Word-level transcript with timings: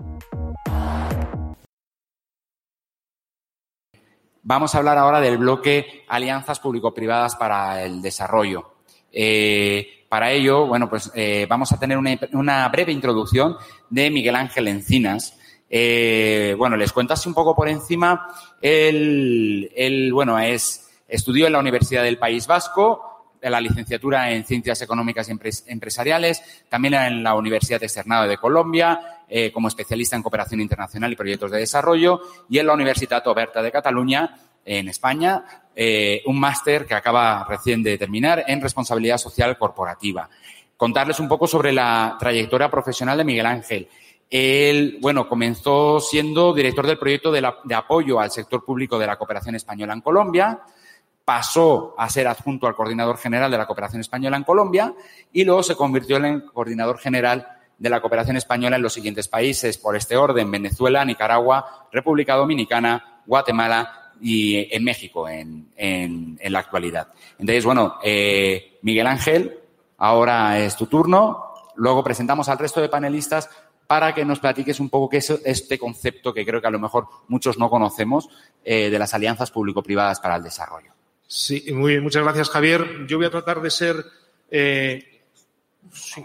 Vamos 4.42 4.74
a 4.74 4.78
hablar 4.78 4.96
ahora 4.96 5.20
del 5.20 5.38
bloque 5.38 6.04
Alianzas 6.08 6.60
Público-Privadas 6.60 7.34
para 7.34 7.82
el 7.82 8.00
Desarrollo. 8.00 8.76
Eh, 9.10 9.95
para 10.08 10.30
ello, 10.30 10.66
bueno, 10.66 10.88
pues 10.88 11.10
eh, 11.14 11.46
vamos 11.48 11.72
a 11.72 11.78
tener 11.78 11.98
una, 11.98 12.68
breve 12.68 12.92
introducción 12.92 13.56
de 13.90 14.10
Miguel 14.10 14.36
Ángel 14.36 14.68
Encinas. 14.68 15.36
Eh, 15.68 16.54
bueno, 16.56 16.76
les 16.76 16.92
cuento 16.92 17.14
así 17.14 17.28
un 17.28 17.34
poco 17.34 17.54
por 17.56 17.68
encima. 17.68 18.28
Él, 18.60 20.10
bueno, 20.12 20.38
es, 20.38 20.88
estudió 21.08 21.46
en 21.46 21.54
la 21.54 21.58
Universidad 21.58 22.02
del 22.04 22.18
País 22.18 22.46
Vasco, 22.46 23.16
la 23.42 23.60
licenciatura 23.60 24.30
en 24.32 24.44
Ciencias 24.44 24.82
Económicas 24.82 25.28
y 25.28 25.32
Empresariales, 25.66 26.42
también 26.68 26.94
en 26.94 27.22
la 27.22 27.34
Universidad 27.34 27.82
Externado 27.82 28.26
de 28.26 28.38
Colombia, 28.38 29.22
eh, 29.28 29.50
como 29.52 29.68
especialista 29.68 30.16
en 30.16 30.22
cooperación 30.22 30.60
internacional 30.60 31.12
y 31.12 31.16
proyectos 31.16 31.50
de 31.50 31.58
desarrollo, 31.58 32.20
y 32.48 32.58
en 32.58 32.66
la 32.66 32.74
Universidad 32.74 33.26
Oberta 33.26 33.62
de 33.62 33.72
Cataluña, 33.72 34.36
en 34.66 34.88
España, 34.88 35.44
eh, 35.74 36.22
un 36.26 36.38
máster 36.38 36.84
que 36.84 36.94
acaba 36.94 37.44
recién 37.48 37.82
de 37.82 37.96
terminar 37.96 38.44
en 38.46 38.60
responsabilidad 38.60 39.18
social 39.18 39.56
corporativa. 39.56 40.28
Contarles 40.76 41.20
un 41.20 41.28
poco 41.28 41.46
sobre 41.46 41.72
la 41.72 42.16
trayectoria 42.18 42.70
profesional 42.70 43.16
de 43.16 43.24
Miguel 43.24 43.46
Ángel. 43.46 43.88
Él, 44.28 44.98
bueno, 45.00 45.28
comenzó 45.28 46.00
siendo 46.00 46.52
director 46.52 46.86
del 46.86 46.98
proyecto 46.98 47.30
de, 47.30 47.46
apoyo 47.74 48.18
al 48.18 48.30
sector 48.32 48.64
público 48.64 48.98
de 48.98 49.06
la 49.06 49.16
cooperación 49.16 49.54
española 49.54 49.92
en 49.92 50.00
Colombia, 50.00 50.60
pasó 51.24 51.94
a 51.96 52.08
ser 52.08 52.26
adjunto 52.26 52.66
al 52.66 52.74
coordinador 52.74 53.18
general 53.18 53.50
de 53.50 53.58
la 53.58 53.66
cooperación 53.66 54.00
española 54.00 54.36
en 54.36 54.44
Colombia 54.44 54.94
y 55.32 55.44
luego 55.44 55.62
se 55.62 55.76
convirtió 55.76 56.16
en 56.16 56.40
coordinador 56.40 56.98
general 56.98 57.46
de 57.78 57.90
la 57.90 58.00
cooperación 58.00 58.36
española 58.36 58.76
en 58.76 58.82
los 58.82 58.94
siguientes 58.94 59.28
países, 59.28 59.76
por 59.78 59.96
este 59.96 60.16
orden, 60.16 60.50
Venezuela, 60.50 61.04
Nicaragua, 61.04 61.88
República 61.92 62.34
Dominicana, 62.34 63.22
Guatemala 63.26 64.05
y 64.20 64.74
en 64.74 64.84
México 64.84 65.28
en, 65.28 65.68
en, 65.76 66.38
la 66.52 66.60
actualidad. 66.60 67.08
Entonces, 67.38 67.64
bueno, 67.64 67.96
eh, 68.02 68.78
Miguel 68.82 69.06
Ángel, 69.06 69.58
ahora 69.98 70.58
es 70.58 70.76
tu 70.76 70.86
turno. 70.86 71.54
Luego 71.76 72.02
presentamos 72.02 72.48
al 72.48 72.58
resto 72.58 72.80
de 72.80 72.88
panelistas 72.88 73.50
para 73.86 74.14
que 74.14 74.24
nos 74.24 74.40
platiques 74.40 74.80
un 74.80 74.88
poco 74.88 75.08
qué 75.08 75.18
es 75.18 75.30
este 75.44 75.78
concepto 75.78 76.32
que 76.32 76.44
creo 76.44 76.60
que 76.60 76.66
a 76.66 76.70
lo 76.70 76.78
mejor 76.78 77.06
muchos 77.28 77.58
no 77.58 77.70
conocemos 77.70 78.28
eh, 78.64 78.90
de 78.90 78.98
las 78.98 79.14
alianzas 79.14 79.50
público-privadas 79.50 80.20
para 80.20 80.36
el 80.36 80.42
desarrollo. 80.42 80.92
Sí, 81.26 81.64
muy 81.72 81.92
bien, 81.92 82.02
muchas 82.02 82.22
gracias, 82.22 82.50
Javier. 82.50 83.06
Yo 83.06 83.16
voy 83.18 83.26
a 83.26 83.30
tratar 83.30 83.60
de 83.60 83.70
ser. 83.70 84.04
Eh, 84.50 85.22
sí, 85.92 86.24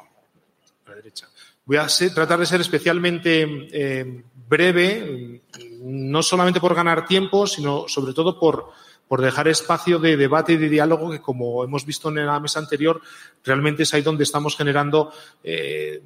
a 0.86 0.90
la 0.90 0.96
derecha. 0.96 1.28
Voy 1.66 1.78
a 1.78 1.88
tratar 1.88 2.40
de 2.40 2.46
ser 2.46 2.62
especialmente 2.62 4.26
breve, 4.52 5.42
no 5.82 6.22
solamente 6.22 6.60
por 6.60 6.76
ganar 6.76 7.06
tiempo, 7.08 7.48
sino 7.48 7.88
sobre 7.88 8.14
todo 8.14 8.40
por, 8.40 8.70
por 9.08 9.22
dejar 9.22 9.48
espacio 9.48 10.00
de 10.00 10.16
debate 10.16 10.54
y 10.54 10.58
de 10.58 10.70
diálogo 10.70 11.12
que, 11.12 11.20
como 11.20 11.64
hemos 11.64 11.86
visto 11.86 12.10
en 12.10 12.26
la 12.26 12.40
mesa 12.40 12.60
anterior, 12.60 13.02
realmente 13.44 13.84
es 13.84 13.94
ahí 13.94 14.02
donde 14.02 14.24
estamos 14.24 14.56
generando 14.56 15.12
eh, 15.44 16.02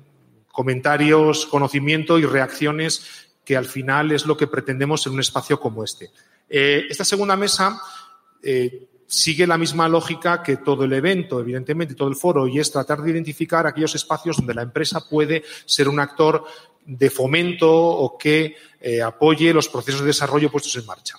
comentarios, 0.52 1.46
conocimiento 1.46 2.18
y 2.18 2.26
reacciones 2.26 3.26
que 3.44 3.56
al 3.56 3.66
final 3.66 4.12
es 4.12 4.26
lo 4.26 4.36
que 4.36 4.48
pretendemos 4.48 5.06
en 5.06 5.14
un 5.14 5.20
espacio 5.20 5.60
como 5.60 5.84
este. 5.84 6.10
Eh, 6.50 6.86
esta 6.90 7.06
segunda 7.06 7.36
mesa 7.36 7.80
eh, 8.42 8.88
sigue 9.08 9.46
la 9.46 9.58
misma 9.58 9.88
lógica 9.88 10.42
que 10.42 10.58
todo 10.58 10.84
el 10.84 10.94
evento, 10.94 11.40
evidentemente, 11.40 11.96
todo 11.96 12.10
el 12.10 12.16
foro, 12.16 12.48
y 12.48 12.60
es 12.60 12.72
tratar 12.72 13.02
de 13.02 13.12
identificar 13.12 13.68
aquellos 13.68 13.96
espacios 13.96 14.38
donde 14.38 14.54
la 14.54 14.64
empresa 14.64 15.08
puede 15.08 15.44
ser 15.66 15.88
un 15.88 16.00
actor 16.00 16.44
de 16.86 17.10
fomento 17.10 17.72
o 17.72 18.18
que 18.18 18.56
eh, 18.80 19.02
apoye 19.02 19.54
los 19.54 19.70
procesos 19.70 20.02
de 20.02 20.08
desarrollo 20.08 20.52
puestos 20.52 20.76
en 20.76 20.86
marcha. 20.86 21.18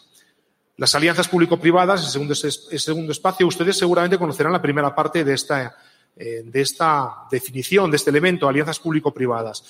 Las 0.76 0.94
alianzas 0.94 1.28
público-privadas, 1.28 2.04
el 2.04 2.78
segundo, 2.78 3.12
espacio, 3.12 3.46
ustedes 3.46 3.78
seguramente 3.78 4.18
conocerán 4.18 4.52
la 4.52 4.60
primera 4.60 4.94
parte 4.94 5.24
de 5.24 5.32
esta, 5.32 5.76
eh, 6.16 6.42
de 6.44 6.60
esta 6.60 7.26
definición, 7.30 7.90
de 7.90 7.96
este 7.96 8.10
elemento, 8.10 8.46
alianzas 8.46 8.78
público-privadas. 8.78 9.64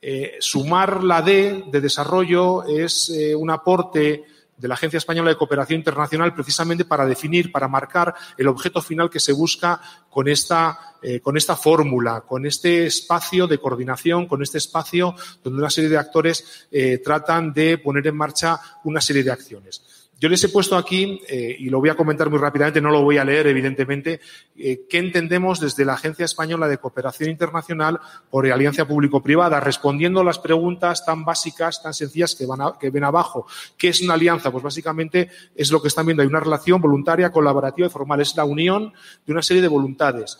Eh, 0.00 0.36
sumar 0.40 1.04
la 1.04 1.22
D 1.22 1.64
de 1.70 1.80
desarrollo 1.80 2.64
es 2.64 3.12
un 3.36 3.50
aporte 3.50 4.24
de 4.62 4.68
la 4.68 4.74
Agencia 4.74 4.98
Española 4.98 5.30
de 5.30 5.36
Cooperación 5.36 5.80
Internacional 5.80 6.32
precisamente 6.32 6.84
para 6.84 7.04
definir, 7.04 7.50
para 7.50 7.66
marcar 7.66 8.14
el 8.38 8.46
objeto 8.46 8.80
final 8.80 9.10
que 9.10 9.18
se 9.18 9.32
busca 9.32 9.80
con 10.08 10.28
esta, 10.28 10.94
eh, 11.02 11.18
con 11.18 11.36
esta 11.36 11.56
fórmula, 11.56 12.20
con 12.20 12.46
este 12.46 12.86
espacio 12.86 13.48
de 13.48 13.58
coordinación, 13.58 14.26
con 14.26 14.40
este 14.40 14.58
espacio 14.58 15.16
donde 15.42 15.58
una 15.58 15.68
serie 15.68 15.90
de 15.90 15.98
actores 15.98 16.68
eh, 16.70 16.98
tratan 16.98 17.52
de 17.52 17.78
poner 17.78 18.06
en 18.06 18.16
marcha 18.16 18.60
una 18.84 19.00
serie 19.00 19.24
de 19.24 19.32
acciones. 19.32 20.01
Yo 20.22 20.28
les 20.28 20.44
he 20.44 20.50
puesto 20.50 20.76
aquí, 20.76 21.20
eh, 21.26 21.56
y 21.58 21.68
lo 21.68 21.80
voy 21.80 21.88
a 21.88 21.96
comentar 21.96 22.30
muy 22.30 22.38
rápidamente, 22.38 22.80
no 22.80 22.92
lo 22.92 23.02
voy 23.02 23.18
a 23.18 23.24
leer, 23.24 23.48
evidentemente, 23.48 24.20
eh, 24.56 24.86
qué 24.88 24.98
entendemos 24.98 25.58
desde 25.58 25.84
la 25.84 25.94
Agencia 25.94 26.24
Española 26.24 26.68
de 26.68 26.78
Cooperación 26.78 27.28
Internacional 27.28 27.98
por 28.30 28.46
Alianza 28.48 28.86
Público-Privada, 28.86 29.58
respondiendo 29.58 30.20
a 30.20 30.24
las 30.24 30.38
preguntas 30.38 31.04
tan 31.04 31.24
básicas, 31.24 31.82
tan 31.82 31.92
sencillas 31.92 32.36
que, 32.36 32.46
van 32.46 32.60
que 32.78 32.90
ven 32.90 33.02
abajo. 33.02 33.48
¿Qué 33.76 33.88
es 33.88 34.00
una 34.00 34.14
alianza? 34.14 34.52
Pues 34.52 34.62
básicamente 34.62 35.28
es 35.56 35.72
lo 35.72 35.82
que 35.82 35.88
están 35.88 36.06
viendo. 36.06 36.22
Hay 36.22 36.28
una 36.28 36.38
relación 36.38 36.80
voluntaria, 36.80 37.32
colaborativa 37.32 37.88
y 37.88 37.90
formal. 37.90 38.20
Es 38.20 38.36
la 38.36 38.44
unión 38.44 38.92
de 39.26 39.32
una 39.32 39.42
serie 39.42 39.60
de 39.60 39.66
voluntades. 39.66 40.38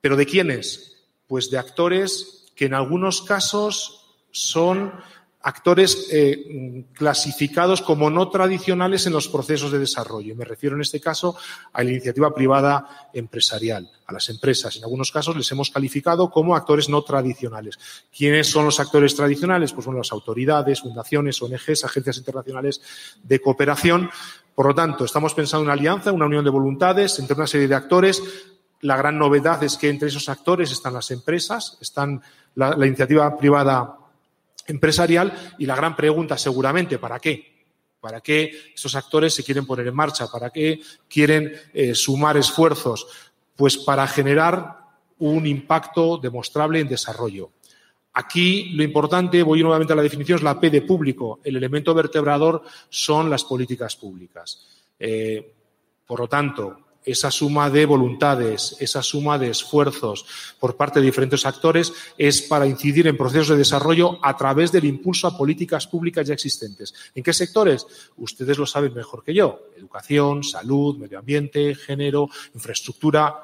¿Pero 0.00 0.14
de 0.14 0.26
quiénes? 0.26 1.08
Pues 1.26 1.50
de 1.50 1.58
actores 1.58 2.46
que 2.54 2.66
en 2.66 2.74
algunos 2.74 3.22
casos 3.22 4.14
son 4.30 4.92
actores 5.46 6.08
eh, 6.10 6.86
clasificados 6.92 7.80
como 7.80 8.10
no 8.10 8.28
tradicionales 8.30 9.06
en 9.06 9.12
los 9.12 9.28
procesos 9.28 9.70
de 9.70 9.78
desarrollo. 9.78 10.34
Me 10.34 10.44
refiero 10.44 10.74
en 10.74 10.82
este 10.82 11.00
caso 11.00 11.36
a 11.72 11.84
la 11.84 11.90
iniciativa 11.90 12.34
privada 12.34 13.08
empresarial, 13.14 13.88
a 14.06 14.12
las 14.12 14.28
empresas. 14.28 14.76
En 14.76 14.82
algunos 14.82 15.12
casos 15.12 15.36
les 15.36 15.48
hemos 15.52 15.70
calificado 15.70 16.30
como 16.32 16.56
actores 16.56 16.88
no 16.88 17.00
tradicionales. 17.02 17.78
¿Quiénes 18.14 18.48
son 18.48 18.64
los 18.64 18.80
actores 18.80 19.14
tradicionales? 19.14 19.72
Pues 19.72 19.84
son 19.84 19.96
las 19.96 20.10
autoridades, 20.10 20.80
fundaciones, 20.80 21.40
ONGs, 21.40 21.84
agencias 21.84 22.18
internacionales 22.18 22.80
de 23.22 23.40
cooperación. 23.40 24.10
Por 24.52 24.66
lo 24.66 24.74
tanto, 24.74 25.04
estamos 25.04 25.32
pensando 25.32 25.62
en 25.62 25.66
una 25.66 25.74
alianza, 25.74 26.10
una 26.10 26.26
unión 26.26 26.44
de 26.44 26.50
voluntades 26.50 27.20
entre 27.20 27.36
una 27.36 27.46
serie 27.46 27.68
de 27.68 27.76
actores. 27.76 28.20
La 28.80 28.96
gran 28.96 29.16
novedad 29.16 29.62
es 29.62 29.76
que 29.76 29.90
entre 29.90 30.08
esos 30.08 30.28
actores 30.28 30.72
están 30.72 30.94
las 30.94 31.12
empresas, 31.12 31.78
están 31.80 32.20
la, 32.56 32.76
la 32.76 32.86
iniciativa 32.88 33.38
privada 33.38 33.98
empresarial 34.66 35.54
y 35.58 35.66
la 35.66 35.76
gran 35.76 35.96
pregunta 35.96 36.38
seguramente, 36.38 36.98
¿para 36.98 37.18
qué? 37.18 37.56
¿Para 38.00 38.20
qué 38.20 38.72
estos 38.74 38.94
actores 38.94 39.34
se 39.34 39.42
quieren 39.42 39.66
poner 39.66 39.86
en 39.86 39.94
marcha? 39.94 40.28
¿Para 40.30 40.50
qué 40.50 40.80
quieren 41.08 41.52
eh, 41.72 41.94
sumar 41.94 42.36
esfuerzos? 42.36 43.06
Pues 43.56 43.76
para 43.76 44.06
generar 44.06 44.78
un 45.18 45.46
impacto 45.46 46.18
demostrable 46.18 46.80
en 46.80 46.88
desarrollo. 46.88 47.50
Aquí 48.12 48.70
lo 48.70 48.82
importante, 48.82 49.42
voy 49.42 49.62
nuevamente 49.62 49.92
a 49.92 49.96
la 49.96 50.02
definición, 50.02 50.38
es 50.38 50.42
la 50.42 50.58
P 50.58 50.70
de 50.70 50.82
público. 50.82 51.40
El 51.44 51.56
elemento 51.56 51.92
vertebrador 51.94 52.62
son 52.88 53.28
las 53.28 53.44
políticas 53.44 53.96
públicas. 53.96 54.66
Eh, 54.98 55.54
por 56.06 56.20
lo 56.20 56.28
tanto, 56.28 56.85
esa 57.06 57.30
suma 57.30 57.70
de 57.70 57.86
voluntades, 57.86 58.76
esa 58.80 59.00
suma 59.00 59.38
de 59.38 59.50
esfuerzos 59.50 60.26
por 60.58 60.76
parte 60.76 60.98
de 60.98 61.06
diferentes 61.06 61.46
actores 61.46 61.92
es 62.18 62.42
para 62.42 62.66
incidir 62.66 63.06
en 63.06 63.16
procesos 63.16 63.50
de 63.50 63.58
desarrollo 63.58 64.18
a 64.22 64.36
través 64.36 64.72
del 64.72 64.84
impulso 64.84 65.28
a 65.28 65.38
políticas 65.38 65.86
públicas 65.86 66.26
ya 66.26 66.34
existentes. 66.34 66.92
¿En 67.14 67.22
qué 67.22 67.32
sectores? 67.32 67.86
Ustedes 68.16 68.58
lo 68.58 68.66
saben 68.66 68.92
mejor 68.92 69.22
que 69.22 69.32
yo. 69.32 69.68
Educación, 69.76 70.42
salud, 70.42 70.98
medio 70.98 71.20
ambiente, 71.20 71.76
género, 71.76 72.28
infraestructura, 72.54 73.34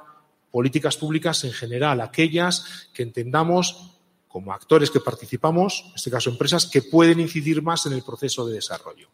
políticas 0.50 0.96
públicas 0.96 1.44
en 1.44 1.52
general, 1.52 2.00
aquellas 2.00 2.88
que 2.92 3.04
entendamos 3.04 3.92
como 4.26 4.52
actores 4.52 4.90
que 4.90 4.98
participamos, 4.98 5.84
en 5.88 5.94
este 5.94 6.10
caso 6.10 6.30
empresas, 6.30 6.66
que 6.66 6.82
pueden 6.82 7.20
incidir 7.20 7.62
más 7.62 7.86
en 7.86 7.92
el 7.92 8.02
proceso 8.02 8.44
de 8.44 8.54
desarrollo. 8.54 9.08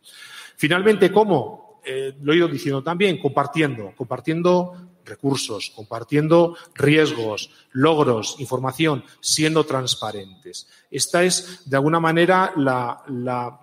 Finalmente, 0.57 1.13
¿cómo? 1.13 1.68
Eh, 1.85 2.15
lo 2.21 2.33
he 2.33 2.37
ido 2.37 2.49
diciendo 2.49 2.83
también, 2.83 3.19
compartiendo, 3.19 3.93
compartiendo 3.97 4.73
recursos, 5.05 5.73
compartiendo 5.75 6.57
riesgos, 6.75 7.51
logros, 7.73 8.37
información, 8.39 9.05
siendo 9.21 9.65
transparentes. 9.65 10.69
Esta 10.91 11.25
es, 11.25 11.69
de 11.69 11.77
alguna 11.77 11.99
manera, 11.99 12.53
la, 12.57 13.03
la 13.09 13.61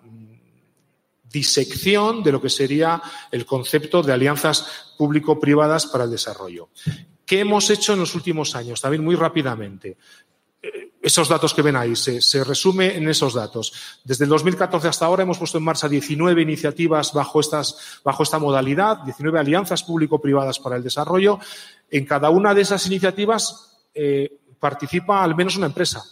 disección 1.24 2.24
de 2.24 2.32
lo 2.32 2.42
que 2.42 2.50
sería 2.50 3.02
el 3.32 3.46
concepto 3.46 4.02
de 4.02 4.14
alianzas 4.14 4.94
público-privadas 4.98 5.86
para 5.88 6.06
el 6.06 6.12
desarrollo. 6.12 6.70
¿Qué 7.26 7.42
hemos 7.42 7.70
hecho 7.70 7.94
en 7.94 8.00
los 8.00 8.16
últimos 8.16 8.56
años? 8.56 8.82
También 8.82 9.04
muy 9.04 9.16
rápidamente 9.16 9.98
esos 11.02 11.30
datos 11.30 11.54
que 11.54 11.62
ven 11.62 11.76
ahí, 11.76 11.96
se, 11.96 12.44
resume 12.44 12.98
en 12.98 13.08
esos 13.08 13.36
datos. 13.36 14.00
Desde 14.04 14.24
el 14.24 14.30
2014 14.30 14.88
hasta 14.88 15.06
ahora 15.06 15.24
hemos 15.24 15.38
puesto 15.38 15.58
en 15.58 15.64
marcha 15.64 15.88
19 15.88 16.42
iniciativas 16.42 17.14
bajo, 17.14 17.40
estas, 17.40 18.00
bajo 18.04 18.24
esta 18.24 18.40
modalidad, 18.40 19.04
19 19.04 19.40
alianzas 19.40 19.84
público-privadas 19.84 20.60
para 20.60 20.78
el 20.78 20.84
desarrollo. 20.84 21.40
En 21.92 22.06
cada 22.06 22.32
una 22.32 22.56
de 22.56 22.62
esas 22.62 22.88
iniciativas 22.88 23.86
eh, 23.94 24.40
participa 24.60 25.24
al 25.24 25.36
menos 25.36 25.58
una 25.58 25.68
empresa. 25.68 26.04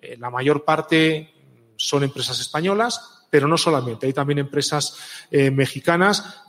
Eh, 0.00 0.16
la 0.18 0.28
mayor 0.28 0.64
parte 0.64 1.32
son 1.76 2.02
empresas 2.02 2.38
españolas, 2.38 3.26
pero 3.30 3.48
no 3.48 3.56
solamente. 3.56 4.06
Hay 4.06 4.12
también 4.12 4.40
empresas 4.40 4.96
eh, 5.30 5.50
mexicanas 5.50 6.42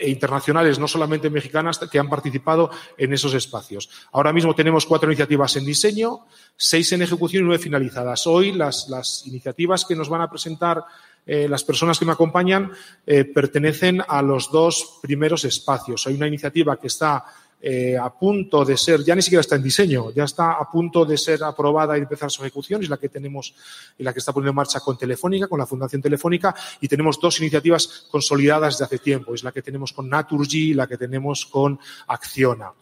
internacionales, 0.00 0.78
no 0.78 0.88
solamente 0.88 1.30
mexicanas, 1.30 1.78
que 1.78 1.98
han 1.98 2.08
participado 2.08 2.70
en 2.96 3.12
esos 3.12 3.34
espacios. 3.34 3.90
Ahora 4.12 4.32
mismo 4.32 4.54
tenemos 4.54 4.86
cuatro 4.86 5.10
iniciativas 5.10 5.56
en 5.56 5.64
diseño, 5.64 6.26
seis 6.56 6.92
en 6.92 7.02
ejecución 7.02 7.42
y 7.42 7.46
nueve 7.46 7.62
finalizadas. 7.62 8.26
Hoy 8.26 8.52
las, 8.52 8.88
las 8.88 9.26
iniciativas 9.26 9.84
que 9.84 9.96
nos 9.96 10.08
van 10.08 10.22
a 10.22 10.30
presentar 10.30 10.84
eh, 11.26 11.48
las 11.48 11.64
personas 11.64 11.98
que 11.98 12.06
me 12.06 12.12
acompañan 12.12 12.72
eh, 13.06 13.24
pertenecen 13.24 14.02
a 14.08 14.22
los 14.22 14.50
dos 14.50 14.98
primeros 15.02 15.44
espacios. 15.44 16.06
Hay 16.06 16.14
una 16.14 16.26
iniciativa 16.26 16.76
que 16.78 16.86
está 16.86 17.24
eh, 17.60 17.96
a 17.96 18.10
punto 18.10 18.64
de 18.64 18.76
ser, 18.76 19.04
ya 19.04 19.14
ni 19.14 19.22
siquiera 19.22 19.40
está 19.40 19.56
en 19.56 19.62
diseño, 19.62 20.10
ya 20.12 20.24
está 20.24 20.52
a 20.52 20.70
punto 20.70 21.04
de 21.04 21.18
ser 21.18 21.44
aprobada 21.44 21.96
y 21.98 22.02
empezar 22.02 22.30
su 22.30 22.42
ejecución, 22.42 22.82
es 22.82 22.88
la 22.88 22.96
que 22.96 23.08
tenemos 23.08 23.54
y 23.98 24.02
la 24.02 24.12
que 24.12 24.18
está 24.18 24.32
poniendo 24.32 24.50
en 24.50 24.56
marcha 24.56 24.80
con 24.80 24.96
Telefónica, 24.96 25.46
con 25.46 25.58
la 25.58 25.66
Fundación 25.66 26.00
Telefónica, 26.00 26.54
y 26.80 26.88
tenemos 26.88 27.20
dos 27.20 27.38
iniciativas 27.40 28.06
consolidadas 28.10 28.78
de 28.78 28.84
hace 28.84 28.98
tiempo, 28.98 29.34
es 29.34 29.44
la 29.44 29.52
que 29.52 29.62
tenemos 29.62 29.92
con 29.92 30.08
Naturgy 30.08 30.70
y 30.70 30.74
la 30.74 30.86
que 30.86 30.96
tenemos 30.96 31.46
con 31.46 31.78
Acciona. 32.06 32.72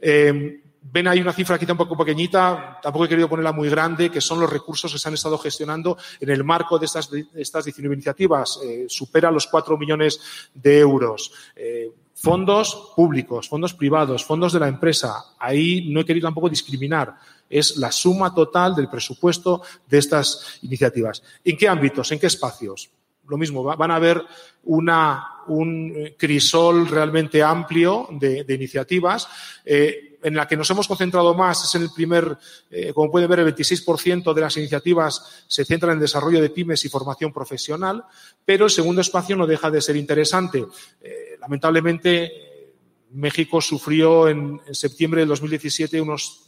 Eh, 0.00 0.60
ven 0.92 1.08
ahí 1.08 1.20
una 1.20 1.32
cifra 1.32 1.56
aquí 1.56 1.66
tampoco 1.66 1.96
pequeñita, 1.96 2.78
tampoco 2.82 3.04
he 3.04 3.08
querido 3.08 3.28
ponerla 3.28 3.52
muy 3.52 3.68
grande, 3.68 4.10
que 4.10 4.20
son 4.20 4.40
los 4.40 4.50
recursos 4.50 4.92
que 4.92 4.98
se 4.98 5.08
han 5.08 5.14
estado 5.14 5.38
gestionando 5.38 5.96
en 6.20 6.30
el 6.30 6.44
marco 6.44 6.78
de 6.78 6.86
estas, 6.86 7.10
estas 7.34 7.64
19 7.64 7.94
iniciativas. 7.94 8.60
Eh, 8.62 8.86
supera 8.88 9.30
los 9.30 9.46
4 9.46 9.76
millones 9.76 10.20
de 10.54 10.78
euros. 10.78 11.32
Eh, 11.56 11.90
Fondos 12.18 12.92
públicos, 12.96 13.46
fondos 13.46 13.74
privados, 13.74 14.24
fondos 14.24 14.54
de 14.54 14.60
la 14.60 14.68
empresa. 14.68 15.34
Ahí 15.38 15.86
no 15.92 16.00
he 16.00 16.04
querido 16.06 16.26
tampoco 16.26 16.48
discriminar. 16.48 17.14
Es 17.48 17.76
la 17.76 17.92
suma 17.92 18.34
total 18.34 18.74
del 18.74 18.88
presupuesto 18.88 19.60
de 19.86 19.98
estas 19.98 20.58
iniciativas. 20.62 21.22
¿En 21.44 21.58
qué 21.58 21.68
ámbitos? 21.68 22.10
¿En 22.10 22.18
qué 22.18 22.26
espacios? 22.26 22.88
Lo 23.28 23.36
mismo, 23.36 23.62
van 23.62 23.90
a 23.90 23.96
haber 23.96 24.22
una, 24.64 25.42
un 25.48 26.14
crisol 26.16 26.88
realmente 26.88 27.42
amplio 27.42 28.08
de, 28.10 28.46
iniciativas. 28.48 29.28
Eh, 29.64 30.15
en 30.26 30.34
la 30.34 30.48
que 30.48 30.56
nos 30.56 30.68
hemos 30.70 30.88
concentrado 30.88 31.34
más 31.34 31.62
es 31.62 31.74
en 31.76 31.82
el 31.82 31.90
primer, 31.90 32.36
eh, 32.68 32.92
como 32.92 33.12
pueden 33.12 33.30
ver, 33.30 33.38
el 33.38 33.54
26% 33.54 34.34
de 34.34 34.40
las 34.40 34.56
iniciativas 34.56 35.44
se 35.46 35.64
centran 35.64 35.92
en 35.92 36.00
desarrollo 36.00 36.42
de 36.42 36.50
pymes 36.50 36.84
y 36.84 36.88
formación 36.88 37.32
profesional, 37.32 38.04
pero 38.44 38.64
el 38.64 38.72
segundo 38.72 39.02
espacio 39.02 39.36
no 39.36 39.46
deja 39.46 39.70
de 39.70 39.80
ser 39.80 39.94
interesante. 39.94 40.66
Eh, 41.00 41.36
lamentablemente, 41.40 42.72
México 43.12 43.60
sufrió 43.60 44.28
en, 44.28 44.60
septiembre 44.72 45.20
del 45.20 45.28
2017 45.28 46.00
unos 46.00 46.42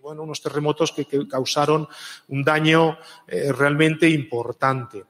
bueno, 0.00 0.22
unos 0.22 0.40
terremotos 0.40 0.92
que, 0.92 1.06
causaron 1.28 1.86
un 2.28 2.42
daño 2.42 2.96
eh, 3.28 3.52
realmente 3.52 4.08
importante. 4.08 5.04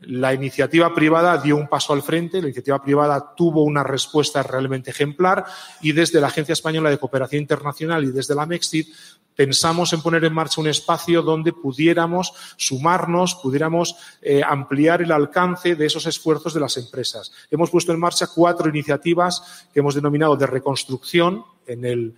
La 0.00 0.34
iniciativa 0.34 0.94
privada 0.94 1.38
dio 1.38 1.56
un 1.56 1.68
paso 1.68 1.94
al 1.94 2.02
frente, 2.02 2.42
la 2.42 2.48
iniciativa 2.48 2.82
privada 2.82 3.34
tuvo 3.34 3.62
una 3.62 3.82
respuesta 3.82 4.42
realmente 4.42 4.90
ejemplar 4.90 5.46
y 5.80 5.92
desde 5.92 6.20
la 6.20 6.26
Agencia 6.26 6.52
Española 6.52 6.90
de 6.90 6.98
Cooperación 6.98 7.40
Internacional 7.40 8.04
y 8.04 8.12
desde 8.12 8.34
la 8.34 8.44
MEXTID 8.44 8.88
pensamos 9.34 9.94
en 9.94 10.02
poner 10.02 10.22
en 10.24 10.34
marcha 10.34 10.60
un 10.60 10.66
espacio 10.66 11.22
donde 11.22 11.54
pudiéramos 11.54 12.34
sumarnos, 12.58 13.36
pudiéramos 13.36 13.96
eh, 14.20 14.42
ampliar 14.46 15.00
el 15.00 15.12
alcance 15.12 15.76
de 15.76 15.86
esos 15.86 16.04
esfuerzos 16.06 16.52
de 16.52 16.60
las 16.60 16.76
empresas. 16.76 17.32
Hemos 17.50 17.70
puesto 17.70 17.92
en 17.92 18.00
marcha 18.00 18.26
cuatro 18.26 18.68
iniciativas 18.68 19.68
que 19.72 19.80
hemos 19.80 19.94
denominado 19.94 20.36
de 20.36 20.46
reconstrucción 20.46 21.42
en 21.66 22.14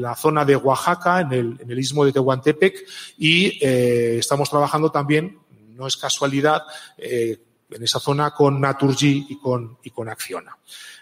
la 0.00 0.14
zona 0.14 0.44
de 0.44 0.56
Oaxaca, 0.56 1.20
en 1.20 1.32
el, 1.32 1.78
istmo 1.78 2.04
de 2.04 2.12
Tehuantepec, 2.12 2.86
y 3.18 3.58
eh, 3.64 4.18
estamos 4.18 4.48
trabajando 4.48 4.90
también 4.90 5.38
no 5.80 5.86
es 5.86 5.96
casualidad, 5.96 6.62
eh, 6.98 7.42
en 7.70 7.82
esa 7.82 7.98
zona 7.98 8.32
con 8.32 8.60
Naturgy 8.60 9.26
y 9.30 9.38
con, 9.38 9.78
y 9.82 9.90
con 9.90 10.10
Acciona. 10.10 10.58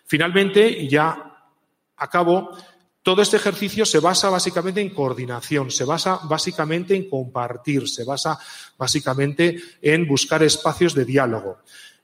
Finalmente, 0.07 0.69
y 0.69 0.89
ya 0.89 1.51
acabo, 1.97 2.57
todo 3.03 3.23
este 3.23 3.39
ejercicio 3.39 3.85
se 3.85 3.99
basa 3.99 4.31
básicamente 4.31 4.81
en 4.81 4.91
coordinación, 4.91 5.73
se 5.73 5.85
basa 5.85 6.21
básicamente 6.25 6.95
en 6.95 7.11
compartir, 7.11 7.89
se 7.89 8.05
basa 8.05 8.39
básicamente 8.77 9.61
en 9.83 10.07
buscar 10.07 10.45
espacios 10.45 10.95
de 10.95 11.05
diálogo. 11.05 11.59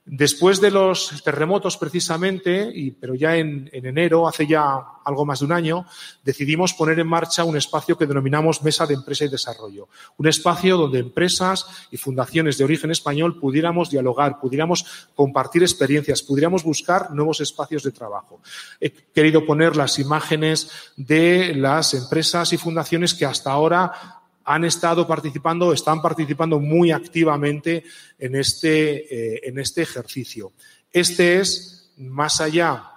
Después 0.07 0.61
de 0.61 0.71
los 0.71 1.23
terremotos, 1.25 1.79
precisamente, 1.79 2.71
y, 2.75 2.91
pero 2.91 3.15
ya 3.15 3.37
en, 3.37 3.71
en, 3.73 3.87
enero, 3.87 4.29
hace 4.29 4.47
ya 4.47 4.77
algo 5.03 5.25
más 5.25 5.39
de 5.39 5.47
un 5.47 5.53
año, 5.53 5.87
decidimos 6.23 6.75
poner 6.75 6.99
en 6.99 7.07
marcha 7.07 7.43
un 7.45 7.57
espacio 7.57 7.97
que 7.97 8.07
denominamos 8.07 8.63
Mesa 8.63 8.87
de 8.87 8.93
Empresa 8.93 9.25
y 9.25 9.29
Desarrollo. 9.29 9.89
Un 10.19 10.29
espacio 10.29 10.77
donde 10.77 10.99
empresas 10.99 11.67
y 11.91 11.97
fundaciones 11.97 12.59
de 12.59 12.65
origen 12.65 12.91
español 12.91 13.41
pudiéramos 13.41 13.89
dialogar, 13.89 14.41
pudiéramos 14.41 15.09
compartir 15.15 15.63
experiencias, 15.63 16.23
pudiéramos 16.23 16.65
buscar 16.65 17.11
nuevos 17.13 17.41
espacios 17.41 17.83
de 17.83 17.93
trabajo. 17.93 18.43
He 18.81 18.91
querido 18.91 19.47
poner 19.47 19.75
las 19.75 19.99
imágenes 19.99 20.71
de 20.99 21.55
las 21.55 21.95
empresas 21.95 22.53
y 22.53 22.59
fundaciones 22.59 23.15
que 23.15 23.25
hasta 23.25 23.53
ahora 23.53 24.24
han 24.45 24.65
estado 24.65 25.07
participando, 25.07 25.73
están 25.73 26.03
participando 26.03 26.61
muy 26.61 26.91
activamente 26.91 27.85
en 28.19 28.37
este, 28.37 29.37
eh, 29.37 29.41
en 29.45 29.59
este 29.59 29.83
ejercicio. 29.83 30.53
Este 30.93 31.41
es, 31.41 31.93
más 31.97 32.41
allá 32.41 32.91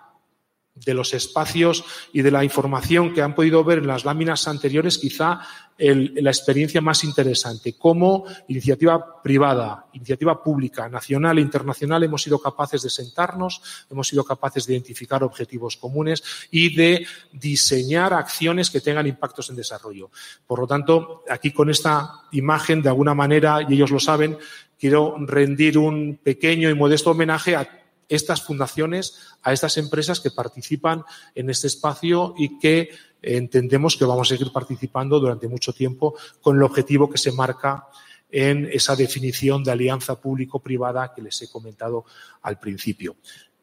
de 0.76 0.94
los 0.94 1.14
espacios 1.14 1.84
y 2.14 2.22
de 2.22 2.32
la 2.32 2.44
información 2.44 3.14
que 3.14 3.22
han 3.22 3.36
podido 3.36 3.64
ver 3.64 3.80
en 3.80 3.88
las 3.88 4.06
láminas 4.06 4.48
anteriores, 4.48 4.98
quizá 4.98 5.42
el, 5.78 6.14
la 6.22 6.32
experiencia 6.32 6.82
más 6.82 7.04
interesante. 7.04 7.74
Cómo 7.78 8.26
iniciativa 8.48 9.22
privada, 9.22 9.88
iniciativa 9.94 10.42
pública, 10.42 10.90
nacional 10.90 11.38
e 11.38 11.42
internacional 11.42 12.04
hemos 12.04 12.24
sido 12.24 12.40
capaces 12.40 12.82
de 12.82 12.90
sentarnos, 12.90 13.62
hemos 13.90 14.08
sido 14.08 14.24
capaces 14.24 14.66
de 14.66 14.74
identificar 14.74 15.24
objetivos 15.24 15.78
comunes 15.78 16.24
y 16.52 16.76
de 16.76 17.06
diseñar 17.32 18.14
acciones 18.14 18.70
que 18.70 18.82
tengan 18.82 19.08
impactos 19.08 19.50
en 19.50 19.56
desarrollo. 19.56 20.10
Por 20.46 20.60
lo 20.60 20.68
tanto, 20.68 21.24
aquí 21.30 21.52
con 21.52 21.70
esta 21.70 22.22
imagen, 22.32 22.82
de 22.82 22.90
alguna 22.90 23.14
manera, 23.14 23.60
y 23.68 23.74
ellos 23.74 23.92
lo 23.92 24.00
saben, 24.00 24.38
quiero 24.80 25.16
rendir 25.20 25.78
un 25.78 26.20
pequeño 26.24 26.70
y 26.70 26.76
modesto 26.76 27.12
homenaje 27.12 27.56
a 27.56 27.68
estas 28.10 28.42
fundaciones, 28.42 29.20
a 29.44 29.54
estas 29.54 29.78
empresas 29.78 30.20
que 30.20 30.32
participan 30.32 31.04
en 31.36 31.50
este 31.50 31.68
espacio 31.68 32.34
y 32.38 32.58
que 32.60 32.90
entendemos 33.22 33.98
que 33.98 34.06
vamos 34.06 34.32
a 34.32 34.36
seguir 34.36 34.52
participando 34.52 35.20
durante 35.20 35.48
mucho 35.48 35.74
tiempo 35.74 36.16
con 36.42 36.58
el 36.58 36.64
objetivo 36.64 37.10
que 37.10 37.18
se 37.18 37.32
marca 37.32 37.88
en 38.30 38.70
esa 38.72 38.96
definición 38.96 39.64
de 39.64 39.72
alianza 39.72 40.20
público-privada 40.20 41.14
que 41.14 41.22
les 41.22 41.42
he 41.42 41.50
comentado 41.50 42.06
al 42.42 42.60
principio. 42.60 43.16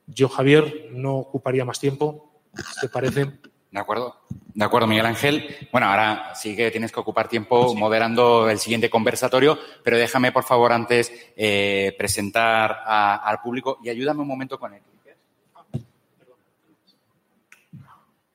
Yo, 0.07 0.29
Javier, 0.29 0.89
no 0.93 1.17
ocuparía 1.17 1.65
más 1.65 1.81
tiempo. 1.81 2.41
¿Te 2.81 2.89
parece? 2.89 3.27
De 3.71 3.81
acuerdo. 3.81 4.21
De 4.55 4.65
acuerdo, 4.65 4.87
Miguel 4.87 5.07
Ángel. 5.07 5.69
Bueno, 5.73 5.89
ahora 5.89 6.33
sí 6.35 6.55
que 6.55 6.71
tienes 6.71 6.93
que 6.93 7.01
ocupar 7.01 7.29
tiempo 7.29 7.75
moderando 7.75 8.49
el 8.49 8.59
siguiente 8.59 8.89
conversatorio, 8.89 9.59
pero 9.83 9.99
déjame, 9.99 10.31
por 10.31 10.45
favor, 10.45 10.73
antes 10.73 11.13
eh, 11.37 11.95
presentar 11.99 12.83
al 12.87 13.41
público 13.41 13.79
y 13.83 13.89
ayúdame 13.89 14.23
un 14.23 14.29
momento 14.29 14.59
con 14.59 14.75
él. 14.75 14.83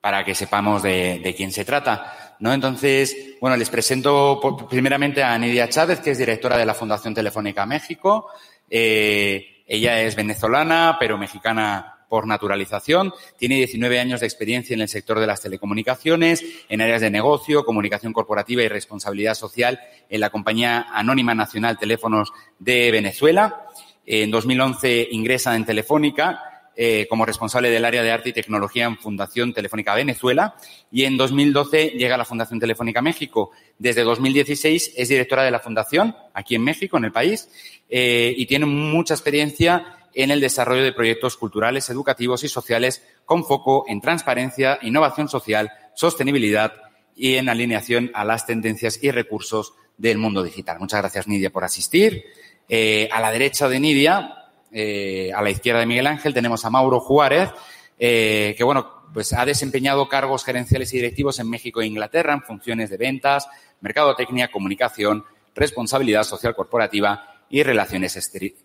Para 0.01 0.23
que 0.23 0.33
sepamos 0.33 0.81
de, 0.83 1.19
de 1.19 1.35
quién 1.35 1.51
se 1.51 1.65
trata. 1.65 2.35
¿no? 2.39 2.53
Entonces, 2.53 3.35
bueno, 3.39 3.57
les 3.57 3.69
presento 3.69 4.39
por, 4.41 4.67
primeramente 4.67 5.23
a 5.23 5.37
Nidia 5.37 5.69
Chávez, 5.69 5.99
que 5.99 6.11
es 6.11 6.17
directora 6.17 6.57
de 6.57 6.65
la 6.65 6.73
Fundación 6.73 7.13
Telefónica 7.13 7.65
México. 7.65 8.27
Eh, 8.69 9.63
ella 9.67 10.01
es 10.01 10.15
venezolana, 10.15 10.97
pero 10.99 11.17
mexicana 11.17 11.95
por 12.07 12.25
naturalización. 12.25 13.13
Tiene 13.37 13.55
19 13.55 13.99
años 13.99 14.21
de 14.21 14.25
experiencia 14.25 14.73
en 14.73 14.81
el 14.81 14.87
sector 14.87 15.19
de 15.19 15.27
las 15.27 15.41
telecomunicaciones, 15.41 16.43
en 16.67 16.81
áreas 16.81 17.01
de 17.01 17.11
negocio, 17.11 17.63
comunicación 17.63 18.13
corporativa 18.13 18.63
y 18.63 18.67
responsabilidad 18.67 19.35
social 19.35 19.79
en 20.09 20.21
la 20.21 20.31
compañía 20.31 20.87
Anónima 20.91 21.35
Nacional 21.35 21.77
Teléfonos 21.77 22.31
de 22.57 22.89
Venezuela. 22.89 23.67
En 24.07 24.31
2011 24.31 25.09
ingresa 25.11 25.55
en 25.55 25.65
Telefónica 25.65 26.48
eh, 26.81 27.07
como 27.09 27.25
responsable 27.25 27.69
del 27.69 27.83
área 27.83 28.01
de 28.01 28.09
arte 28.09 28.29
y 28.29 28.31
tecnología 28.31 28.85
en 28.85 28.97
Fundación 28.97 29.51
Telefónica 29.51 29.93
Venezuela 29.95 30.55
y 30.89 31.03
en 31.03 31.17
2012 31.17 31.89
llega 31.89 32.15
a 32.15 32.17
la 32.17 32.23
Fundación 32.23 32.57
Telefónica 32.57 33.01
México. 33.01 33.51
Desde 33.77 34.03
2016 34.03 34.93
es 34.95 35.09
directora 35.09 35.43
de 35.43 35.51
la 35.51 35.59
Fundación 35.59 36.15
aquí 36.33 36.55
en 36.55 36.63
México, 36.63 36.95
en 36.95 37.03
el 37.03 37.11
país, 37.11 37.49
eh, 37.89 38.33
y 38.33 38.45
tiene 38.45 38.65
mucha 38.65 39.13
experiencia 39.13 39.97
en 40.13 40.31
el 40.31 40.39
desarrollo 40.39 40.81
de 40.81 40.93
proyectos 40.93 41.35
culturales, 41.35 41.89
educativos 41.89 42.45
y 42.45 42.47
sociales 42.47 43.03
con 43.25 43.43
foco 43.43 43.83
en 43.89 43.99
transparencia, 43.99 44.79
innovación 44.81 45.27
social, 45.27 45.69
sostenibilidad 45.95 46.71
y 47.13 47.35
en 47.35 47.49
alineación 47.49 48.09
a 48.13 48.23
las 48.23 48.45
tendencias 48.45 49.03
y 49.03 49.11
recursos 49.11 49.73
del 49.97 50.17
mundo 50.17 50.43
digital. 50.43 50.79
Muchas 50.79 51.01
gracias, 51.01 51.27
Nidia, 51.27 51.49
por 51.49 51.65
asistir. 51.65 52.23
Eh, 52.69 53.09
a 53.11 53.19
la 53.19 53.31
derecha 53.31 53.67
de 53.67 53.81
Nidia, 53.81 54.38
eh, 54.71 55.31
a 55.35 55.41
la 55.41 55.49
izquierda 55.49 55.79
de 55.79 55.85
Miguel 55.85 56.07
Ángel, 56.07 56.33
tenemos 56.33 56.65
a 56.65 56.69
Mauro 56.69 56.99
Juárez, 56.99 57.49
eh, 57.97 58.55
que, 58.57 58.63
bueno, 58.63 58.99
pues 59.13 59.33
ha 59.33 59.45
desempeñado 59.45 60.07
cargos 60.07 60.43
gerenciales 60.43 60.93
y 60.93 60.97
directivos 60.97 61.39
en 61.39 61.49
México 61.49 61.81
e 61.81 61.87
Inglaterra 61.87 62.33
en 62.33 62.43
funciones 62.43 62.89
de 62.89 62.97
ventas, 62.97 63.47
mercadotecnia, 63.81 64.51
comunicación, 64.51 65.25
responsabilidad 65.55 66.23
social 66.23 66.55
corporativa 66.55 67.43
y 67.49 67.63
relaciones 67.63 68.17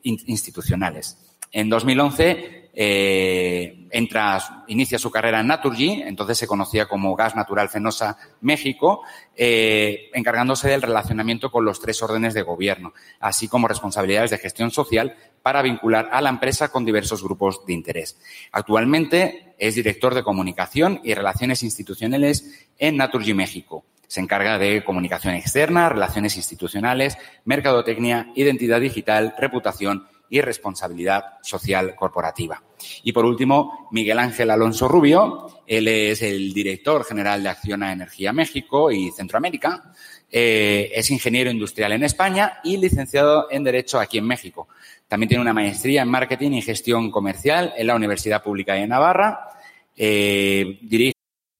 institucionales. 0.02 1.33
En 1.54 1.68
2011 1.68 2.70
eh, 2.74 3.86
entra, 3.92 4.64
inicia 4.66 4.98
su 4.98 5.08
carrera 5.08 5.38
en 5.38 5.46
Naturgy, 5.46 6.02
entonces 6.02 6.36
se 6.36 6.48
conocía 6.48 6.86
como 6.86 7.14
Gas 7.14 7.36
Natural 7.36 7.68
Fenosa 7.68 8.18
México, 8.40 9.02
eh, 9.36 10.10
encargándose 10.14 10.68
del 10.68 10.82
relacionamiento 10.82 11.52
con 11.52 11.64
los 11.64 11.80
tres 11.80 12.02
órdenes 12.02 12.34
de 12.34 12.42
gobierno, 12.42 12.92
así 13.20 13.46
como 13.46 13.68
responsabilidades 13.68 14.32
de 14.32 14.38
gestión 14.38 14.72
social 14.72 15.14
para 15.42 15.62
vincular 15.62 16.08
a 16.10 16.20
la 16.20 16.30
empresa 16.30 16.72
con 16.72 16.84
diversos 16.84 17.22
grupos 17.22 17.64
de 17.64 17.72
interés. 17.72 18.18
Actualmente 18.50 19.54
es 19.56 19.76
director 19.76 20.12
de 20.12 20.24
comunicación 20.24 21.00
y 21.04 21.14
relaciones 21.14 21.62
institucionales 21.62 22.66
en 22.78 22.96
Naturgy 22.96 23.32
México. 23.32 23.84
Se 24.08 24.20
encarga 24.20 24.58
de 24.58 24.82
comunicación 24.82 25.34
externa, 25.34 25.88
relaciones 25.88 26.36
institucionales, 26.36 27.16
mercadotecnia, 27.44 28.32
identidad 28.34 28.80
digital, 28.80 29.34
reputación 29.38 30.08
y 30.34 30.40
responsabilidad 30.40 31.38
social 31.42 31.94
corporativa. 31.94 32.60
Y 33.04 33.12
por 33.12 33.24
último, 33.24 33.88
Miguel 33.92 34.18
Ángel 34.18 34.50
Alonso 34.50 34.88
Rubio. 34.88 35.46
Él 35.64 35.86
es 35.86 36.22
el 36.22 36.52
director 36.52 37.04
general 37.04 37.40
de 37.44 37.50
Acción 37.50 37.84
a 37.84 37.92
Energía 37.92 38.32
México 38.32 38.90
y 38.90 39.12
Centroamérica. 39.12 39.92
Eh, 40.28 40.90
es 40.92 41.08
ingeniero 41.12 41.52
industrial 41.52 41.92
en 41.92 42.02
España 42.02 42.58
y 42.64 42.78
licenciado 42.78 43.46
en 43.48 43.62
Derecho 43.62 44.00
aquí 44.00 44.18
en 44.18 44.26
México. 44.26 44.66
También 45.06 45.28
tiene 45.28 45.42
una 45.42 45.52
maestría 45.52 46.02
en 46.02 46.08
Marketing 46.08 46.50
y 46.50 46.62
Gestión 46.62 47.12
Comercial 47.12 47.72
en 47.76 47.86
la 47.86 47.94
Universidad 47.94 48.42
Pública 48.42 48.74
de 48.74 48.88
Navarra. 48.88 49.50
Eh, 49.96 50.80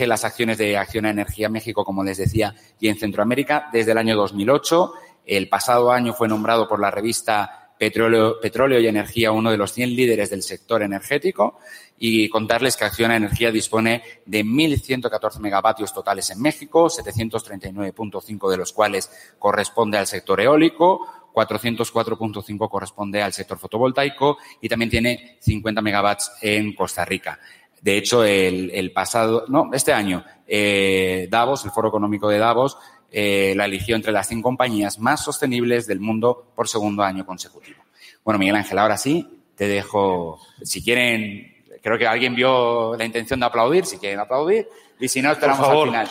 Las 0.00 0.24
acciones 0.24 0.58
de 0.58 0.76
Acción 0.76 1.06
Energía 1.06 1.48
México, 1.48 1.84
como 1.84 2.02
les 2.02 2.18
decía, 2.18 2.54
y 2.80 2.88
en 2.88 2.98
Centroamérica 2.98 3.68
desde 3.72 3.92
el 3.92 3.98
año 3.98 4.16
2008. 4.16 4.92
El 5.24 5.48
pasado 5.48 5.92
año 5.92 6.14
fue 6.14 6.28
nombrado 6.28 6.68
por 6.68 6.80
la 6.80 6.90
revista 6.90 7.62
Petróleo, 7.78 8.40
Petróleo 8.40 8.80
y 8.80 8.86
Energía 8.86 9.32
uno 9.32 9.50
de 9.50 9.56
los 9.56 9.72
100 9.72 9.96
líderes 9.96 10.30
del 10.30 10.42
sector 10.42 10.82
energético 10.82 11.58
y 11.98 12.28
contarles 12.28 12.76
que 12.76 12.84
Acción 12.84 13.10
Energía 13.10 13.50
dispone 13.50 14.02
de 14.24 14.44
1.114 14.44 15.38
megavatios 15.40 15.92
totales 15.92 16.30
en 16.30 16.40
México, 16.40 16.86
739.5 16.86 18.50
de 18.50 18.56
los 18.56 18.72
cuales 18.72 19.10
corresponde 19.38 19.98
al 19.98 20.06
sector 20.06 20.40
eólico, 20.40 21.06
404.5 21.32 22.68
corresponde 22.68 23.22
al 23.22 23.32
sector 23.32 23.58
fotovoltaico 23.58 24.38
y 24.60 24.68
también 24.68 24.90
tiene 24.90 25.38
50 25.40 25.80
megawatts 25.82 26.32
en 26.42 26.74
Costa 26.74 27.04
Rica. 27.04 27.40
De 27.82 27.96
hecho, 27.96 28.24
el, 28.24 28.92
pasado, 28.94 29.44
no, 29.48 29.70
este 29.72 29.92
año, 29.92 30.24
eh, 30.46 31.26
Davos, 31.28 31.64
el 31.64 31.72
Foro 31.72 31.88
Económico 31.88 32.28
de 32.28 32.38
Davos, 32.38 32.78
eh, 33.10 33.54
la 33.56 33.64
eligió 33.64 33.96
entre 33.96 34.12
las 34.12 34.28
100 34.28 34.40
compañías 34.40 35.00
más 35.00 35.22
sostenibles 35.24 35.88
del 35.88 35.98
mundo 35.98 36.52
por 36.54 36.68
segundo 36.68 37.02
año 37.02 37.26
consecutivo. 37.26 37.82
Bueno, 38.24 38.38
Miguel 38.38 38.54
Ángel, 38.54 38.78
ahora 38.78 38.96
sí, 38.96 39.42
te 39.56 39.66
dejo, 39.66 40.38
si 40.62 40.82
quieren, 40.82 41.64
creo 41.82 41.98
que 41.98 42.06
alguien 42.06 42.36
vio 42.36 42.96
la 42.96 43.04
intención 43.04 43.40
de 43.40 43.46
aplaudir, 43.46 43.84
si 43.84 43.98
quieren 43.98 44.20
aplaudir, 44.20 44.68
y 45.00 45.08
si 45.08 45.20
no, 45.20 45.32
esperamos 45.32 45.68
al 45.68 45.84
final. 45.84 46.08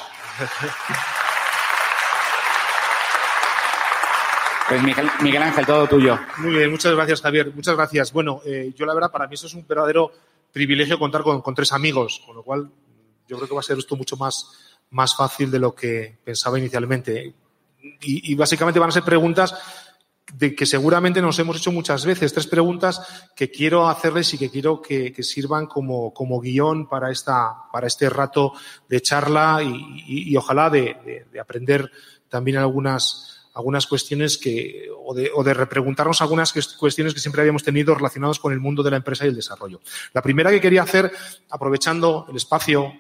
Pues 4.68 4.84
Miguel, 5.22 5.44
Ángel, 5.44 5.66
todo 5.66 5.86
tuyo. 5.86 6.18
Muy 6.38 6.54
bien, 6.54 6.72
muchas 6.72 6.94
gracias, 6.96 7.22
Javier. 7.22 7.52
Muchas 7.54 7.76
gracias. 7.76 8.14
Bueno, 8.14 8.40
eh, 8.46 8.72
yo 8.74 8.86
la 8.86 8.94
verdad, 8.94 9.12
para 9.12 9.28
mí 9.28 9.34
eso 9.34 9.48
es 9.48 9.54
un 9.54 9.68
verdadero 9.68 10.14
privilegio 10.52 11.00
contar 11.00 11.24
con, 11.24 11.56
tres 11.56 11.72
amigos, 11.72 12.22
con 12.26 12.36
lo 12.36 12.44
cual 12.44 12.70
yo 13.28 13.38
creo 13.38 13.48
que 13.48 13.54
va 13.54 13.62
a 13.62 13.64
ser 13.64 13.78
esto 13.78 13.96
mucho 13.96 14.18
más, 14.18 14.78
más 14.90 15.16
fácil 15.16 15.50
de 15.50 15.60
lo 15.60 15.74
que 15.74 16.18
pensaba 16.24 16.60
inicialmente. 16.60 17.34
Y, 18.02 18.36
básicamente 18.36 18.80
van 18.80 18.90
a 18.90 18.94
ser 18.94 19.04
preguntas 19.04 19.56
de 20.34 20.56
que 20.56 20.66
seguramente 20.66 21.22
nos 21.22 21.40
hemos 21.40 21.58
hecho 21.58 21.72
muchas 21.72 22.06
veces. 22.06 22.32
Tres 22.32 22.48
preguntas 22.48 23.30
que 23.36 23.50
quiero 23.50 23.88
hacerles 23.88 24.34
y 24.34 24.38
que 24.38 24.50
quiero 24.50 24.82
que, 24.82 25.14
sirvan 25.24 25.66
como, 25.66 26.14
como, 26.14 26.40
guion 26.40 26.88
para, 26.88 27.12
esta, 27.12 27.70
para 27.72 27.88
este 27.88 28.10
rato 28.10 28.54
de 28.88 29.02
charla 29.02 29.62
y, 29.64 30.36
ojalá 30.36 30.70
de, 30.70 31.26
de, 31.32 31.40
aprender 31.40 31.92
también 32.30 32.58
algunas, 32.58 33.41
algunas 33.54 33.88
cuestiones 33.88 34.38
que, 34.38 34.90
o 35.04 35.14
de, 35.14 35.32
o 35.34 35.44
de 35.44 35.54
repreguntarnos 35.54 36.22
algunas 36.22 36.54
cuestiones 36.78 37.14
que 37.14 37.20
siempre 37.20 37.42
habíamos 37.42 37.64
tenido 37.64 37.94
relacionadas 37.96 38.40
con 38.40 38.54
el 38.54 38.60
mundo 38.60 38.84
de 38.84 38.92
la 38.92 38.98
empresa 38.98 39.26
y 39.26 39.30
el 39.30 39.36
desarrollo. 39.36 39.82
La 40.14 40.22
primera 40.22 40.52
que 40.52 40.62
quería 40.62 40.84
hacer, 40.84 41.12
aprovechando 41.50 42.26
el 42.30 42.38
espacio 42.38 42.94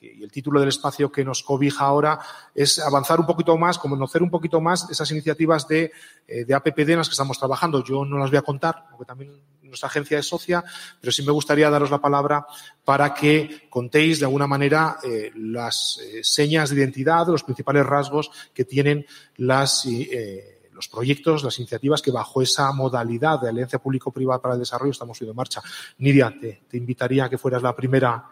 y 0.00 0.22
el 0.22 0.30
título 0.30 0.60
del 0.60 0.68
espacio 0.68 1.10
que 1.10 1.24
nos 1.24 1.42
cobija 1.42 1.84
ahora 1.84 2.18
es 2.54 2.78
avanzar 2.78 3.20
un 3.20 3.26
poquito 3.26 3.56
más, 3.56 3.78
conocer 3.78 4.22
un 4.22 4.30
poquito 4.30 4.60
más 4.60 4.88
esas 4.90 5.10
iniciativas 5.10 5.68
de, 5.68 5.92
eh, 6.26 6.44
de 6.44 6.54
APPD 6.54 6.90
en 6.90 6.98
las 6.98 7.08
que 7.08 7.12
estamos 7.12 7.38
trabajando. 7.38 7.84
Yo 7.84 8.04
no 8.04 8.18
las 8.18 8.30
voy 8.30 8.38
a 8.38 8.42
contar, 8.42 8.86
porque 8.90 9.04
también 9.04 9.32
nuestra 9.68 9.88
agencia 9.88 10.18
es 10.18 10.26
socia, 10.26 10.64
pero 11.00 11.12
sí 11.12 11.22
me 11.22 11.32
gustaría 11.32 11.70
daros 11.70 11.90
la 11.90 12.00
palabra 12.00 12.46
para 12.84 13.14
que 13.14 13.68
contéis 13.68 14.18
de 14.18 14.26
alguna 14.26 14.46
manera 14.46 14.98
eh, 15.02 15.30
las 15.36 16.00
eh, 16.02 16.20
señas 16.22 16.70
de 16.70 16.76
identidad, 16.76 17.26
los 17.26 17.44
principales 17.44 17.86
rasgos 17.86 18.30
que 18.52 18.64
tienen 18.64 19.06
eh, 19.38 20.70
los 20.72 20.88
proyectos, 20.88 21.44
las 21.44 21.58
iniciativas 21.58 22.02
que 22.02 22.10
bajo 22.10 22.42
esa 22.42 22.72
modalidad 22.72 23.40
de 23.40 23.48
alianza 23.48 23.78
público-privada 23.78 24.40
para 24.40 24.54
el 24.54 24.60
desarrollo 24.60 24.92
estamos 24.92 25.18
viendo 25.18 25.32
en 25.32 25.36
marcha. 25.36 25.62
Nidia, 25.98 26.34
te 26.40 26.76
invitaría 26.76 27.24
a 27.24 27.30
que 27.30 27.38
fueras 27.38 27.62
la 27.62 27.74
primera 27.74 28.24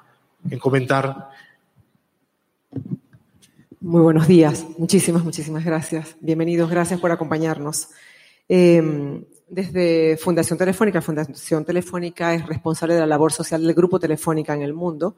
en 0.50 0.58
comentar. 0.58 1.30
Muy 3.80 4.00
buenos 4.00 4.26
días. 4.26 4.66
Muchísimas, 4.78 5.22
muchísimas 5.22 5.64
gracias. 5.64 6.16
Bienvenidos. 6.20 6.70
Gracias 6.70 6.99
por 6.99 7.12
acompañarnos. 7.12 7.88
Eh, 8.49 9.25
desde 9.49 10.17
Fundación 10.17 10.59
Telefónica. 10.59 11.00
Fundación 11.00 11.65
Telefónica 11.65 12.35
es 12.35 12.47
responsable 12.47 12.95
de 12.95 13.00
la 13.00 13.06
labor 13.06 13.32
social 13.32 13.63
del 13.63 13.75
Grupo 13.75 13.99
Telefónica 13.99 14.54
en 14.54 14.63
el 14.63 14.75
mundo 14.75 15.17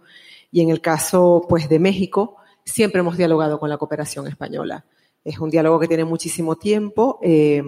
y 0.50 0.60
en 0.60 0.70
el 0.70 0.80
caso 0.80 1.44
pues 1.48 1.68
de 1.68 1.78
México 1.78 2.36
siempre 2.64 3.00
hemos 3.00 3.16
dialogado 3.16 3.58
con 3.58 3.70
la 3.70 3.78
cooperación 3.78 4.26
española. 4.26 4.84
Es 5.24 5.38
un 5.38 5.50
diálogo 5.50 5.80
que 5.80 5.88
tiene 5.88 6.04
muchísimo 6.04 6.56
tiempo. 6.56 7.18
Eh, 7.22 7.62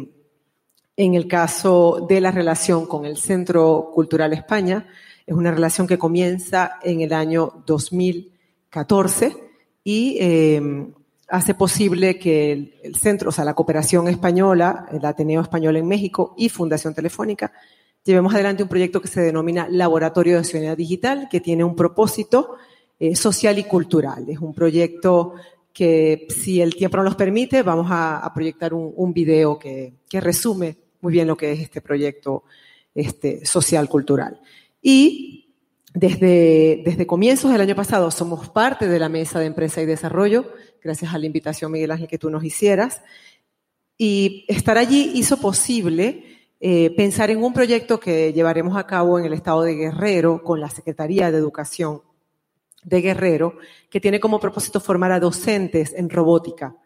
en 0.97 1.15
el 1.15 1.27
caso 1.27 2.05
de 2.09 2.21
la 2.21 2.31
relación 2.31 2.87
con 2.87 3.07
el 3.07 3.17
Centro 3.17 3.91
Cultural 3.95 4.35
España, 4.35 4.87
es 5.27 5.35
una 5.35 5.51
relación 5.51 5.87
que 5.87 5.99
comienza 5.99 6.79
en 6.83 7.01
el 7.01 7.13
año 7.13 7.63
2014 7.67 9.37
y 9.83 10.19
eh, 10.21 10.93
hace 11.31 11.55
posible 11.55 12.19
que 12.19 12.53
el, 12.83 12.97
centro, 12.97 13.29
o 13.29 13.33
sea, 13.33 13.45
la 13.45 13.55
cooperación 13.55 14.09
española, 14.09 14.87
el 14.93 15.05
Ateneo 15.05 15.41
Español 15.41 15.77
en 15.77 15.87
México 15.87 16.35
y 16.37 16.49
Fundación 16.49 16.95
Telefónica, 16.95 17.53
llevemos 18.05 18.35
adelante 18.35 18.63
un 18.63 18.69
proyecto 18.69 19.01
que 19.01 19.09
se 19.09 19.21
denomina 19.21 19.69
Laboratorio 19.71 20.39
de 20.39 20.45
Ciudadanía 20.45 20.77
Digital, 20.77 21.29
que 21.31 21.41
tiene 21.41 21.65
un 21.65 21.77
propósito 21.77 22.57
eh, 22.99 23.15
social 23.15 23.59
y 23.59 23.65
cultural. 23.65 24.29
Es 24.29 24.41
un 24.41 24.53
proyecto 24.53 25.35
que, 25.73 26.27
si 26.29 26.61
el 26.61 26.75
tiempo 26.75 26.97
nos 26.99 27.15
permite, 27.15 27.63
vamos 27.63 27.87
a, 27.91 28.31
proyectar 28.35 28.75
un, 28.75 29.13
video 29.13 29.59
que, 29.59 29.95
que, 30.09 30.21
resume 30.21 30.77
muy 31.01 31.13
bien 31.13 31.29
lo 31.29 31.37
que 31.37 31.53
es 31.53 31.61
este 31.61 31.81
proyecto 31.81 32.45
este, 32.95 33.47
social-cultural. 33.47 34.41
Y 34.83 35.55
desde, 35.95 36.83
desde 36.85 37.07
comienzos 37.07 37.51
del 37.53 37.61
año 37.61 37.75
pasado 37.75 38.11
somos 38.11 38.49
parte 38.49 38.89
de 38.89 38.99
la 38.99 39.09
Mesa 39.09 39.41
de 39.41 39.47
Empresa 39.47 39.81
y 39.83 39.87
Desarrollo, 39.87 40.53
gracias 40.83 41.15
a 41.15 41.19
la 41.19 41.27
invitación, 41.27 41.73
Miguel 41.73 41.91
Ángel, 41.91 42.09
que 42.09 42.19
tú 42.19 42.31
nos 42.31 42.45
hicieras. 42.45 43.03
Y 43.97 44.45
estar 44.49 44.79
allí 44.79 45.13
hizo 45.15 45.37
posible 45.37 46.25
eh, 46.63 46.91
pensar 46.95 47.31
en 47.31 47.43
un 47.43 47.53
proyecto 47.53 47.99
que 47.99 48.33
llevaremos 48.33 48.77
a 48.77 48.87
cabo 48.87 49.19
en 49.19 49.25
el 49.25 49.33
estado 49.33 49.63
de 49.63 49.75
Guerrero 49.75 50.43
con 50.43 50.61
la 50.61 50.69
Secretaría 50.69 51.31
de 51.31 51.39
Educación 51.39 52.03
de 52.85 53.01
Guerrero, 53.01 53.57
que 53.91 54.01
tiene 54.01 54.21
como 54.21 54.41
propósito 54.41 54.81
formar 54.81 55.13
a 55.13 55.21
docentes 55.21 55.93
en 55.95 56.09
robótica 56.11 56.77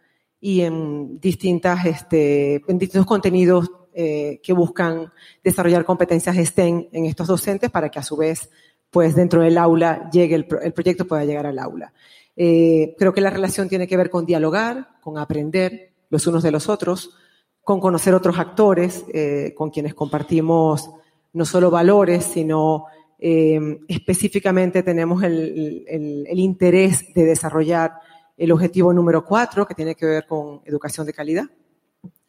y 0.40 0.60
en, 0.60 1.20
distintas, 1.20 1.86
este, 1.86 2.62
distintos 2.68 3.06
contenidos 3.06 3.70
eh, 3.92 4.40
que 4.42 4.52
buscan 4.52 5.12
desarrollar 5.42 5.84
competencias 5.84 6.36
STEM 6.36 6.88
en 6.92 7.06
estos 7.06 7.26
docentes 7.26 7.70
para 7.70 7.90
que 7.90 7.98
a 7.98 8.02
su 8.02 8.16
vez, 8.16 8.50
pues 8.90 9.14
dentro 9.14 9.42
del 9.42 9.58
aula 9.58 10.08
llegue 10.10 10.34
el 10.34 10.72
proyecto 10.72 11.06
pueda 11.06 11.24
llegar 11.24 11.46
al 11.46 11.58
aula. 11.58 11.92
Eh, 12.36 12.94
creo 12.98 13.12
que 13.12 13.20
la 13.20 13.30
relación 13.30 13.68
tiene 13.68 13.86
que 13.86 13.96
ver 13.96 14.10
con 14.10 14.26
dialogar, 14.26 14.88
con 15.00 15.18
aprender 15.18 15.92
los 16.10 16.26
unos 16.26 16.42
de 16.42 16.50
los 16.50 16.68
otros, 16.68 17.16
con 17.62 17.80
conocer 17.80 18.14
otros 18.14 18.38
actores 18.38 19.04
eh, 19.12 19.54
con 19.56 19.70
quienes 19.70 19.94
compartimos 19.94 20.90
no 21.32 21.44
solo 21.44 21.70
valores, 21.70 22.24
sino 22.24 22.86
eh, 23.18 23.78
específicamente 23.88 24.82
tenemos 24.82 25.22
el, 25.22 26.26
interés 26.34 27.12
de 27.14 27.24
desarrollar 27.24 27.92
el 28.36 28.52
objetivo 28.52 28.92
número 28.92 29.24
cuatro, 29.24 29.66
que 29.66 29.74
tiene 29.74 29.94
que 29.94 30.06
ver 30.06 30.26
con 30.26 30.60
educación 30.64 31.06
de 31.06 31.12
calidad, 31.12 31.44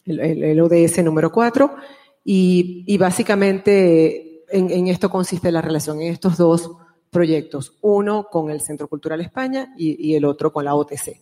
el, 0.05 0.61
ODS 0.61 1.03
número 1.03 1.31
cuatro, 1.31 1.75
y, 2.23 2.97
básicamente 2.97 4.43
en, 4.49 4.71
en, 4.71 4.87
esto 4.87 5.09
consiste 5.09 5.51
la 5.51 5.61
relación, 5.61 6.01
en 6.01 6.13
estos 6.13 6.37
dos 6.37 6.71
proyectos, 7.15 7.77
uno 7.79 8.27
con 8.29 8.51
el 8.51 8.59
Centro 8.59 8.89
Cultural 8.89 9.21
España 9.21 9.73
y, 9.77 10.13
el 10.15 10.25
otro 10.25 10.51
con 10.51 10.65
la 10.65 10.75
OTC. 10.75 11.17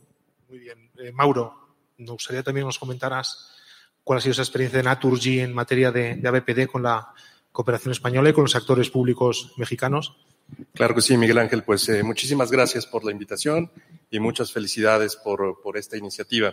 Muy 0.49 0.57
bien. 0.57 0.89
Eh, 0.97 1.11
Mauro, 1.11 1.53
nos 1.99 2.13
gustaría 2.13 2.41
también 2.41 2.65
nos 2.65 2.79
comentaras 2.79 3.51
cuál 4.03 4.17
ha 4.17 4.21
sido 4.21 4.31
esa 4.31 4.41
experiencia 4.41 4.79
de 4.79 4.85
Naturgy 4.85 5.39
en 5.39 5.53
materia 5.53 5.91
de, 5.91 6.15
de 6.15 6.27
ABPD 6.27 6.65
con 6.65 6.81
la 6.81 7.13
cooperación 7.51 7.91
española 7.91 8.31
y 8.31 8.33
con 8.33 8.43
los 8.43 8.55
actores 8.55 8.89
públicos 8.89 9.53
mexicanos. 9.57 10.17
Claro 10.73 10.95
que 10.95 11.01
sí, 11.01 11.15
Miguel 11.15 11.37
Ángel. 11.37 11.61
Pues 11.61 11.87
eh, 11.89 12.01
muchísimas 12.01 12.51
gracias 12.51 12.87
por 12.87 13.05
la 13.05 13.11
invitación 13.11 13.69
y 14.09 14.19
muchas 14.19 14.51
felicidades 14.51 15.15
por, 15.15 15.61
por 15.61 15.77
esta 15.77 15.95
iniciativa. 15.95 16.49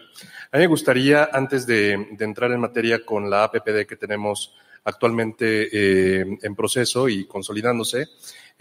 A 0.52 0.58
mí 0.58 0.64
me 0.64 0.66
gustaría, 0.66 1.30
antes 1.32 1.66
de, 1.66 2.08
de 2.12 2.24
entrar 2.26 2.52
en 2.52 2.60
materia 2.60 3.06
con 3.06 3.30
la 3.30 3.44
APPD 3.44 3.86
que 3.88 3.96
tenemos 3.96 4.54
actualmente 4.84 5.68
eh, 5.72 6.38
en 6.42 6.54
proceso 6.54 7.08
y 7.08 7.26
consolidándose, 7.26 8.08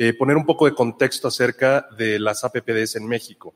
eh, 0.02 0.14
poner 0.14 0.38
un 0.38 0.46
poco 0.46 0.66
de 0.66 0.74
contexto 0.74 1.28
acerca 1.28 1.86
de 1.98 2.20
las 2.20 2.46
APPDs 2.46 2.96
en 2.96 3.06
México. 3.06 3.54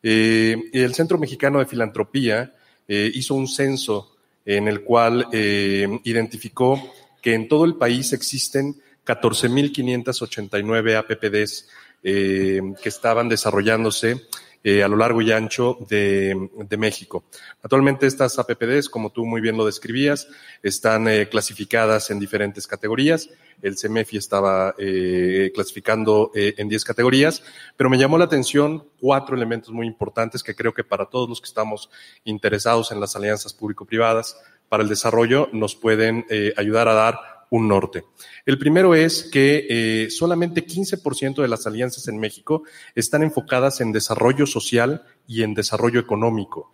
Eh, 0.00 0.56
el 0.72 0.94
Centro 0.94 1.18
Mexicano 1.18 1.58
de 1.58 1.66
Filantropía 1.66 2.54
eh, 2.86 3.10
hizo 3.12 3.34
un 3.34 3.48
censo 3.48 4.14
en 4.44 4.68
el 4.68 4.84
cual 4.84 5.26
identificó 5.32 6.92
que 7.20 7.34
en 7.34 7.48
todo 7.48 7.64
el 7.64 7.74
país 7.74 8.12
existen 8.12 8.80
14.589 9.04 10.96
APPDs 10.96 11.68
que 12.02 12.88
estaban 12.88 13.28
desarrollándose 13.28 14.26
eh, 14.64 14.82
a 14.82 14.88
lo 14.88 14.96
largo 14.96 15.20
y 15.22 15.32
ancho 15.32 15.78
de, 15.88 16.48
de, 16.56 16.76
México. 16.76 17.24
Actualmente 17.62 18.06
estas 18.06 18.38
APPDs, 18.38 18.88
como 18.88 19.10
tú 19.10 19.26
muy 19.26 19.40
bien 19.40 19.56
lo 19.56 19.66
describías, 19.66 20.28
están 20.62 21.08
eh, 21.08 21.28
clasificadas 21.28 22.10
en 22.10 22.20
diferentes 22.20 22.66
categorías. 22.66 23.28
El 23.60 23.76
CEMEFI 23.76 24.16
estaba 24.18 24.74
eh, 24.78 25.50
clasificando 25.54 26.30
eh, 26.34 26.54
en 26.58 26.68
10 26.68 26.84
categorías, 26.84 27.42
pero 27.76 27.90
me 27.90 27.98
llamó 27.98 28.18
la 28.18 28.24
atención 28.24 28.84
cuatro 29.00 29.36
elementos 29.36 29.70
muy 29.70 29.86
importantes 29.86 30.42
que 30.42 30.54
creo 30.54 30.72
que 30.72 30.84
para 30.84 31.06
todos 31.06 31.28
los 31.28 31.40
que 31.40 31.46
estamos 31.46 31.90
interesados 32.24 32.92
en 32.92 33.00
las 33.00 33.16
alianzas 33.16 33.52
público-privadas 33.54 34.36
para 34.68 34.82
el 34.82 34.88
desarrollo 34.88 35.48
nos 35.52 35.76
pueden 35.76 36.24
ayudar 36.56 36.88
a 36.88 36.94
dar 36.94 37.31
un 37.52 37.68
norte. 37.68 38.04
El 38.46 38.58
primero 38.58 38.94
es 38.94 39.24
que 39.24 39.66
eh, 39.68 40.10
solamente 40.10 40.66
15% 40.66 41.42
de 41.42 41.48
las 41.48 41.66
alianzas 41.66 42.08
en 42.08 42.18
México 42.18 42.62
están 42.94 43.22
enfocadas 43.22 43.82
en 43.82 43.92
desarrollo 43.92 44.46
social 44.46 45.04
y 45.26 45.42
en 45.42 45.52
desarrollo 45.52 46.00
económico. 46.00 46.72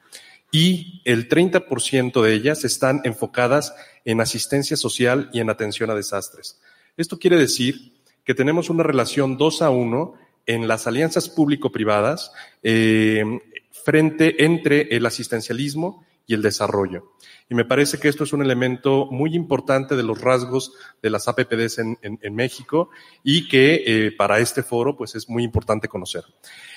Y 0.53 1.03
el 1.05 1.29
30% 1.29 2.23
de 2.23 2.33
ellas 2.33 2.65
están 2.65 3.01
enfocadas 3.03 3.75
en 4.05 4.21
asistencia 4.21 4.77
social 4.77 5.31
y 5.33 5.41
en 5.41 5.51
atención 5.51 5.91
a 5.91 5.97
desastres. 5.97 6.61
Esto 6.97 7.19
quiere 7.19 7.37
decir 7.37 7.95
que 8.25 8.35
tenemos 8.35 8.71
una 8.71 8.85
relación 8.85 9.37
dos 9.37 9.63
a 9.63 9.71
uno 9.71 10.15
en 10.47 10.69
las 10.69 10.87
alianzas 10.87 11.29
público-privadas 11.29 12.31
eh, 12.63 13.25
frente 13.73 14.45
entre 14.45 14.83
el 14.97 15.05
asistencialismo 15.07 16.07
y 16.29 16.35
el 16.35 16.43
desarrollo. 16.43 17.15
Y 17.49 17.55
me 17.55 17.65
parece 17.65 17.99
que 17.99 18.09
esto 18.09 18.23
es 18.23 18.35
un 18.35 18.43
elemento 18.43 19.07
muy 19.11 19.35
importante 19.35 19.97
de 19.97 20.03
los 20.03 20.21
rasgos 20.21 20.75
de 21.03 21.09
las 21.09 21.27
APPDs 21.27 21.79
en, 21.79 21.99
en, 22.03 22.19
en 22.23 22.35
México 22.35 22.91
y 23.25 23.49
que 23.49 23.83
eh, 23.87 24.13
para 24.13 24.39
este 24.39 24.63
foro 24.63 24.95
pues 24.97 25.15
es 25.15 25.29
muy 25.29 25.43
importante 25.43 25.89
conocer. 25.89 26.25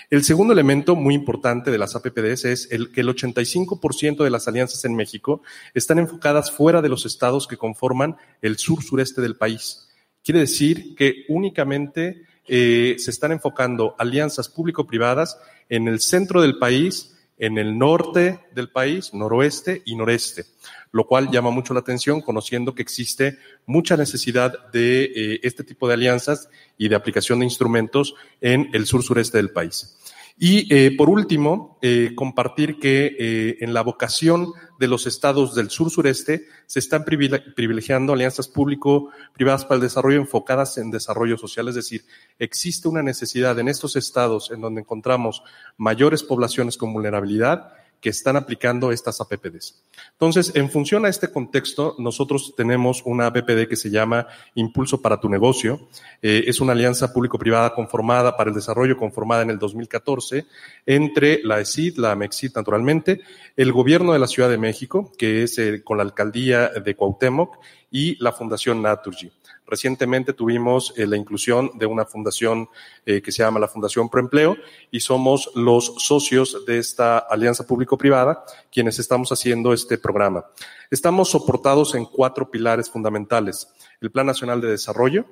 El 0.10 0.24
segundo 0.24 0.54
elemento 0.54 0.96
muy 0.96 1.14
importante 1.14 1.70
de 1.70 1.78
las 1.78 1.96
APPDs 1.96 2.46
es 2.46 2.72
el 2.72 2.94
que 2.94 3.02
el 3.02 3.10
85% 3.10 4.24
de 4.24 4.30
las 4.30 4.48
alianzas 4.48 4.86
en 4.86 4.96
México 4.96 5.42
están 5.74 6.00
enfocadas 6.00 6.50
fuera 6.50 6.82
de 6.82 6.90
los 6.90 7.06
estados 7.06 7.46
que 7.46 7.58
conforman 7.58 8.16
el 8.42 8.58
sur-sureste 8.58 9.20
del 9.20 9.36
país. 9.36 9.90
Quiere 10.24 10.40
decir 10.40 10.96
que 10.96 11.26
únicamente 11.28 12.24
eh, 12.48 12.96
se 13.00 13.12
están 13.12 13.34
enfocando 13.34 13.96
alianzas 13.98 14.48
público-privadas 14.48 15.38
en 15.68 15.90
el 15.90 16.00
centro 16.00 16.42
del 16.42 16.58
país 16.58 17.18
en 17.42 17.58
el 17.58 17.76
norte 17.76 18.40
del 18.54 18.70
país, 18.70 19.16
noroeste 19.16 19.82
y 19.84 19.96
noreste, 19.96 20.46
lo 20.92 21.08
cual 21.08 21.32
llama 21.32 21.50
mucho 21.50 21.74
la 21.74 21.80
atención 21.80 22.22
conociendo 22.22 22.76
que 22.76 22.84
existe 22.84 23.40
mucha 23.66 23.98
necesidad 23.98 24.70
de 24.72 25.06
eh, 25.06 25.40
este 25.42 25.64
tipo 25.64 25.88
de 25.88 25.96
alianzas 25.96 26.50
y 26.78 26.88
de 26.88 26.96
aplicación 26.96 27.40
de 27.40 27.46
instrumentos 27.46 28.14
en 28.42 28.70
el 28.74 28.86
sur 28.86 29.02
sureste 29.02 29.38
del 29.38 29.50
país. 29.50 29.98
Y 30.44 30.74
eh, 30.74 30.98
por 30.98 31.08
último, 31.08 31.78
eh, 31.84 32.14
compartir 32.16 32.80
que 32.80 33.16
eh, 33.20 33.58
en 33.60 33.76
la 33.76 33.84
vocación 33.84 34.54
de 34.80 34.88
los 34.88 35.06
estados 35.06 35.54
del 35.54 35.70
sur 35.70 35.92
sureste 35.92 36.48
se 36.66 36.80
están 36.80 37.06
privilegiando 37.06 38.14
alianzas 38.14 38.48
público-privadas 38.48 39.66
para 39.66 39.76
el 39.76 39.82
desarrollo 39.82 40.18
enfocadas 40.18 40.80
en 40.80 40.90
desarrollo 40.90 41.38
social. 41.38 41.68
Es 41.68 41.76
decir, 41.76 42.06
existe 42.40 42.88
una 42.88 43.04
necesidad 43.04 43.60
en 43.60 43.68
estos 43.68 43.96
estados 43.96 44.50
en 44.50 44.62
donde 44.62 44.82
encontramos 44.82 45.44
mayores 45.78 46.24
poblaciones 46.24 46.76
con 46.76 46.92
vulnerabilidad 46.92 47.74
que 48.02 48.10
están 48.10 48.36
aplicando 48.36 48.92
estas 48.92 49.22
APPDs. 49.22 49.82
Entonces, 50.14 50.52
en 50.56 50.70
función 50.72 51.06
a 51.06 51.10
este 51.10 51.32
contexto, 51.32 51.96
nosotros 52.00 52.54
tenemos 52.58 53.04
una 53.06 53.28
APPD 53.28 53.68
que 53.70 53.76
se 53.76 53.92
llama 53.92 54.28
Impulso 54.56 55.02
para 55.02 55.20
tu 55.20 55.30
negocio. 55.30 55.88
Eh, 56.22 56.44
es 56.48 56.60
una 56.60 56.74
alianza 56.74 57.14
público-privada 57.14 57.74
conformada 57.76 58.36
para 58.36 58.50
el 58.50 58.56
desarrollo, 58.56 58.98
conformada 58.98 59.44
en 59.44 59.52
el 59.52 59.60
2014, 59.60 60.46
entre 60.88 61.42
la 61.44 61.60
ESID, 61.60 61.98
la 61.98 62.12
AMEXID 62.14 62.52
naturalmente, 62.56 63.22
el 63.56 63.72
gobierno 63.72 64.14
de 64.14 64.20
la 64.20 64.28
Ciudad 64.28 64.50
de 64.50 64.58
México, 64.58 65.12
que 65.18 65.44
es 65.44 65.60
eh, 65.60 65.84
con 65.84 65.98
la 65.98 66.04
alcaldía 66.04 66.70
de 66.70 66.96
Cuauhtémoc, 66.96 67.58
y 67.92 68.16
la 68.24 68.32
Fundación 68.32 68.82
Naturgy. 68.82 69.30
Recientemente 69.72 70.34
tuvimos 70.34 70.94
eh, 70.98 71.08
la 71.08 71.16
inclusión 71.16 71.72
de 71.76 71.86
una 71.86 72.04
fundación 72.04 72.68
eh, 73.06 73.22
que 73.22 73.32
se 73.32 73.42
llama 73.42 73.58
la 73.58 73.70
Fundación 73.70 74.10
Proempleo 74.10 74.58
y 74.92 75.00
somos 75.00 75.50
los 75.56 75.96
socios 75.98 76.66
de 76.68 76.78
esta 76.78 77.18
alianza 77.20 77.66
público-privada 77.66 78.44
quienes 78.70 79.00
estamos 79.00 79.32
haciendo 79.32 79.72
este 79.72 79.98
programa. 79.98 80.46
Estamos 80.90 81.30
soportados 81.30 81.96
en 81.96 82.04
cuatro 82.04 82.52
pilares 82.52 82.90
fundamentales. 82.90 83.70
El 84.02 84.12
Plan 84.12 84.26
Nacional 84.26 84.60
de 84.60 84.68
Desarrollo, 84.68 85.26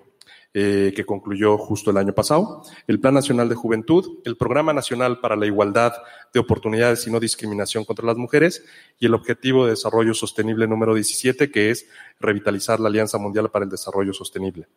eh, 0.51 0.93
que 0.95 1.05
concluyó 1.05 1.59
justo 1.59 1.91
el 1.91 1.97
año 1.97 2.13
pasado, 2.13 2.63
el 2.87 2.99
Plan 2.99 3.13
Nacional 3.13 3.49
de 3.49 3.55
Juventud, 3.55 4.19
el 4.25 4.35
Programa 4.35 4.73
Nacional 4.73 5.19
para 5.19 5.35
la 5.35 5.45
Igualdad 5.45 5.93
de 6.33 6.39
Oportunidades 6.39 7.05
y 7.05 7.11
No 7.11 7.19
Discriminación 7.19 7.85
contra 7.85 8.07
las 8.07 8.17
Mujeres 8.17 8.65
y 8.97 9.05
el 9.05 9.13
Objetivo 9.13 9.65
de 9.65 9.71
Desarrollo 9.71 10.15
Sostenible 10.15 10.65
número 10.65 10.95
17, 10.95 11.51
que 11.51 11.69
es 11.69 11.87
revitalizar 12.19 12.79
la 12.79 12.89
Alianza 12.89 13.19
Mundial 13.19 13.51
para 13.51 13.65
el 13.65 13.69
Desarrollo 13.69 14.11
Sostenible. 14.11 14.67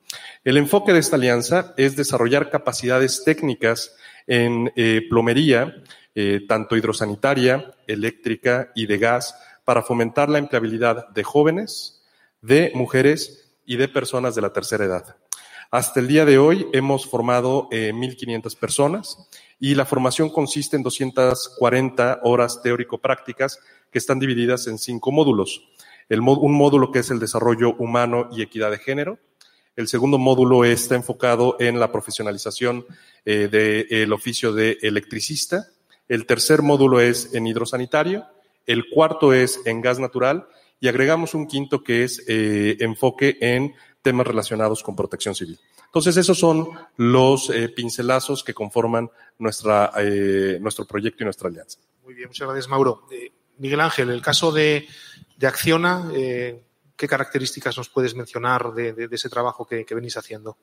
El 0.44 0.58
enfoque 0.58 0.92
de 0.92 0.98
esta 0.98 1.16
alianza 1.16 1.72
es 1.78 1.96
desarrollar 1.96 2.50
capacidades 2.50 3.24
técnicas 3.24 3.96
en 4.26 4.70
eh, 4.76 5.06
plomería, 5.08 5.74
eh, 6.14 6.40
tanto 6.46 6.76
hidrosanitaria, 6.76 7.74
eléctrica 7.86 8.72
y 8.74 8.84
de 8.84 8.98
gas, 8.98 9.34
para 9.64 9.80
fomentar 9.80 10.28
la 10.28 10.36
empleabilidad 10.36 11.08
de 11.08 11.24
jóvenes, 11.24 12.02
de 12.42 12.72
mujeres 12.74 13.56
y 13.64 13.76
de 13.76 13.88
personas 13.88 14.34
de 14.34 14.42
la 14.42 14.52
tercera 14.52 14.84
edad. 14.84 15.16
Hasta 15.72 16.00
el 16.00 16.06
día 16.06 16.26
de 16.26 16.36
hoy 16.36 16.66
hemos 16.74 17.06
formado 17.06 17.66
eh, 17.70 17.92
1.500 17.94 18.58
personas 18.58 19.16
y 19.58 19.74
la 19.74 19.86
formación 19.86 20.28
consiste 20.28 20.76
en 20.76 20.82
240 20.82 22.20
horas 22.24 22.60
teórico-prácticas 22.60 23.58
que 23.90 23.98
están 23.98 24.18
divididas 24.18 24.66
en 24.66 24.76
cinco 24.76 25.12
módulos. 25.12 25.66
Un 26.10 26.52
módulo 26.52 26.92
que 26.92 26.98
es 26.98 27.10
el 27.10 27.18
desarrollo 27.18 27.74
humano 27.76 28.28
y 28.32 28.42
equidad 28.42 28.70
de 28.70 28.80
género. 28.80 29.18
El 29.74 29.88
segundo 29.88 30.18
módulo 30.18 30.66
está 30.66 30.94
enfocado 30.94 31.56
en 31.58 31.80
la 31.80 31.90
profesionalización 31.90 32.84
eh, 33.24 33.48
del 33.48 34.12
oficio 34.12 34.52
de 34.52 34.76
electricista. 34.82 35.68
El 36.06 36.26
tercer 36.26 36.60
módulo 36.60 37.00
es 37.00 37.32
en 37.32 37.46
hidrosanitario. 37.46 38.26
El 38.66 38.90
cuarto 38.90 39.32
es 39.32 39.58
en 39.64 39.80
gas 39.80 39.98
natural. 39.98 40.48
Y 40.80 40.88
agregamos 40.88 41.32
un 41.32 41.46
quinto 41.46 41.82
que 41.82 42.02
es 42.02 42.24
eh, 42.26 42.76
enfoque 42.80 43.38
en 43.40 43.72
temas 44.02 44.26
relacionados 44.26 44.82
con 44.82 44.96
protección 44.96 45.34
civil. 45.34 45.58
Entonces, 45.86 46.16
esos 46.16 46.38
son 46.38 46.68
los 46.96 47.50
eh, 47.50 47.68
pincelazos 47.68 48.42
que 48.44 48.52
conforman 48.52 49.08
nuestra, 49.38 49.92
eh, 49.98 50.58
nuestro 50.60 50.84
proyecto 50.84 51.22
y 51.22 51.24
nuestra 51.24 51.48
alianza. 51.48 51.78
Muy 52.02 52.14
bien, 52.14 52.28
muchas 52.28 52.46
gracias, 52.46 52.68
Mauro. 52.68 53.06
Eh, 53.10 53.32
Miguel 53.58 53.80
Ángel, 53.80 54.10
el 54.10 54.20
caso 54.20 54.50
de, 54.50 54.86
de 55.36 55.46
Acciona, 55.46 56.10
eh, 56.14 56.62
¿qué 56.96 57.06
características 57.06 57.76
nos 57.76 57.88
puedes 57.88 58.14
mencionar 58.14 58.72
de, 58.74 58.92
de, 58.92 59.08
de 59.08 59.16
ese 59.16 59.30
trabajo 59.30 59.66
que, 59.66 59.84
que, 59.84 59.94
venís 59.94 60.16
haciendo? 60.16 60.58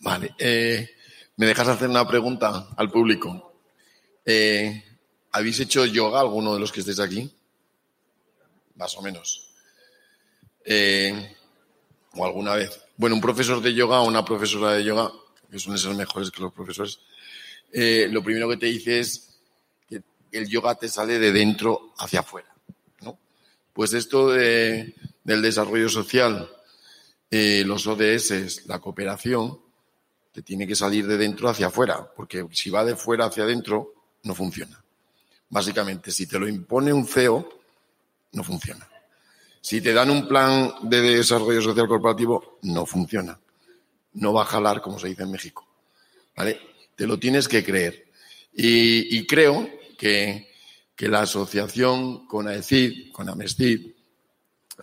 Vale, 0.00 0.34
eh, 0.38 0.88
¿me 1.36 1.46
dejas 1.46 1.68
hacer 1.68 1.88
una 1.88 2.08
pregunta 2.08 2.68
al 2.76 2.90
público? 2.90 3.46
¿Habéis 5.32 5.60
hecho 5.60 5.84
yoga 5.86 6.20
alguno 6.20 6.54
de 6.54 6.60
los 6.60 6.72
que 6.72 6.80
estáis 6.80 7.00
aquí? 7.00 7.30
Más 8.76 8.96
o 8.96 9.02
menos. 9.02 9.50
Eh, 10.64 11.36
o 12.14 12.24
alguna 12.24 12.54
vez. 12.54 12.80
Bueno, 12.96 13.16
un 13.16 13.22
profesor 13.22 13.60
de 13.60 13.74
yoga 13.74 14.00
o 14.00 14.08
una 14.08 14.24
profesora 14.24 14.72
de 14.72 14.84
yoga, 14.84 15.10
que 15.50 15.58
suelen 15.58 15.78
ser 15.78 15.94
mejores 15.94 16.30
que 16.30 16.42
los 16.42 16.52
profesores, 16.52 17.00
eh, 17.72 18.08
lo 18.10 18.22
primero 18.22 18.48
que 18.48 18.56
te 18.56 18.66
dice 18.66 19.00
es 19.00 19.38
que 19.88 20.02
el 20.32 20.48
yoga 20.48 20.74
te 20.74 20.88
sale 20.88 21.18
de 21.18 21.32
dentro 21.32 21.94
hacia 21.98 22.20
afuera. 22.20 22.54
¿no? 23.02 23.18
Pues 23.72 23.92
esto 23.94 24.30
de, 24.30 24.94
del 25.24 25.42
desarrollo 25.42 25.88
social, 25.88 26.50
eh, 27.30 27.62
los 27.64 27.86
ODS, 27.86 28.66
la 28.66 28.80
cooperación, 28.80 29.60
te 30.32 30.42
tiene 30.42 30.66
que 30.66 30.76
salir 30.76 31.06
de 31.06 31.16
dentro 31.16 31.48
hacia 31.48 31.68
afuera, 31.68 32.08
porque 32.14 32.46
si 32.52 32.70
va 32.70 32.84
de 32.84 32.96
fuera 32.96 33.26
hacia 33.26 33.44
adentro, 33.44 33.94
no 34.22 34.34
funciona. 34.34 34.82
Básicamente, 35.48 36.12
si 36.12 36.26
te 36.26 36.38
lo 36.38 36.46
impone 36.46 36.92
un 36.92 37.06
CEO, 37.06 37.48
no 38.32 38.44
funciona. 38.44 38.89
Si 39.60 39.80
te 39.80 39.92
dan 39.92 40.10
un 40.10 40.26
plan 40.26 40.72
de 40.82 41.00
desarrollo 41.02 41.60
social 41.60 41.86
corporativo, 41.86 42.58
no 42.62 42.86
funciona. 42.86 43.38
No 44.14 44.32
va 44.32 44.42
a 44.42 44.46
jalar, 44.46 44.80
como 44.80 44.98
se 44.98 45.08
dice 45.08 45.22
en 45.22 45.30
México. 45.30 45.66
¿Vale? 46.36 46.58
Te 46.96 47.06
lo 47.06 47.18
tienes 47.18 47.46
que 47.46 47.62
creer. 47.64 48.06
Y, 48.52 49.26
creo 49.26 49.68
que, 49.98 50.50
que 50.96 51.08
la 51.08 51.20
asociación 51.22 52.26
con 52.26 52.48
AECID, 52.48 53.12
con 53.12 53.28
Amestid 53.28 53.92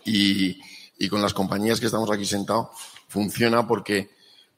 y, 0.05 0.59
y 0.97 1.09
con 1.09 1.21
las 1.21 1.33
compañías 1.33 1.79
que 1.79 1.87
estamos 1.87 2.09
aquí 2.11 2.25
sentados 2.25 2.69
funciona 3.07 3.67
porque, 3.67 4.09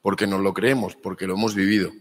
porque 0.01 0.27
nos 0.27 0.41
lo 0.41 0.53
creemos, 0.53 0.95
porque 0.95 1.27
lo 1.27 1.33
hemos 1.33 1.55
vivido. 1.55 1.91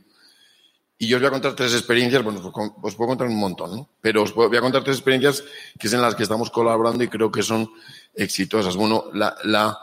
Y 1.01 1.07
yo 1.07 1.17
os 1.17 1.23
voy 1.23 1.29
a 1.29 1.33
contar 1.33 1.55
tres 1.55 1.75
experiencias, 1.75 2.25
bueno, 2.25 2.41
os 2.83 2.95
puedo 2.97 3.09
contar 3.09 3.29
un 3.29 3.37
montón, 3.37 3.71
¿no? 3.71 3.89
Pero 4.01 4.25
os 4.25 4.35
voy 4.35 4.57
a 4.57 4.61
contar 4.61 4.83
tres 4.83 4.97
experiencias 4.97 5.45
que 5.79 5.87
es 5.87 5.93
en 5.93 6.03
las 6.03 6.17
que 6.17 6.25
estamos 6.25 6.51
colaborando 6.51 7.05
y 7.05 7.09
creo 7.09 7.31
que 7.31 7.45
son 7.45 7.71
exitosas. 8.15 8.77
Bueno, 8.77 9.05
la, 9.13 9.37
la, 9.45 9.79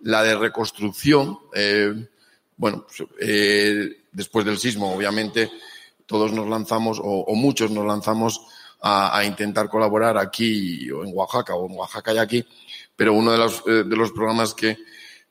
la 0.00 0.22
de 0.22 0.36
reconstrucción, 0.36 1.38
eh, 1.54 2.08
bueno, 2.56 2.86
pues, 2.86 3.08
eh, 3.20 4.04
después 4.10 4.44
del 4.44 4.58
sismo, 4.58 4.94
obviamente, 4.94 5.50
todos 6.06 6.32
nos 6.32 6.48
lanzamos, 6.48 7.00
o, 7.02 7.34
muchos 7.34 7.70
nos 7.70 7.86
lanzamos 7.86 8.40
a, 8.82 9.24
intentar 9.24 9.68
colaborar 9.68 10.18
aquí 10.18 10.90
o 10.90 11.04
en 11.04 11.12
Oaxaca, 11.14 11.54
o 11.54 11.68
en 11.68 11.76
Oaxaca 11.76 12.12
y 12.12 12.18
aquí, 12.18 12.44
pero 12.96 13.14
uno 13.14 13.32
de 13.32 13.38
los, 13.38 13.62
eh, 13.66 13.84
de 13.86 13.96
los 13.96 14.10
programas 14.10 14.54
que, 14.54 14.76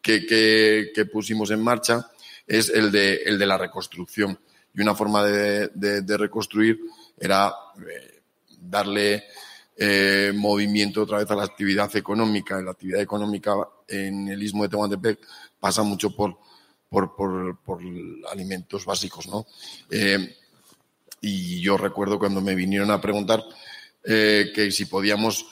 que, 0.02 1.06
pusimos 1.12 1.52
en 1.52 1.62
marcha 1.62 2.10
es 2.48 2.70
el 2.70 2.91
de, 2.91 3.15
el 3.26 3.38
de 3.38 3.46
la 3.46 3.58
reconstrucción. 3.58 4.39
Y 4.74 4.82
una 4.82 4.96
forma 4.96 5.24
de, 5.26 5.67
de, 5.67 6.17
reconstruir 6.17 6.80
era 7.20 7.54
darle 8.62 9.26
eh, 9.84 10.32
movimiento 10.36 11.02
otra 11.02 11.17
vez 11.17 11.32
a 11.32 11.36
la 11.36 11.44
actividad 11.44 11.96
económica. 11.96 12.62
La 12.62 12.70
actividad 12.70 13.02
económica 13.02 13.56
en 13.88 14.28
el 14.28 14.44
istmo 14.44 14.62
de 14.62 14.70
Tehuantepec 14.70 15.20
pasa 15.60 15.82
mucho 15.82 16.15
por, 16.15 16.38
por, 16.88 17.15
por, 17.15 17.82
alimentos 18.32 18.86
básicos, 18.86 19.26
¿no? 19.26 19.48
Eh, 19.89 20.38
y 21.20 21.60
yo 21.62 21.78
recuerdo 21.78 22.20
cuando 22.20 22.41
me 22.41 22.54
vinieron 22.54 22.91
a 22.91 23.02
preguntar 23.02 23.44
eh, 24.04 24.52
que 24.54 24.72
si 24.72 24.86
podíamos 24.86 25.48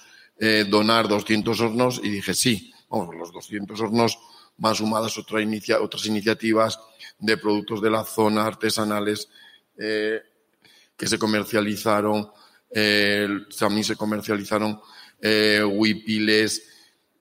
donar 0.69 1.09
200 1.09 1.59
hornos 1.59 1.99
y 2.01 2.09
dije 2.09 2.33
sí, 2.33 2.71
vamos, 2.87 3.13
los 3.13 3.33
200 3.33 3.81
hornos 3.81 4.19
más 4.57 4.77
sumadas 4.77 5.17
otra 5.17 5.41
inicia, 5.41 5.81
otras 5.81 6.05
iniciativas 6.05 6.79
de 7.17 7.35
productos 7.35 7.81
de 7.81 7.89
la 7.89 8.05
zona 8.05 8.45
artesanales 8.45 9.27
que 9.75 11.07
se 11.07 11.19
comercializaron, 11.19 12.31
eh, 12.71 13.27
también 13.57 13.83
se 13.83 13.95
comercializaron 13.95 14.79
eh, 15.21 15.63
huipiles, 15.63 16.63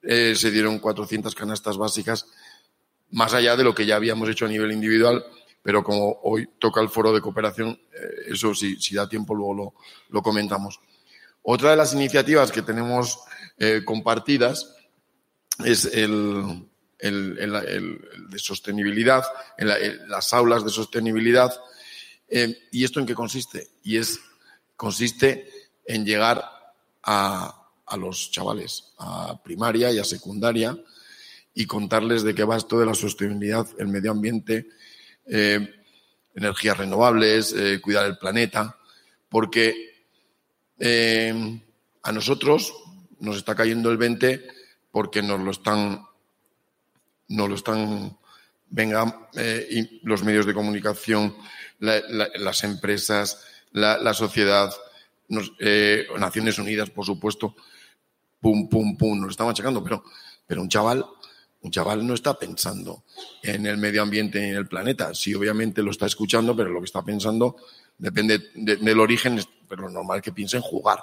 eh, 0.01 0.33
se 0.35 0.51
dieron 0.51 0.79
400 0.79 1.35
canastas 1.35 1.77
básicas, 1.77 2.25
más 3.11 3.33
allá 3.33 3.55
de 3.55 3.63
lo 3.63 3.73
que 3.73 3.85
ya 3.85 3.95
habíamos 3.95 4.29
hecho 4.29 4.45
a 4.45 4.49
nivel 4.49 4.71
individual, 4.71 5.23
pero 5.61 5.83
como 5.83 6.19
hoy 6.23 6.47
toca 6.59 6.81
el 6.81 6.89
foro 6.89 7.13
de 7.13 7.21
cooperación, 7.21 7.69
eh, 7.69 8.31
eso 8.31 8.53
si, 8.55 8.77
si, 8.77 8.95
da 8.95 9.09
tiempo 9.09 9.35
luego 9.35 9.53
lo, 9.53 9.73
lo, 10.09 10.21
comentamos. 10.21 10.79
Otra 11.41 11.71
de 11.71 11.77
las 11.77 11.93
iniciativas 11.93 12.51
que 12.51 12.61
tenemos 12.61 13.19
eh, 13.57 13.81
compartidas 13.83 14.75
es 15.65 15.85
el, 15.85 16.65
el, 16.99 17.37
el, 17.39 17.55
el 17.55 18.29
de 18.29 18.39
sostenibilidad, 18.39 19.23
en, 19.57 19.67
la, 19.67 19.77
en, 19.77 20.09
las 20.09 20.33
aulas 20.33 20.63
de 20.63 20.69
sostenibilidad. 20.69 21.51
Eh, 22.29 22.55
¿Y 22.71 22.83
esto 22.83 22.99
en 22.99 23.05
qué 23.05 23.15
consiste? 23.15 23.67
Y 23.83 23.97
es, 23.97 24.19
consiste 24.79 25.51
en 25.83 26.05
llegar 26.05 26.41
a, 27.03 27.67
a 27.85 27.97
los 27.97 28.31
chavales, 28.31 28.93
a 28.97 29.37
primaria 29.43 29.91
y 29.91 29.99
a 29.99 30.05
secundaria, 30.05 30.77
y 31.53 31.65
contarles 31.65 32.23
de 32.23 32.33
qué 32.33 32.45
va 32.45 32.55
esto 32.55 32.79
de 32.79 32.85
la 32.85 32.93
sostenibilidad, 32.93 33.67
el 33.77 33.89
medio 33.89 34.11
ambiente, 34.11 34.69
eh, 35.25 35.69
energías 36.33 36.77
renovables, 36.77 37.51
eh, 37.51 37.81
cuidar 37.81 38.05
el 38.05 38.17
planeta, 38.17 38.77
porque 39.27 40.05
eh, 40.79 41.61
a 42.01 42.11
nosotros 42.13 42.73
nos 43.19 43.35
está 43.35 43.55
cayendo 43.55 43.91
el 43.91 43.97
20 43.97 44.47
porque 44.91 45.21
nos 45.21 45.41
lo 45.41 45.51
están 45.51 46.05
no 47.27 47.49
lo 47.49 47.55
están, 47.55 48.17
venga, 48.69 49.29
los 50.01 50.23
medios 50.23 50.47
de 50.47 50.53
comunicación, 50.53 51.35
la, 51.79 51.99
la, 52.07 52.29
las 52.37 52.63
empresas, 52.63 53.45
la, 53.71 54.13
sociedad, 54.13 54.73
nos, 55.27 55.51
eh, 55.59 56.07
Naciones 56.17 56.57
Unidas, 56.59 56.89
por 56.89 57.05
supuesto, 57.05 57.55
pum, 58.39 58.69
pum, 58.69 58.97
pum, 58.97 59.17
nos 59.17 59.25
lo 59.25 59.31
están 59.31 59.47
machacando, 59.47 59.83
pero, 59.83 60.03
pero 60.45 60.61
un 60.61 60.69
chaval, 60.69 61.05
un 61.61 61.71
chaval 61.71 62.05
no 62.05 62.13
está 62.13 62.33
pensando 62.35 63.03
en 63.43 63.65
el 63.65 63.77
medio 63.77 64.01
ambiente 64.01 64.39
y 64.39 64.49
en 64.49 64.55
el 64.55 64.67
planeta. 64.67 65.13
Sí, 65.13 65.33
obviamente 65.33 65.83
lo 65.83 65.91
está 65.91 66.05
escuchando, 66.05 66.55
pero 66.55 66.69
lo 66.69 66.79
que 66.79 66.85
está 66.85 67.03
pensando 67.03 67.57
depende 67.97 68.51
de, 68.55 68.77
del 68.77 68.99
origen, 68.99 69.39
pero 69.67 69.83
lo 69.83 69.89
normal 69.89 70.21
que 70.21 70.31
piense 70.31 70.57
en 70.57 70.63
jugar, 70.63 70.99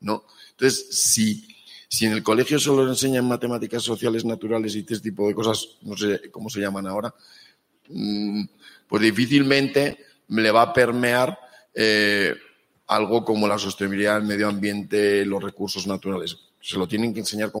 ¿no? 0.00 0.24
Entonces, 0.52 0.88
si 0.90 1.56
si 1.88 2.04
en 2.04 2.12
el 2.12 2.22
colegio 2.22 2.58
solo 2.58 2.86
enseñan 2.86 3.26
matemáticas 3.26 3.82
sociales, 3.82 4.24
naturales 4.24 4.76
y 4.76 4.80
este 4.80 5.00
tipo 5.00 5.26
de 5.26 5.34
cosas, 5.34 5.78
no 5.82 5.96
sé 5.96 6.30
cómo 6.30 6.50
se 6.50 6.60
llaman 6.60 6.86
ahora, 6.86 7.14
mm, 7.88 8.44
pues 8.86 9.02
difícilmente 9.02 10.04
le 10.28 10.50
va 10.50 10.62
a 10.62 10.72
permear 10.72 11.38
eh, 11.74 12.34
algo 12.86 13.24
como 13.24 13.46
la 13.46 13.58
sostenibilidad 13.58 14.14
del 14.16 14.28
medio 14.28 14.48
ambiente, 14.48 15.24
los 15.24 15.42
recursos 15.42 15.86
naturales. 15.86 16.36
Se 16.60 16.78
lo 16.78 16.88
tienen 16.88 17.12
que 17.12 17.20
enseñar 17.20 17.52
con 17.52 17.60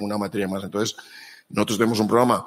Una 0.00 0.18
materia 0.18 0.48
más. 0.48 0.64
Entonces, 0.64 0.96
nosotros 1.48 1.78
tenemos 1.78 2.00
un 2.00 2.08
programa 2.08 2.46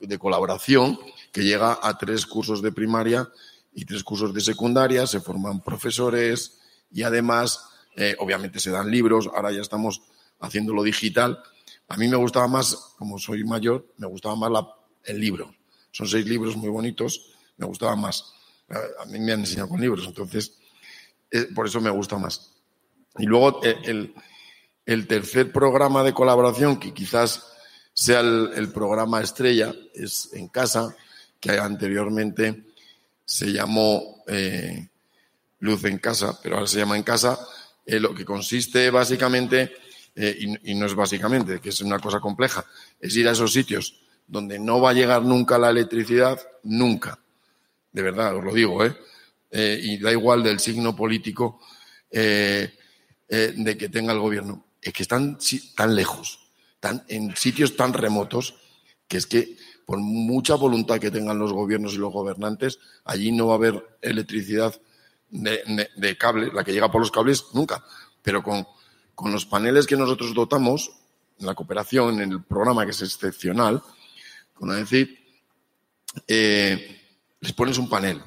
de 0.00 0.18
colaboración 0.18 0.98
que 1.32 1.42
llega 1.42 1.78
a 1.82 1.96
tres 1.96 2.26
cursos 2.26 2.60
de 2.60 2.72
primaria 2.72 3.28
y 3.72 3.84
tres 3.84 4.02
cursos 4.02 4.34
de 4.34 4.40
secundaria, 4.40 5.06
se 5.06 5.20
forman 5.20 5.62
profesores 5.62 6.58
y 6.90 7.02
además 7.02 7.66
Eh, 7.96 8.14
obviamente 8.18 8.60
se 8.60 8.70
dan 8.70 8.88
libros, 8.88 9.28
ahora 9.34 9.50
ya 9.50 9.60
estamos 9.60 10.00
haciéndolo 10.38 10.82
digital. 10.82 11.42
A 11.88 11.96
mí 11.96 12.06
me 12.06 12.16
gustaba 12.16 12.46
más, 12.46 12.94
como 12.96 13.18
soy 13.18 13.42
mayor, 13.44 13.84
me 13.98 14.06
gustaba 14.06 14.36
más 14.36 14.50
el 15.04 15.18
libro. 15.18 15.52
Son 15.90 16.06
seis 16.06 16.24
libros 16.24 16.56
muy 16.56 16.70
bonitos, 16.70 17.32
me 17.56 17.66
gustaba 17.66 17.96
más. 17.96 18.32
A 19.02 19.06
mí 19.06 19.18
me 19.18 19.32
han 19.32 19.40
enseñado 19.40 19.68
con 19.68 19.80
libros, 19.80 20.06
entonces 20.06 20.54
eh, 21.32 21.48
por 21.54 21.66
eso 21.66 21.80
me 21.80 21.90
gusta 21.90 22.16
más. 22.16 22.52
Y 23.18 23.26
luego 23.26 23.60
eh, 23.64 23.76
el, 23.84 24.14
el, 24.86 25.06
tercer 25.06 25.52
programa 25.52 26.02
de 26.02 26.12
colaboración, 26.12 26.78
que 26.78 26.92
quizás 26.92 27.50
sea 27.92 28.20
el, 28.20 28.70
programa 28.72 29.20
estrella, 29.20 29.74
es 29.94 30.30
en 30.32 30.48
casa, 30.48 30.96
que 31.38 31.52
anteriormente 31.52 32.64
se 33.24 33.52
llamó 33.52 34.22
eh, 34.26 34.88
Luz 35.60 35.84
en 35.84 35.98
Casa, 35.98 36.38
pero 36.42 36.56
ahora 36.56 36.66
se 36.66 36.78
llama 36.78 36.96
En 36.96 37.02
Casa, 37.02 37.38
eh, 37.84 38.00
lo 38.00 38.14
que 38.14 38.24
consiste 38.24 38.90
básicamente, 38.90 39.72
eh, 40.14 40.36
y, 40.38 40.72
y, 40.72 40.74
no 40.74 40.86
es 40.86 40.94
básicamente, 40.94 41.60
que 41.60 41.68
es 41.70 41.80
una 41.80 41.98
cosa 41.98 42.20
compleja, 42.20 42.64
es 42.98 43.14
ir 43.16 43.28
a 43.28 43.32
esos 43.32 43.52
sitios 43.52 44.00
donde 44.26 44.58
no 44.58 44.80
va 44.80 44.90
a 44.90 44.94
llegar 44.94 45.22
nunca 45.22 45.58
la 45.58 45.70
electricidad, 45.70 46.40
nunca. 46.62 47.18
De 47.92 48.02
verdad, 48.02 48.36
os 48.36 48.44
lo 48.44 48.54
digo, 48.54 48.84
¿eh? 48.84 48.96
eh 49.50 49.80
y 49.82 49.98
da 49.98 50.12
igual 50.12 50.42
del 50.42 50.60
signo 50.60 50.94
político 50.94 51.60
de 52.10 52.72
que 53.28 53.88
tenga 53.88 54.12
el 54.12 54.18
gobierno. 54.18 54.64
Es 54.82 54.92
que 54.92 55.02
están 55.02 55.38
tan 55.76 55.94
lejos, 55.94 56.50
tan, 56.80 57.04
en 57.08 57.36
sitios 57.36 57.76
tan 57.76 57.92
remotos, 57.92 58.54
que 59.08 59.16
es 59.16 59.26
que 59.26 59.56
por 59.84 59.98
mucha 59.98 60.54
voluntad 60.54 61.00
que 61.00 61.10
tengan 61.10 61.38
los 61.38 61.52
gobiernos 61.52 61.94
y 61.94 61.98
los 61.98 62.12
gobernantes, 62.12 62.78
allí 63.04 63.32
no 63.32 63.48
va 63.48 63.54
a 63.54 63.56
haber 63.56 63.98
electricidad 64.00 64.80
de, 65.30 65.88
de, 65.96 66.16
cable, 66.16 66.50
la 66.52 66.64
que 66.64 66.72
llega 66.72 66.90
por 66.90 67.00
los 67.00 67.10
cables, 67.10 67.46
nunca. 67.54 67.84
Pero 68.22 68.42
con, 68.42 68.66
con 69.14 69.32
los 69.32 69.46
paneles 69.46 69.86
que 69.86 69.96
nosotros 69.96 70.32
dotamos, 70.32 70.92
en 71.40 71.46
la 71.46 71.54
cooperación, 71.54 72.20
en 72.20 72.32
el 72.32 72.42
programa 72.42 72.84
que 72.84 72.92
es 72.92 73.02
excepcional, 73.02 73.82
con 74.54 74.70
decir, 74.70 75.18
eh, 76.28 77.00
les 77.40 77.52
pones 77.52 77.78
un 77.78 77.88
panel, 77.88 78.20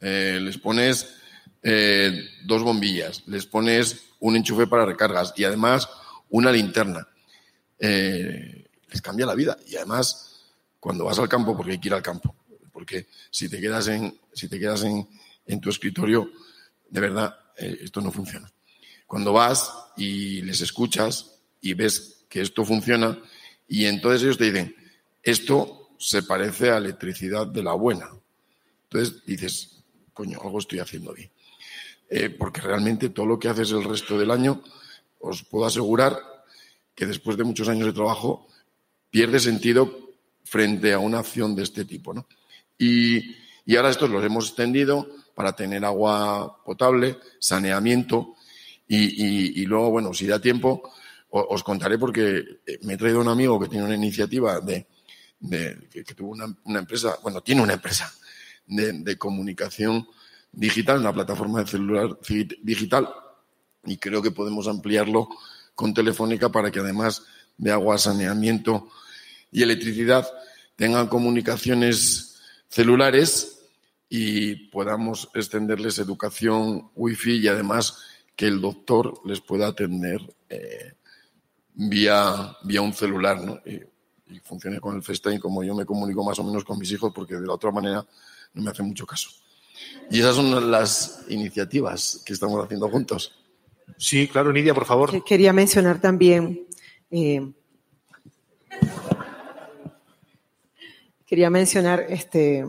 eh, 0.00 0.38
les 0.40 0.56
pones 0.56 1.14
eh, 1.62 2.30
dos 2.44 2.62
bombillas, 2.62 3.24
les 3.26 3.44
pones 3.44 4.04
un 4.20 4.36
enchufe 4.36 4.66
para 4.66 4.86
recargas 4.86 5.34
y 5.36 5.44
además 5.44 5.88
una 6.30 6.50
linterna. 6.50 7.06
Eh, 7.78 8.66
les 8.88 9.02
cambia 9.02 9.26
la 9.26 9.34
vida 9.34 9.56
y 9.66 9.76
además 9.76 10.44
cuando 10.78 11.04
vas 11.04 11.18
al 11.18 11.28
campo, 11.28 11.56
porque 11.56 11.72
hay 11.72 11.78
que 11.78 11.88
ir 11.88 11.94
al 11.94 12.02
campo, 12.02 12.34
porque 12.72 13.06
si 13.30 13.48
te 13.48 13.60
quedas 13.60 13.88
en, 13.88 14.18
si 14.32 14.48
te 14.48 14.58
quedas 14.58 14.82
en, 14.84 15.06
en 15.46 15.60
tu 15.60 15.70
escritorio, 15.70 16.30
de 16.88 17.00
verdad, 17.00 17.38
eh, 17.56 17.78
esto 17.82 18.00
no 18.00 18.10
funciona. 18.10 18.50
Cuando 19.06 19.32
vas 19.32 19.72
y 19.96 20.42
les 20.42 20.60
escuchas 20.60 21.38
y 21.60 21.74
ves 21.74 22.24
que 22.28 22.40
esto 22.40 22.64
funciona, 22.64 23.18
y 23.68 23.86
entonces 23.86 24.22
ellos 24.22 24.38
te 24.38 24.44
dicen, 24.44 24.74
esto 25.22 25.90
se 25.98 26.22
parece 26.22 26.70
a 26.70 26.78
electricidad 26.78 27.46
de 27.46 27.62
la 27.62 27.74
buena. 27.74 28.08
Entonces 28.84 29.24
dices, 29.26 29.82
coño, 30.12 30.40
algo 30.42 30.58
estoy 30.58 30.78
haciendo 30.78 31.12
bien. 31.12 31.30
Eh, 32.08 32.30
porque 32.30 32.60
realmente 32.60 33.10
todo 33.10 33.26
lo 33.26 33.38
que 33.38 33.48
haces 33.48 33.70
el 33.70 33.84
resto 33.84 34.18
del 34.18 34.30
año, 34.30 34.64
os 35.20 35.42
puedo 35.44 35.66
asegurar 35.66 36.18
que 36.94 37.06
después 37.06 37.36
de 37.36 37.44
muchos 37.44 37.68
años 37.68 37.86
de 37.86 37.92
trabajo 37.92 38.48
pierde 39.10 39.40
sentido 39.40 40.14
frente 40.44 40.92
a 40.92 40.98
una 40.98 41.20
acción 41.20 41.54
de 41.54 41.62
este 41.62 41.84
tipo. 41.84 42.12
¿no? 42.12 42.26
Y, 42.78 43.36
y 43.64 43.76
ahora 43.76 43.90
estos 43.90 44.10
los 44.10 44.24
hemos 44.24 44.48
extendido 44.48 45.06
para 45.34 45.54
tener 45.54 45.84
agua 45.84 46.62
potable, 46.64 47.18
saneamiento 47.38 48.34
y, 48.88 49.62
y, 49.62 49.66
luego, 49.66 49.90
bueno, 49.90 50.12
si 50.12 50.26
da 50.26 50.40
tiempo, 50.40 50.82
os 51.30 51.62
contaré 51.62 51.96
porque 51.96 52.42
me 52.82 52.94
he 52.94 52.96
traído 52.96 53.20
un 53.20 53.28
amigo 53.28 53.60
que 53.60 53.68
tiene 53.68 53.84
una 53.84 53.94
iniciativa 53.94 54.60
de, 54.60 54.88
que, 55.88 56.14
tuvo 56.14 56.32
una, 56.32 56.78
empresa, 56.78 57.16
bueno, 57.22 57.40
tiene 57.40 57.62
una 57.62 57.74
empresa 57.74 58.12
de, 58.66 59.16
comunicación 59.16 60.08
digital, 60.50 60.98
una 60.98 61.12
plataforma 61.12 61.60
de 61.60 61.70
celular 61.70 62.18
digital, 62.62 63.08
y 63.84 63.96
creo 63.96 64.22
que 64.22 64.30
podemos 64.30 64.68
ampliarlo 64.68 65.28
con 65.74 65.94
Telefónica 65.94 66.50
para 66.50 66.70
que 66.70 66.80
además 66.80 67.22
de 67.56 67.72
agua, 67.72 67.98
saneamiento 67.98 68.88
y 69.50 69.62
electricidad 69.62 70.26
tengan 70.76 71.08
comunicaciones 71.08 72.40
celulares 72.68 73.60
y 74.08 74.54
podamos 74.70 75.28
extenderles 75.34 75.98
educación 75.98 76.90
wifi 76.96 77.38
y 77.38 77.48
además 77.48 77.98
que 78.34 78.46
el 78.46 78.60
doctor 78.60 79.20
les 79.24 79.40
pueda 79.40 79.68
atender 79.68 80.20
eh, 80.48 80.94
vía, 81.74 82.56
vía 82.64 82.80
un 82.80 82.94
celular 82.94 83.40
¿no? 83.40 83.60
y, 83.66 83.80
y, 84.34 84.40
funcione 84.40 84.80
con 84.80 84.96
el 84.96 85.02
FaceTime 85.02 85.38
como 85.38 85.62
yo 85.62 85.74
me 85.74 85.84
comunico 85.84 86.24
más 86.24 86.38
o 86.38 86.44
menos 86.44 86.64
con 86.64 86.78
mis 86.78 86.90
hijos 86.92 87.12
porque 87.14 87.36
de 87.36 87.46
la 87.46 87.54
otra 87.54 87.70
manera 87.70 88.04
no 88.54 88.62
me 88.62 88.70
hace 88.70 88.82
mucho 88.82 89.06
caso. 89.06 89.30
Y 90.10 90.20
esas 90.20 90.34
son 90.34 90.70
las 90.70 91.24
iniciativas 91.28 92.22
que 92.24 92.32
estamos 92.32 92.62
haciendo 92.64 92.88
juntos. 92.88 93.39
Sí, 93.96 94.28
claro, 94.28 94.52
Nidia, 94.52 94.74
por 94.74 94.84
favor. 94.84 95.24
Quería 95.24 95.52
mencionar 95.52 96.00
también, 96.00 96.66
eh, 97.10 97.52
quería 101.26 101.50
mencionar 101.50 102.06
este, 102.08 102.64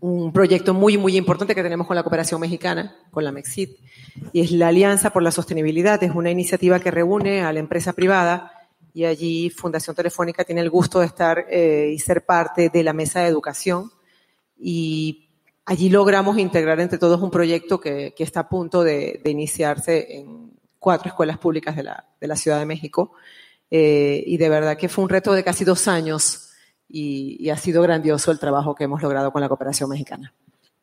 un 0.00 0.32
proyecto 0.32 0.74
muy, 0.74 0.98
muy 0.98 1.16
importante 1.16 1.54
que 1.54 1.62
tenemos 1.62 1.86
con 1.86 1.96
la 1.96 2.02
cooperación 2.02 2.40
mexicana, 2.40 2.96
con 3.10 3.24
la 3.24 3.32
MEXID, 3.32 3.70
y 4.32 4.40
es 4.40 4.52
la 4.52 4.68
Alianza 4.68 5.10
por 5.10 5.22
la 5.22 5.30
Sostenibilidad. 5.30 6.02
Es 6.02 6.14
una 6.14 6.30
iniciativa 6.30 6.80
que 6.80 6.90
reúne 6.90 7.42
a 7.42 7.52
la 7.52 7.60
empresa 7.60 7.92
privada 7.92 8.52
y 8.94 9.04
allí 9.04 9.50
Fundación 9.50 9.94
Telefónica 9.94 10.44
tiene 10.44 10.60
el 10.60 10.70
gusto 10.70 11.00
de 11.00 11.06
estar 11.06 11.46
eh, 11.50 11.92
y 11.94 11.98
ser 11.98 12.24
parte 12.24 12.68
de 12.68 12.82
la 12.82 12.92
mesa 12.92 13.20
de 13.20 13.28
educación. 13.28 13.92
Y 14.58 15.27
allí 15.68 15.90
logramos 15.90 16.38
integrar 16.38 16.80
entre 16.80 16.98
todos 16.98 17.20
un 17.20 17.30
proyecto 17.30 17.78
que, 17.78 18.14
está 18.18 18.40
a 18.40 18.48
punto 18.48 18.82
de, 18.82 19.20
iniciarse 19.26 20.16
en 20.16 20.52
cuatro 20.78 21.08
escuelas 21.08 21.36
públicas 21.36 21.76
de 21.76 21.82
la, 21.82 22.36
Ciudad 22.36 22.58
de 22.58 22.64
México. 22.64 23.12
Eh, 23.70 24.24
y 24.26 24.38
de 24.38 24.48
verdad 24.48 24.78
que 24.78 24.88
fue 24.88 25.04
un 25.04 25.10
reto 25.10 25.34
de 25.34 25.44
casi 25.44 25.64
dos 25.64 25.86
años 25.86 26.52
y, 26.88 27.50
ha 27.50 27.56
sido 27.58 27.82
grandioso 27.82 28.30
el 28.30 28.38
trabajo 28.38 28.74
que 28.74 28.84
hemos 28.84 29.02
logrado 29.02 29.30
con 29.30 29.42
la 29.42 29.48
cooperación 29.48 29.90
mexicana. 29.90 30.32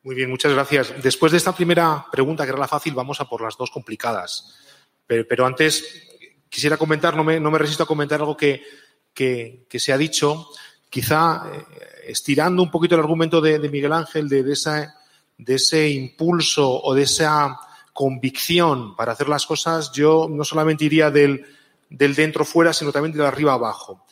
Muy 0.04 0.14
bien, 0.14 0.30
muchas 0.30 0.52
gracias. 0.52 0.94
Después 1.02 1.32
de 1.32 1.38
esta 1.38 1.52
primera 1.52 2.06
pregunta, 2.12 2.44
que 2.44 2.50
era 2.50 2.58
la 2.60 2.68
fácil, 2.68 2.94
vamos 2.94 3.20
a 3.20 3.28
por 3.28 3.42
las 3.42 3.56
dos 3.56 3.72
complicadas. 3.72 4.56
Pero, 5.04 5.46
antes 5.46 6.06
quisiera 6.48 6.76
comentar, 6.76 7.16
no 7.16 7.24
me, 7.24 7.58
resisto 7.58 7.82
a 7.82 7.86
comentar 7.86 8.20
algo 8.20 8.36
que 8.36 8.62
se 9.68 9.92
ha 9.92 9.98
dicho, 9.98 10.48
quizá 10.90 11.44
eh, 11.52 11.64
estirando 12.08 12.62
un 12.62 12.70
poquito 12.70 12.94
el 12.94 13.00
argumento 13.00 13.40
de, 13.40 13.58
Miguel 13.68 13.92
Ángel, 13.92 14.28
de, 14.28 14.52
ese 15.46 15.90
impulso 15.90 16.82
o 16.82 16.94
de 16.94 17.02
esa 17.02 17.58
convicción 17.92 18.94
para 18.94 19.12
hacer 19.12 19.28
las 19.28 19.46
cosas, 19.46 19.90
yo 19.92 20.28
no 20.30 20.44
solamente 20.44 20.84
iría 20.84 21.10
del, 21.10 21.46
del 21.88 22.14
dentro 22.14 22.44
fuera, 22.44 22.72
sino 22.72 22.92
también 22.92 23.16
de 23.16 23.26
arriba 23.26 23.54
abajo 23.54 24.06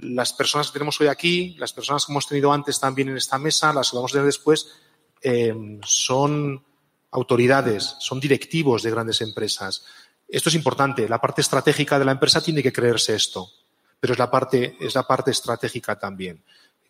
las 0.00 0.32
personas 0.32 0.68
que 0.68 0.74
tenemos 0.74 1.00
hoy 1.00 1.08
aquí, 1.08 1.56
las 1.58 1.72
personas 1.72 2.06
que 2.06 2.12
hemos 2.12 2.26
tenido 2.26 2.52
antes 2.52 2.78
también 2.78 3.08
en 3.08 3.16
esta 3.16 3.38
mesa, 3.38 3.72
las 3.72 3.90
que 3.90 3.96
vamos 3.96 4.12
a 4.12 4.14
tener 4.14 4.26
después, 4.26 4.70
eh, 5.22 5.54
son 5.84 6.64
autoridades, 7.10 7.96
son 7.98 8.20
directivos 8.20 8.82
de 8.82 8.90
grandes 8.90 9.20
empresas. 9.20 9.84
Esto 10.28 10.50
es 10.50 10.54
importante. 10.54 11.08
La 11.08 11.20
parte 11.20 11.40
estratégica 11.40 11.98
de 11.98 12.04
la 12.04 12.12
empresa 12.12 12.40
tiene 12.40 12.62
que 12.62 12.72
creerse 12.72 13.14
esto, 13.14 13.50
pero 14.00 14.12
es 14.12 14.18
la 14.18 14.30
parte, 14.30 14.76
es 14.80 14.94
la 14.94 15.02
parte 15.02 15.30
estratégica 15.30 15.98
también. 15.98 16.42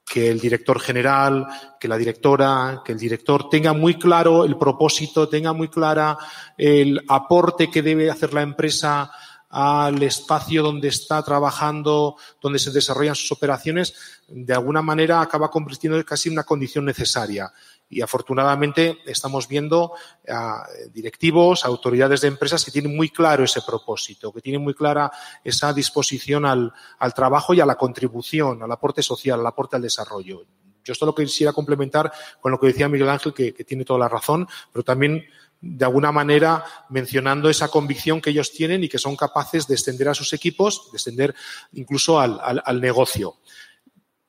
Que 0.04 0.30
el 0.30 0.40
director 0.40 0.80
general, 0.80 1.46
que 1.78 1.88
la 1.88 1.98
directora, 1.98 2.82
que 2.84 2.92
el 2.92 2.98
director 2.98 3.48
tenga 3.50 3.72
muy 3.72 3.98
claro 3.98 4.44
el 4.44 4.56
propósito, 4.56 5.28
tenga 5.28 5.52
muy 5.52 5.68
clara 5.68 6.16
el 6.56 7.02
aporte 7.08 7.70
que 7.70 7.82
debe 7.82 8.10
hacer 8.10 8.32
la 8.32 8.42
empresa 8.42 9.10
al 9.50 10.02
espacio 10.02 10.62
donde 10.62 10.88
está 10.88 11.22
trabajando, 11.22 12.16
donde 12.40 12.58
se 12.58 12.70
desarrollan 12.70 13.14
sus 13.14 13.32
operaciones, 13.32 13.94
de 14.28 14.52
alguna 14.52 14.82
manera 14.82 15.20
acaba 15.20 15.50
convirtiendo 15.50 16.02
casi 16.04 16.28
en 16.28 16.34
una 16.34 16.44
condición 16.44 16.84
necesaria. 16.84 17.50
Y 17.90 18.02
afortunadamente 18.02 18.98
estamos 19.06 19.48
viendo 19.48 19.92
a 20.28 20.66
directivos, 20.92 21.64
autoridades 21.64 22.20
de 22.20 22.28
empresas 22.28 22.64
que 22.64 22.70
tienen 22.70 22.94
muy 22.94 23.08
claro 23.08 23.44
ese 23.44 23.62
propósito, 23.62 24.32
que 24.32 24.40
tienen 24.42 24.62
muy 24.62 24.74
clara 24.74 25.10
esa 25.42 25.72
disposición 25.72 26.44
al, 26.44 26.72
al 26.98 27.14
trabajo 27.14 27.54
y 27.54 27.60
a 27.60 27.66
la 27.66 27.76
contribución, 27.76 28.62
al 28.62 28.72
aporte 28.72 29.02
social, 29.02 29.40
al 29.40 29.46
aporte 29.46 29.76
al 29.76 29.82
desarrollo. 29.82 30.44
Yo 30.88 30.92
esto 30.92 31.04
lo 31.04 31.14
quisiera 31.14 31.52
complementar 31.52 32.10
con 32.40 32.50
lo 32.50 32.58
que 32.58 32.68
decía 32.68 32.88
Miguel 32.88 33.10
Ángel, 33.10 33.34
que, 33.34 33.52
tiene 33.52 33.84
toda 33.84 33.98
la 33.98 34.08
razón, 34.08 34.48
pero 34.72 34.82
también 34.82 35.22
de 35.60 35.84
alguna 35.84 36.10
manera 36.12 36.64
mencionando 36.88 37.50
esa 37.50 37.68
convicción 37.68 38.22
que 38.22 38.30
ellos 38.30 38.52
tienen 38.52 38.82
y 38.82 38.88
que 38.88 38.98
son 38.98 39.14
capaces 39.14 39.66
de 39.66 39.74
extender 39.74 40.08
a 40.08 40.14
sus 40.14 40.32
equipos, 40.32 40.90
de 40.90 40.96
extender 40.96 41.34
incluso 41.72 42.18
al, 42.18 42.40
al 42.64 42.80
negocio. 42.80 43.36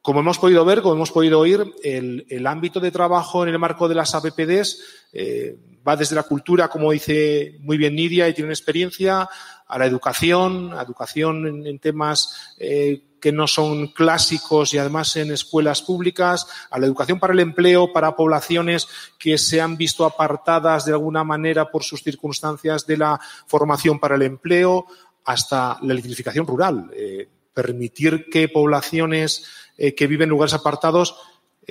Como 0.01 0.21
hemos 0.21 0.39
podido 0.39 0.63
ver, 0.63 0.81
como 0.81 0.95
hemos 0.95 1.11
podido 1.11 1.39
oír, 1.39 1.73
el, 1.83 2.25
el 2.29 2.47
ámbito 2.47 2.79
de 2.79 2.91
trabajo 2.91 3.43
en 3.43 3.49
el 3.49 3.59
marco 3.59 3.87
de 3.89 3.95
las 3.95 4.15
APPDs 4.15 4.79
eh, 5.11 5.57
va 5.85 5.95
desde 5.95 6.15
la 6.15 6.23
cultura, 6.23 6.69
como 6.69 6.91
dice 6.91 7.57
muy 7.59 7.77
bien 7.77 7.95
Nidia, 7.95 8.27
y 8.29 8.33
tiene 8.33 8.51
experiencia, 8.51 9.27
a 9.69 9.77
la 9.77 9.85
educación, 9.85 10.73
a 10.73 10.81
educación 10.81 11.47
en, 11.47 11.67
en 11.67 11.79
temas 11.79 12.55
eh, 12.57 13.03
que 13.21 13.31
no 13.31 13.47
son 13.47 13.87
clásicos 13.87 14.73
y 14.73 14.77
además 14.77 15.15
en 15.15 15.31
escuelas 15.31 15.81
públicas, 15.81 16.47
a 16.71 16.79
la 16.79 16.87
educación 16.87 17.19
para 17.19 17.33
el 17.33 17.39
empleo, 17.39 17.93
para 17.93 18.15
poblaciones 18.15 18.87
que 19.19 19.37
se 19.37 19.61
han 19.61 19.77
visto 19.77 20.05
apartadas 20.05 20.85
de 20.85 20.93
alguna 20.93 21.23
manera 21.23 21.69
por 21.69 21.83
sus 21.83 22.01
circunstancias 22.01 22.87
de 22.87 22.97
la 22.97 23.19
formación 23.45 23.99
para 23.99 24.15
el 24.15 24.23
empleo, 24.23 24.87
hasta 25.25 25.77
la 25.83 25.93
electrificación 25.93 26.47
rural. 26.47 26.89
Eh, 26.93 27.27
permitir 27.53 28.29
que 28.31 28.47
poblaciones 28.47 29.45
eh, 29.81 29.95
que 29.95 30.07
viven 30.07 30.25
en 30.25 30.31
lugares 30.31 30.53
apartados 30.53 31.15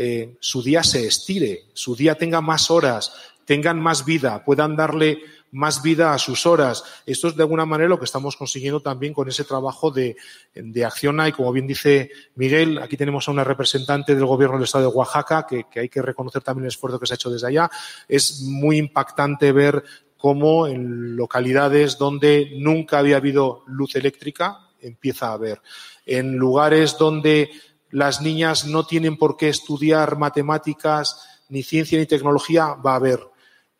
eh, 0.01 0.37
su 0.41 0.63
día 0.63 0.83
se 0.83 1.07
estire, 1.07 1.65
su 1.75 1.95
día 1.97 2.15
tenga 2.15 2.41
más 2.41 2.71
horas, 2.71 3.13
tengan 3.45 3.81
más 3.81 4.05
vida, 4.05 4.45
puedan 4.45 4.77
darle 4.77 5.19
más 5.51 5.83
vida 5.83 6.15
a 6.15 6.19
sus 6.19 6.47
horas. 6.47 6.85
Esto 7.05 7.29
es 7.29 7.37
de 7.37 7.43
alguna 7.43 7.67
manera 7.67 7.89
lo 7.89 7.99
que 7.99 8.05
estamos 8.05 8.37
consiguiendo 8.37 8.81
también 8.81 9.13
con 9.13 9.29
ese 9.29 9.43
trabajo 9.45 9.91
de, 9.91 10.17
de 10.55 10.85
Acciona 10.85 11.29
y 11.29 11.33
como 11.33 11.53
bien 11.53 11.67
dice 11.67 12.11
Miguel, 12.37 12.79
aquí 12.79 12.97
tenemos 12.97 13.27
a 13.27 13.33
una 13.33 13.43
representante 13.43 14.15
del 14.15 14.25
gobierno 14.25 14.57
del 14.57 14.65
estado 14.65 14.89
de 14.89 14.97
Oaxaca 14.97 15.47
que, 15.49 15.65
que 15.69 15.81
hay 15.81 15.89
que 15.89 16.01
reconocer 16.01 16.43
también 16.43 16.65
el 16.65 16.69
esfuerzo 16.69 17.01
que 17.01 17.07
se 17.07 17.15
ha 17.15 17.17
hecho 17.17 17.31
desde 17.31 17.49
allá. 17.49 17.69
Es 18.07 18.41
muy 18.43 18.79
impactante 18.79 19.53
ver 19.53 19.83
cómo 20.17 20.67
en 20.67 21.17
localidades 21.17 21.99
donde 21.99 22.53
nunca 22.57 23.01
había 23.01 23.17
habido 23.17 23.65
luz 23.67 23.97
eléctrica 23.97 24.69
empieza 24.81 25.29
a 25.29 25.33
haber. 25.33 25.61
En 26.07 26.37
lugares 26.37 26.97
donde 26.99 27.51
las 27.91 28.21
niñas 28.21 28.67
no 28.67 28.87
tienen 28.87 29.17
por 29.17 29.37
qué 29.37 29.49
estudiar 29.49 30.19
matemáticas, 30.19 31.25
ni 31.49 31.63
ciencia, 31.63 31.99
ni 31.99 32.07
tecnología, 32.07 32.75
va 32.75 32.93
a 32.93 32.97
haber 32.97 33.21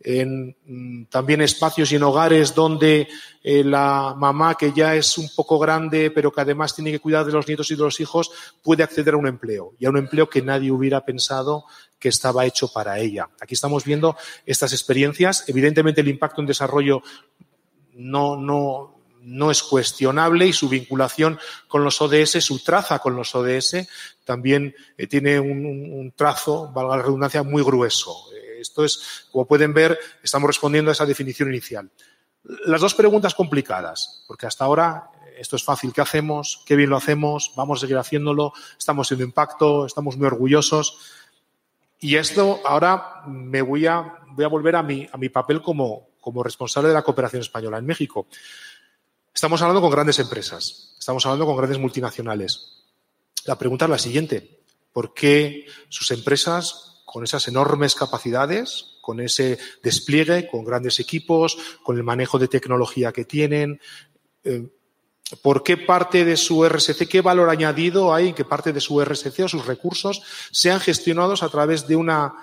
en 0.01 0.57
mm, 0.65 1.05
también 1.07 1.41
espacios 1.41 1.91
y 1.91 1.97
en 1.97 2.03
hogares 2.05 2.55
donde 2.55 3.09
eh, 3.43 3.65
la 3.65 4.15
mamá, 4.17 4.55
que 4.55 4.73
ya 4.73 4.95
es 4.95 5.19
un 5.19 5.29
poco 5.35 5.59
grande, 5.59 6.11
pero 6.11 6.31
que 6.31 6.41
además 6.41 6.75
tiene 6.75 6.93
que 6.93 7.01
cuidar 7.01 7.27
de 7.27 7.33
los 7.33 7.49
nietos 7.49 7.71
y 7.71 7.77
de 7.77 7.83
los 7.83 7.99
hijos, 8.01 8.31
puede 8.63 8.83
acceder 8.83 9.15
a 9.15 9.17
un 9.17 9.27
empleo 9.27 9.75
y 9.79 9.87
a 9.87 9.91
un 9.91 9.99
empleo 9.99 10.29
que 10.29 10.43
nadie 10.43 10.71
hubiera 10.71 11.05
pensado 11.05 11.65
que 11.99 12.09
estaba 12.09 12.47
hecho 12.47 12.73
para 12.73 12.99
ella. 13.01 13.29
Aquí 13.41 13.55
estamos 13.55 13.85
viendo 13.85 14.17
estas 14.47 14.73
experiencias. 14.73 15.45
Evidentemente, 15.49 16.01
el 16.01 16.09
impacto 16.09 16.41
en 16.41 16.47
desarrollo 16.47 17.03
no, 17.95 18.37
no, 18.37 18.98
no 19.23 19.51
es 19.51 19.63
cuestionable 19.63 20.47
y 20.47 20.53
su 20.53 20.69
vinculación 20.69 21.39
con 21.67 21.85
los 21.85 22.01
ODS, 22.01 22.45
su 22.45 22.63
traza 22.63 22.99
con 22.99 23.17
los 23.17 23.35
ODS, 23.35 23.87
también 24.25 24.75
eh, 24.97 25.07
tiene 25.07 25.41
un, 25.41 26.13
trazo, 26.15 26.71
valga 26.73 26.97
la 26.97 27.03
redundancia, 27.03 27.43
muy 27.43 27.63
grueso. 27.63 28.15
Esto 28.61 28.85
es, 28.85 29.27
como 29.31 29.47
pueden 29.47 29.73
ver, 29.73 29.99
estamos 30.23 30.49
respondiendo 30.49 30.91
a 30.91 30.93
esa 30.93 31.07
definición 31.07 31.49
inicial. 31.49 31.91
Las 32.67 32.81
dos 32.81 32.95
preguntas 32.95 33.35
complicadas, 33.35 34.25
porque 34.27 34.47
hasta 34.47 34.65
ahora 34.65 35.11
esto 35.39 35.57
es 35.57 35.63
fácil, 35.63 35.93
¿qué 35.93 36.01
hacemos? 36.01 36.63
¿Qué 36.67 36.75
bien 36.75 36.91
lo 36.91 36.97
hacemos? 36.97 37.53
¿Vamos 37.57 37.79
a 37.79 37.81
seguir 37.83 37.99
haciéndolo? 37.99 38.53
¿Estamos 38.79 39.09
siendo 39.09 39.25
impacto? 39.25 39.87
¿Estamos 39.87 40.17
muy 40.17 40.27
orgullosos? 40.27 40.99
Y 42.01 42.17
esto 42.17 42.61
ahora 42.65 43.23
me 43.27 43.63
voy 43.63 43.87
a, 43.87 44.21
voy 44.31 44.45
a 44.45 44.49
volver 44.49 44.77
a 44.77 44.83
mi, 44.83 45.29
papel 45.33 45.63
como 45.63 46.09
responsable 46.43 46.89
de 46.89 46.95
la 46.95 47.03
cooperación 47.03 47.43
española 47.43 47.79
en 47.79 47.87
México. 47.87 48.27
Estamos 49.39 49.63
hablando 49.63 49.81
con 49.81 49.93
grandes 49.93 50.19
empresas, 50.19 50.97
estamos 50.99 51.25
hablando 51.25 51.47
con 51.47 51.57
grandes 51.57 51.79
multinacionales. 51.79 52.83
La 53.45 53.57
pregunta 53.57 53.85
es 53.85 53.91
la 53.93 53.99
siguiente. 54.01 54.63
¿Por 54.93 55.15
qué 55.15 55.65
sus 55.89 56.11
empresas 56.11 57.03
con 57.05 57.23
esas 57.23 57.47
enormes 57.47 57.95
capacidades, 57.95 58.97
con 59.01 59.21
ese 59.21 59.57
despliegue, 59.81 60.49
con 60.49 60.65
grandes 60.65 60.99
equipos, 60.99 61.57
con 61.85 61.97
el 61.97 62.03
manejo 62.03 62.41
de 62.41 62.49
tecnología 62.49 63.13
que 63.13 63.27
tienen. 63.27 63.81
Eh, 64.43 64.67
¿Por 65.41 65.63
qué 65.63 65.77
parte 65.77 66.25
de 66.25 66.37
su 66.37 66.69
RSC, 66.69 67.07
qué 67.07 67.21
valor 67.21 67.49
añadido 67.49 68.13
hay 68.13 68.31
en 68.31 68.35
que 68.35 68.45
parte 68.45 68.73
de 68.73 68.81
su 68.81 69.01
RSC 69.01 69.45
o 69.45 69.49
sus 69.49 69.67
recursos 69.67 70.21
sean 70.51 70.81
gestionados 70.81 71.45
a 71.45 71.49
través 71.49 71.87
de 71.87 71.95
una 71.95 72.35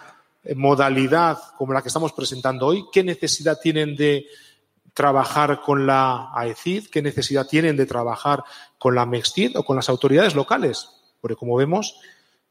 modalidad 0.56 1.40
como 1.58 1.74
la 1.74 1.82
que 1.82 1.90
estamos 1.90 2.14
presentando 2.14 2.68
hoy? 2.68 2.86
¿Qué 2.90 3.04
necesidad 3.04 3.60
tienen 3.62 3.98
de 3.98 4.28
trabajar 4.96 5.62
con 5.62 5.86
la 5.86 6.32
AECID? 6.34 6.88
¿Qué 6.88 7.04
necesidad 7.04 7.46
tienen 7.46 7.76
de 7.76 7.86
trabajar 7.86 8.44
con 8.80 8.96
la 8.96 9.06
MEXTID 9.06 9.58
o 9.58 9.64
con 9.64 9.76
las 9.76 9.90
autoridades 9.90 10.34
locales? 10.34 10.90
Porque 11.22 11.36
como 11.36 11.58
vemos, 11.58 12.00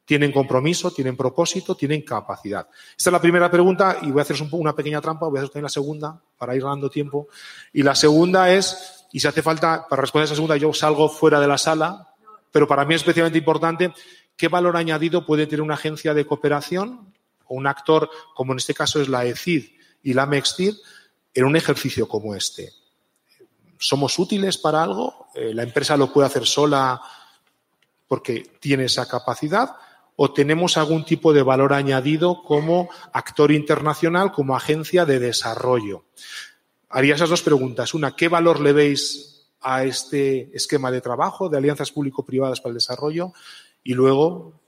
tienen 0.05 0.30
compromiso, 0.30 0.90
tienen 0.90 1.16
propósito, 1.16 1.74
tienen 1.74 2.03
capacidad. 2.03 2.68
Esta 2.97 3.09
es 3.09 3.12
la 3.12 3.20
primera 3.20 3.51
pregunta 3.51 3.97
y 4.03 4.11
voy 4.11 4.22
a 4.22 4.24
poco 4.26 4.59
una 4.59 4.74
pequeña 4.74 5.01
trampa, 5.01 5.26
voy 5.26 5.38
a 5.38 5.40
hacer 5.40 5.51
también 5.51 5.64
la 5.64 5.68
segunda 5.70 6.20
para 6.36 6.55
ir 6.55 6.62
ganando 6.62 6.90
tiempo. 6.90 7.28
Y 7.72 7.82
la 7.82 7.95
segunda 7.95 8.53
es, 8.53 9.07
y 9.11 9.20
si 9.20 9.26
hace 9.26 9.40
falta, 9.40 9.86
para 9.88 10.03
responder 10.03 10.24
a 10.24 10.26
esa 10.26 10.34
segunda, 10.34 10.59
yo 10.59 10.72
salgo 10.74 11.09
fuera 11.09 11.40
de 11.40 11.49
la 11.49 11.57
sala, 11.57 12.14
pero 12.53 12.68
para 12.68 12.84
mí 12.84 12.95
es 12.95 13.01
especialmente 13.01 13.38
importante, 13.38 13.92
¿qué 14.36 14.49
valor 14.49 14.76
añadido 14.76 15.24
puede 15.24 15.47
tener 15.47 15.62
una 15.62 15.74
agencia 15.74 16.12
de 16.12 16.26
cooperación 16.26 17.14
o 17.47 17.55
un 17.55 17.66
actor, 17.66 18.11
como 18.34 18.53
en 18.53 18.59
este 18.59 18.74
caso 18.74 19.01
es 19.01 19.09
la 19.09 19.24
ECID 19.24 19.64
y 20.03 20.12
la 20.12 20.26
MEXTID, 20.26 20.74
en 21.35 21.45
un 21.45 21.57
ejercicio 21.57 22.09
como 22.09 22.35
este? 22.35 22.72
¿Somos 23.78 24.18
útiles 24.18 24.57
para 24.57 24.82
algo? 24.82 25.28
¿La 25.35 25.64
empresa 25.64 25.97
lo 25.97 26.12
puede 26.12 26.28
hacer 26.28 26.47
sola 26.47 27.01
porque 28.07 28.53
tiene 28.61 28.85
esa 28.85 29.07
capacidad? 29.07 29.76
o 30.16 30.32
tenemos 30.32 30.76
algún 30.76 31.05
tipo 31.05 31.32
de 31.32 31.43
valor 31.43 31.72
añadido 31.72 32.43
como 32.43 32.89
actor 33.12 33.51
internacional, 33.51 34.32
como 34.32 34.57
agencia 34.57 35.05
de 35.05 35.18
desarrollo. 35.18 36.05
Haría 36.89 37.16
esas 37.16 37.30
dos 37.30 37.43
preguntas. 37.43 37.95
Una, 37.95 38.14
¿qué 38.14 38.28
valor 38.28 38.61
le 38.61 38.72
veis 38.72 39.49
a 39.61 39.85
este 39.85 40.55
esquema 40.57 40.91
de 40.91 41.01
trabajo 41.01 41.49
de 41.49 41.57
alianzas 41.57 41.91
público-privadas 41.91 42.61
para 42.61 42.70
el 42.70 42.76
desarrollo? 42.76 43.32
Y 43.82 43.95
luego, 43.95 44.61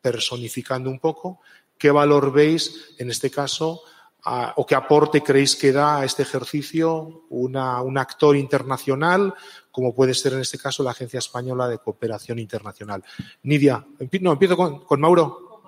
personificando 0.00 0.90
un 0.90 1.00
poco, 1.00 1.40
¿qué 1.76 1.90
valor 1.90 2.32
veis 2.32 2.94
en 2.98 3.10
este 3.10 3.30
caso 3.30 3.82
a, 4.24 4.54
o 4.56 4.66
qué 4.66 4.74
aporte 4.74 5.22
creéis 5.22 5.56
que 5.56 5.72
da 5.72 6.00
a 6.00 6.04
este 6.04 6.22
ejercicio 6.22 7.24
una, 7.28 7.82
un 7.82 7.98
actor 7.98 8.36
internacional, 8.36 9.34
como 9.70 9.94
puede 9.94 10.14
ser 10.14 10.34
en 10.34 10.40
este 10.40 10.58
caso 10.58 10.82
la 10.82 10.92
Agencia 10.92 11.18
Española 11.18 11.68
de 11.68 11.78
Cooperación 11.78 12.38
Internacional. 12.38 13.04
Nidia, 13.42 13.84
no, 14.20 14.32
empiezo 14.32 14.56
con, 14.56 14.84
con 14.84 15.00
Mauro. 15.00 15.62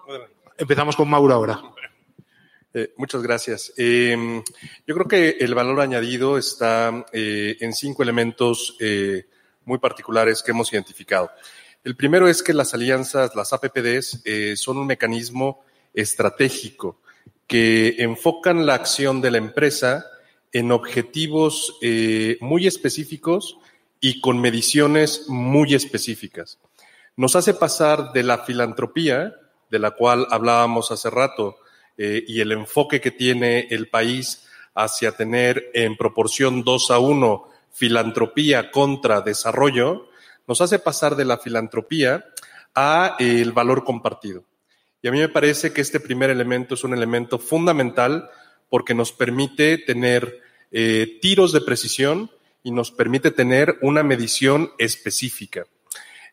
Empezamos 0.58 0.96
con 0.96 1.08
Mauro 1.08 1.34
ahora. 1.34 1.60
Eh, 2.78 2.92
muchas 2.98 3.22
gracias. 3.22 3.72
Eh, 3.78 4.42
yo 4.86 4.94
creo 4.94 5.08
que 5.08 5.36
el 5.40 5.54
valor 5.54 5.80
añadido 5.80 6.36
está 6.36 7.06
eh, 7.10 7.56
en 7.60 7.72
cinco 7.72 8.02
elementos 8.02 8.76
eh, 8.80 9.26
muy 9.64 9.78
particulares 9.78 10.42
que 10.42 10.50
hemos 10.50 10.70
identificado. 10.74 11.30
El 11.82 11.96
primero 11.96 12.28
es 12.28 12.42
que 12.42 12.52
las 12.52 12.74
alianzas, 12.74 13.34
las 13.34 13.54
APPDs, 13.54 14.24
son 14.56 14.76
un 14.76 14.86
mecanismo 14.86 15.64
estratégico 15.94 17.00
que 17.46 17.96
enfocan 17.98 18.66
la 18.66 18.74
acción 18.74 19.20
de 19.20 19.30
la 19.30 19.38
empresa 19.38 20.06
en 20.52 20.72
objetivos 20.72 21.76
eh, 21.82 22.38
muy 22.40 22.66
específicos 22.66 23.58
y 24.00 24.20
con 24.20 24.40
mediciones 24.40 25.28
muy 25.28 25.74
específicas. 25.74 26.58
Nos 27.16 27.36
hace 27.36 27.54
pasar 27.54 28.12
de 28.12 28.22
la 28.22 28.38
filantropía, 28.38 29.34
de 29.70 29.78
la 29.78 29.92
cual 29.92 30.26
hablábamos 30.30 30.90
hace 30.90 31.10
rato, 31.10 31.56
eh, 31.98 32.24
y 32.26 32.40
el 32.40 32.52
enfoque 32.52 33.00
que 33.00 33.10
tiene 33.10 33.68
el 33.70 33.88
país 33.88 34.46
hacia 34.74 35.12
tener 35.12 35.70
en 35.72 35.96
proporción 35.96 36.62
2 36.62 36.90
a 36.90 36.98
1 36.98 37.48
filantropía 37.72 38.70
contra 38.70 39.20
desarrollo, 39.20 40.08
nos 40.46 40.60
hace 40.60 40.78
pasar 40.78 41.16
de 41.16 41.24
la 41.24 41.38
filantropía 41.38 42.24
a 42.74 43.16
el 43.18 43.52
valor 43.52 43.84
compartido. 43.84 44.44
Y 45.06 45.08
a 45.08 45.12
mí 45.12 45.20
me 45.20 45.28
parece 45.28 45.72
que 45.72 45.82
este 45.82 46.00
primer 46.00 46.30
elemento 46.30 46.74
es 46.74 46.82
un 46.82 46.92
elemento 46.92 47.38
fundamental 47.38 48.28
porque 48.68 48.92
nos 48.92 49.12
permite 49.12 49.78
tener 49.78 50.40
eh, 50.72 51.20
tiros 51.22 51.52
de 51.52 51.60
precisión 51.60 52.28
y 52.64 52.72
nos 52.72 52.90
permite 52.90 53.30
tener 53.30 53.78
una 53.82 54.02
medición 54.02 54.72
específica. 54.78 55.64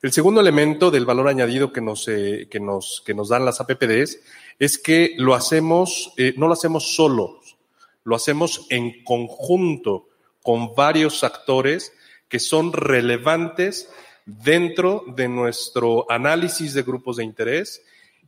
El 0.02 0.12
segundo 0.12 0.42
elemento 0.42 0.90
del 0.90 1.06
valor 1.06 1.28
añadido 1.28 1.72
que 1.72 1.82
nos, 1.82 2.08
eh, 2.08 2.48
que 2.50 2.60
nos, 2.60 3.04
que 3.06 3.14
nos 3.14 3.30
dan 3.30 3.46
las 3.46 3.62
APPDs 3.62 4.22
es 4.58 4.80
que 4.80 5.14
lo 5.20 5.36
hacemos, 5.36 6.12
eh, 6.18 6.34
no 6.36 6.48
lo 6.48 6.54
hacemos 6.54 6.96
solos, 6.96 7.56
lo 8.04 8.16
hacemos 8.16 8.66
en 8.72 9.04
conjunto 9.04 10.08
con 10.42 10.74
varios 10.74 11.24
actores 11.24 11.94
que 12.28 12.40
son 12.40 12.74
relevantes 12.74 13.88
dentro 14.26 15.04
de 15.16 15.28
nuestro 15.28 16.10
análisis 16.10 16.74
de 16.74 16.82
grupos 16.82 17.18
de 17.18 17.24
interés 17.24 17.84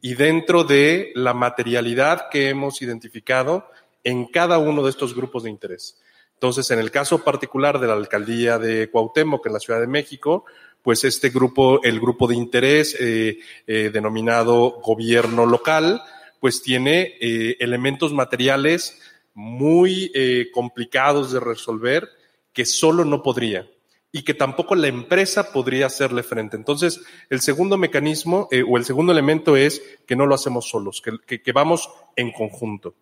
y 0.05 0.13
dentro 0.13 0.63
de 0.63 1.11
la 1.15 1.33
materialidad 1.33 2.29
que 2.29 2.49
hemos 2.49 2.79
identificado 2.83 3.71
en 4.03 4.27
cada 4.27 4.59
uno 4.59 4.83
de 4.83 4.91
estos 4.91 5.15
grupos 5.15 5.41
de 5.41 5.49
interés. 5.49 5.99
Entonces, 6.35 6.69
en 6.69 6.77
el 6.77 6.91
caso 6.91 7.23
particular 7.23 7.79
de 7.79 7.87
la 7.87 7.93
alcaldía 7.93 8.59
de 8.59 8.91
Cuauhtémoc, 8.91 9.43
en 9.47 9.53
la 9.53 9.59
Ciudad 9.59 9.79
de 9.79 9.87
México, 9.87 10.45
pues 10.83 11.03
este 11.05 11.31
grupo, 11.31 11.81
el 11.83 11.99
grupo 11.99 12.27
de 12.27 12.35
interés 12.35 12.95
eh, 12.99 13.39
eh, 13.65 13.89
denominado 13.91 14.79
gobierno 14.79 15.47
local, 15.47 15.99
pues 16.39 16.61
tiene 16.61 17.15
eh, 17.19 17.57
elementos 17.59 18.13
materiales 18.13 19.01
muy 19.33 20.11
complicados 20.53 21.31
de 21.31 21.39
resolver 21.39 22.07
que 22.53 22.63
solo 22.63 23.05
no 23.05 23.23
podría 23.23 23.67
y 24.15 24.23
que 24.23 24.33
tampoco 24.33 24.75
la 24.75 24.87
empresa 24.87 25.51
podría 25.51 25.87
hacerle 25.87 26.23
frente. 26.23 26.55
Entonces, 26.55 27.01
el 27.29 27.41
segundo 27.41 27.77
mecanismo 27.77 28.47
eh, 28.49 28.63
o 28.65 28.77
el 28.77 28.85
segundo 28.85 29.11
elemento 29.11 29.57
es 29.57 29.81
que 30.07 30.15
no 30.15 30.25
lo 30.25 30.35
hacemos 30.35 30.69
solos, 30.69 31.01
que, 31.01 31.51
vamos 31.51 31.89
en 32.15 32.31
conjunto. 32.31 32.95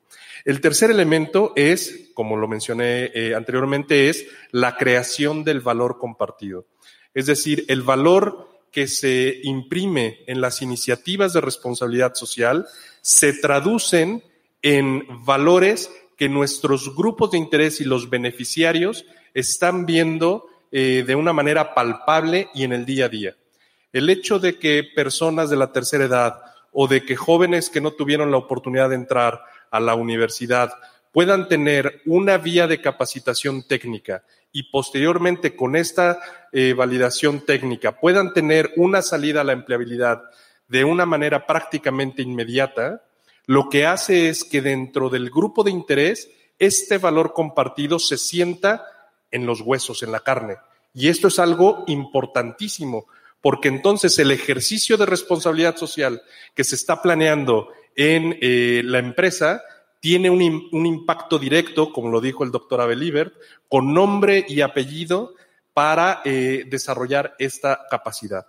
El 0.43 0.59
tercer 0.59 0.89
elemento 0.89 1.53
es, 1.55 2.09
como 2.15 2.35
lo 2.35 2.47
mencioné 2.47 3.11
eh, 3.13 3.35
anteriormente, 3.35 4.09
es 4.09 4.25
la 4.49 4.75
creación 4.75 5.43
del 5.43 5.61
valor 5.61 5.99
compartido. 5.99 6.65
Es 7.13 7.27
decir, 7.27 7.63
el 7.67 7.83
valor 7.83 8.49
que 8.71 8.87
se 8.87 9.39
imprime 9.43 10.21
en 10.25 10.41
las 10.41 10.63
iniciativas 10.63 11.31
de 11.31 11.41
responsabilidad 11.41 12.15
social 12.15 12.65
se 13.01 13.33
traducen 13.33 14.23
en 14.63 15.05
valores 15.23 15.91
que 16.17 16.27
nuestros 16.27 16.95
grupos 16.95 17.29
de 17.29 17.37
interés 17.37 17.81
y 17.81 17.83
los 17.83 18.09
beneficiarios 18.09 19.05
están 19.35 19.85
viendo 19.85 20.47
eh, 20.75 21.03
de 21.05 21.13
una 21.13 21.33
manera 21.33 21.75
palpable 21.75 22.49
y 22.55 22.63
en 22.63 22.73
el 22.73 22.83
día 22.83 23.05
a 23.05 23.09
día. 23.09 23.35
El 23.91 24.09
hecho 24.09 24.39
de 24.39 24.57
que 24.57 24.83
personas 24.83 25.51
de 25.51 25.55
la 25.55 25.71
tercera 25.71 26.05
edad 26.05 26.41
o 26.71 26.87
de 26.87 27.05
que 27.05 27.15
jóvenes 27.15 27.69
que 27.69 27.79
no 27.79 27.91
tuvieron 27.91 28.31
la 28.31 28.37
oportunidad 28.37 28.89
de 28.89 28.95
entrar 28.95 29.43
a 29.69 29.79
la 29.79 29.93
universidad 29.93 30.73
puedan 31.11 31.47
tener 31.47 32.01
una 32.07 32.39
vía 32.39 32.65
de 32.65 32.81
capacitación 32.81 33.67
técnica 33.67 34.23
y 34.51 34.63
posteriormente 34.71 35.55
con 35.55 35.75
esta 35.75 36.19
eh, 36.51 36.73
validación 36.73 37.41
técnica 37.45 37.99
puedan 37.99 38.33
tener 38.33 38.71
una 38.75 39.03
salida 39.03 39.41
a 39.41 39.43
la 39.43 39.53
empleabilidad 39.53 40.23
de 40.67 40.83
una 40.83 41.05
manera 41.05 41.45
prácticamente 41.45 42.23
inmediata, 42.23 43.03
lo 43.45 43.69
que 43.69 43.85
hace 43.85 44.27
es 44.29 44.43
que 44.43 44.63
dentro 44.63 45.11
del 45.11 45.29
grupo 45.29 45.63
de 45.63 45.69
interés 45.69 46.31
este 46.57 46.97
valor 46.97 47.31
compartido 47.33 47.99
se 47.99 48.17
sienta 48.17 48.83
en 49.33 49.45
los 49.45 49.59
huesos, 49.59 50.01
en 50.03 50.13
la 50.13 50.21
carne. 50.21 50.55
Y 50.93 51.09
esto 51.09 51.27
es 51.27 51.39
algo 51.39 51.83
importantísimo, 51.87 53.07
porque 53.41 53.67
entonces 53.67 54.17
el 54.19 54.31
ejercicio 54.31 54.95
de 54.95 55.05
responsabilidad 55.05 55.75
social 55.75 56.21
que 56.55 56.63
se 56.63 56.75
está 56.75 57.01
planeando 57.01 57.69
en 57.95 58.37
eh, 58.41 58.81
la 58.85 58.99
empresa 58.99 59.61
tiene 59.99 60.29
un, 60.29 60.69
un, 60.71 60.85
impacto 60.85 61.39
directo, 61.39 61.91
como 61.91 62.09
lo 62.09 62.21
dijo 62.21 62.43
el 62.43 62.51
doctor 62.51 62.79
Abelibert, 62.81 63.33
con 63.67 63.93
nombre 63.93 64.45
y 64.47 64.61
apellido 64.61 65.35
para 65.73 66.21
eh, 66.23 66.65
desarrollar 66.69 67.35
esta 67.39 67.87
capacidad. 67.89 68.47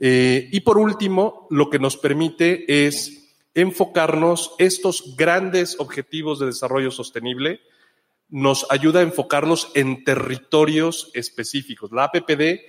Eh, 0.00 0.48
y 0.52 0.60
por 0.60 0.78
último, 0.78 1.46
lo 1.50 1.70
que 1.70 1.78
nos 1.78 1.96
permite 1.96 2.86
es 2.86 3.34
enfocarnos 3.54 4.54
estos 4.58 5.16
grandes 5.16 5.76
objetivos 5.80 6.38
de 6.38 6.46
desarrollo 6.46 6.90
sostenible, 6.90 7.60
nos 8.30 8.66
ayuda 8.70 9.00
a 9.00 9.04
enfocarlos 9.04 9.70
en 9.74 10.04
territorios 10.04 11.10
específicos. 11.14 11.92
La 11.92 12.04
APPD 12.04 12.60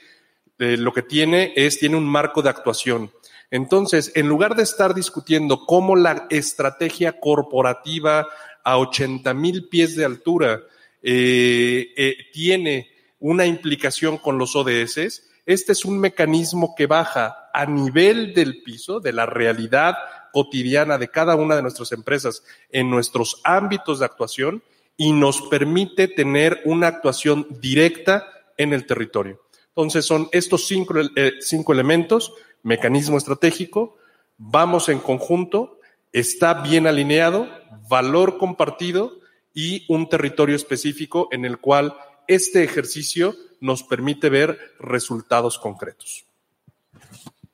eh, 0.59 0.77
lo 0.77 0.91
que 0.93 1.01
tiene 1.01 1.53
es, 1.55 1.79
tiene 1.79 1.95
un 1.95 2.05
marco 2.05 2.41
de 2.41 2.49
actuación. 2.49 3.11
Entonces, 3.51 4.11
en 4.15 4.27
lugar 4.27 4.55
de 4.55 4.63
estar 4.63 4.93
discutiendo 4.93 5.65
cómo 5.65 5.95
la 5.95 6.27
estrategia 6.29 7.19
corporativa 7.19 8.27
a 8.63 8.77
80 8.77 9.33
mil 9.33 9.69
pies 9.69 9.95
de 9.95 10.05
altura 10.05 10.61
eh, 11.01 11.93
eh, 11.95 12.15
tiene 12.33 12.91
una 13.19 13.45
implicación 13.45 14.17
con 14.17 14.37
los 14.37 14.55
ODS, 14.55 15.23
este 15.45 15.71
es 15.71 15.83
un 15.83 15.99
mecanismo 15.99 16.75
que 16.75 16.85
baja 16.85 17.49
a 17.53 17.65
nivel 17.65 18.33
del 18.33 18.61
piso, 18.61 18.99
de 18.99 19.13
la 19.13 19.25
realidad 19.25 19.95
cotidiana 20.31 20.97
de 20.97 21.09
cada 21.09 21.35
una 21.35 21.55
de 21.55 21.63
nuestras 21.63 21.91
empresas 21.91 22.43
en 22.69 22.89
nuestros 22.89 23.41
ámbitos 23.43 23.99
de 23.99 24.05
actuación 24.05 24.61
y 24.99 25.13
nos 25.13 25.41
permite 25.43 26.09
tener 26.09 26.61
una 26.65 26.87
actuación 26.87 27.47
directa 27.61 28.27
en 28.57 28.73
el 28.73 28.85
territorio. 28.85 29.41
Entonces 29.69 30.05
son 30.05 30.27
estos 30.33 30.67
cinco, 30.67 30.93
eh, 31.15 31.35
cinco 31.39 31.71
elementos, 31.71 32.33
mecanismo 32.63 33.17
estratégico, 33.17 33.95
vamos 34.37 34.89
en 34.89 34.99
conjunto, 34.99 35.79
está 36.11 36.53
bien 36.53 36.85
alineado, 36.85 37.47
valor 37.87 38.37
compartido 38.37 39.21
y 39.53 39.85
un 39.87 40.09
territorio 40.09 40.57
específico 40.57 41.29
en 41.31 41.45
el 41.45 41.59
cual 41.59 41.95
este 42.27 42.65
ejercicio 42.65 43.37
nos 43.61 43.83
permite 43.83 44.27
ver 44.27 44.59
resultados 44.81 45.57
concretos. 45.57 46.25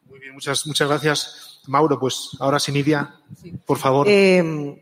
Muy 0.10 0.20
bien, 0.20 0.34
muchas, 0.34 0.66
muchas 0.66 0.90
gracias. 0.90 1.62
Mauro, 1.68 2.00
pues 2.00 2.32
ahora 2.40 2.58
sí, 2.58 2.72
Nidia, 2.72 3.18
por 3.68 3.78
favor. 3.78 4.08
Eh, 4.10 4.82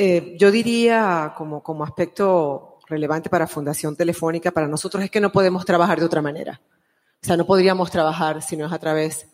eh, 0.00 0.36
yo 0.38 0.52
diría, 0.52 1.34
como, 1.36 1.60
como 1.60 1.82
aspecto 1.82 2.78
relevante 2.86 3.28
para 3.28 3.48
Fundación 3.48 3.96
Telefónica, 3.96 4.52
para 4.52 4.68
nosotros 4.68 5.02
es 5.02 5.10
que 5.10 5.20
no 5.20 5.32
podemos 5.32 5.64
trabajar 5.64 5.98
de 5.98 6.06
otra 6.06 6.22
manera. 6.22 6.60
O 7.20 7.26
sea, 7.26 7.36
no 7.36 7.44
podríamos 7.44 7.90
trabajar 7.90 8.40
si 8.40 8.56
no 8.56 8.66
es 8.66 8.72
a 8.72 8.78
través 8.78 9.26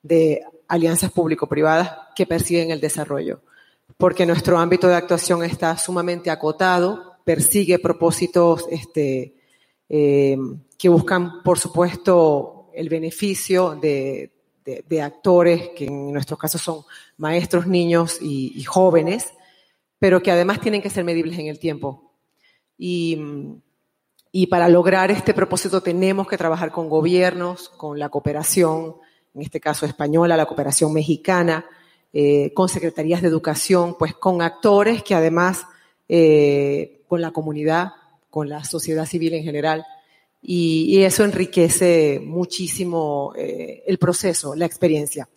de 0.00 0.44
alianzas 0.68 1.10
público-privadas 1.10 1.90
que 2.14 2.24
persiguen 2.24 2.70
el 2.70 2.80
desarrollo, 2.80 3.40
porque 3.96 4.24
nuestro 4.24 4.58
ámbito 4.58 4.86
de 4.86 4.94
actuación 4.94 5.42
está 5.42 5.76
sumamente 5.76 6.30
acotado, 6.30 7.16
persigue 7.24 7.80
propósitos 7.80 8.66
este, 8.70 9.34
eh, 9.88 10.38
que 10.78 10.88
buscan, 10.88 11.42
por 11.42 11.58
supuesto, 11.58 12.68
el 12.74 12.88
beneficio 12.88 13.74
de, 13.74 14.30
actores, 15.02 15.70
que 15.70 15.86
en 15.86 16.12
nuestros 16.12 16.38
casos 16.38 16.62
son 16.62 16.84
maestros, 17.16 17.66
niños 17.66 18.18
y, 18.20 18.62
jóvenes, 18.62 19.32
pero 20.02 20.20
que 20.20 20.32
además 20.32 20.60
tienen 20.60 20.82
que 20.82 20.90
ser 20.90 21.04
medibles 21.04 21.38
en 21.38 21.46
el 21.46 21.60
tiempo. 21.60 22.10
Y, 22.76 23.16
y 24.32 24.48
para 24.48 24.68
lograr 24.68 25.12
este 25.12 25.32
propósito 25.32 25.80
tenemos 25.80 26.26
que 26.26 26.36
trabajar 26.36 26.72
con 26.72 26.88
gobiernos, 26.88 27.68
con 27.68 28.00
la 28.00 28.08
cooperación, 28.08 28.96
en 29.32 29.42
este 29.42 29.60
caso 29.60 29.86
española, 29.86 30.36
la 30.36 30.46
cooperación 30.46 30.92
mexicana, 30.92 31.64
eh, 32.12 32.52
con 32.52 32.68
secretarías 32.68 33.22
de 33.22 33.28
educación, 33.28 33.94
pues 33.96 34.12
con 34.14 34.42
actores 34.42 35.04
que 35.04 35.14
además, 35.14 35.66
eh, 36.08 37.02
con 37.06 37.20
la 37.20 37.30
comunidad, 37.30 37.92
con 38.28 38.48
la 38.48 38.64
sociedad 38.64 39.06
civil 39.06 39.34
en 39.34 39.44
general, 39.44 39.86
y, 40.42 40.86
y 40.96 41.04
eso 41.04 41.22
enriquece 41.22 42.20
muchísimo 42.20 43.34
eh, 43.36 43.84
el 43.86 43.98
proceso, 43.98 44.56
la 44.56 44.66
experiencia. 44.66 45.28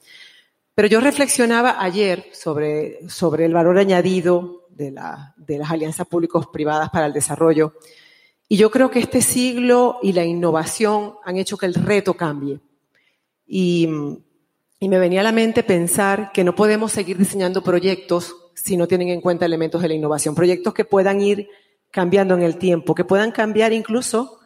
Pero 0.76 0.90
yo 0.90 1.00
reflexionaba 1.00 1.82
ayer 1.82 2.26
sobre, 2.34 3.10
sobre 3.10 3.46
el 3.46 3.54
valor 3.54 3.78
añadido 3.78 4.68
de, 4.70 4.92
la, 4.92 5.34
de 5.38 5.58
las 5.58 5.72
alianzas 5.72 6.06
públicos 6.06 6.48
privadas 6.48 6.90
para 6.90 7.06
el 7.06 7.14
desarrollo. 7.14 7.74
Y 8.50 8.58
yo 8.58 8.70
creo 8.70 8.92
que 8.92 9.00
este 9.00 9.22
siglo 9.22 10.00
y 10.04 10.12
la 10.12 10.26
innovación 10.26 11.16
han 11.24 11.38
hecho 11.38 11.58
que 11.58 11.66
el 11.66 11.74
reto 11.74 12.14
cambie. 12.14 12.60
Y, 13.48 13.88
me 14.82 15.00
venía 15.00 15.22
a 15.22 15.24
la 15.24 15.32
mente 15.32 15.64
pensar 15.64 16.32
que 16.32 16.44
no 16.44 16.54
podemos 16.54 16.92
seguir 16.92 17.18
diseñando 17.18 17.64
proyectos 17.64 18.36
si 18.54 18.78
no 18.78 18.88
tienen 18.88 19.10
en 19.10 19.20
cuenta 19.20 19.44
elementos 19.44 19.82
de 19.82 19.88
la 19.88 19.96
innovación, 19.96 20.36
proyectos 20.36 20.76
que 20.76 20.86
puedan 20.86 21.22
ir 21.22 21.50
cambiando 21.90 22.36
en 22.36 22.44
el 22.44 22.58
tiempo, 22.58 22.94
que 22.94 23.04
puedan 23.04 23.32
cambiar 23.32 23.74
incluso 23.74 24.38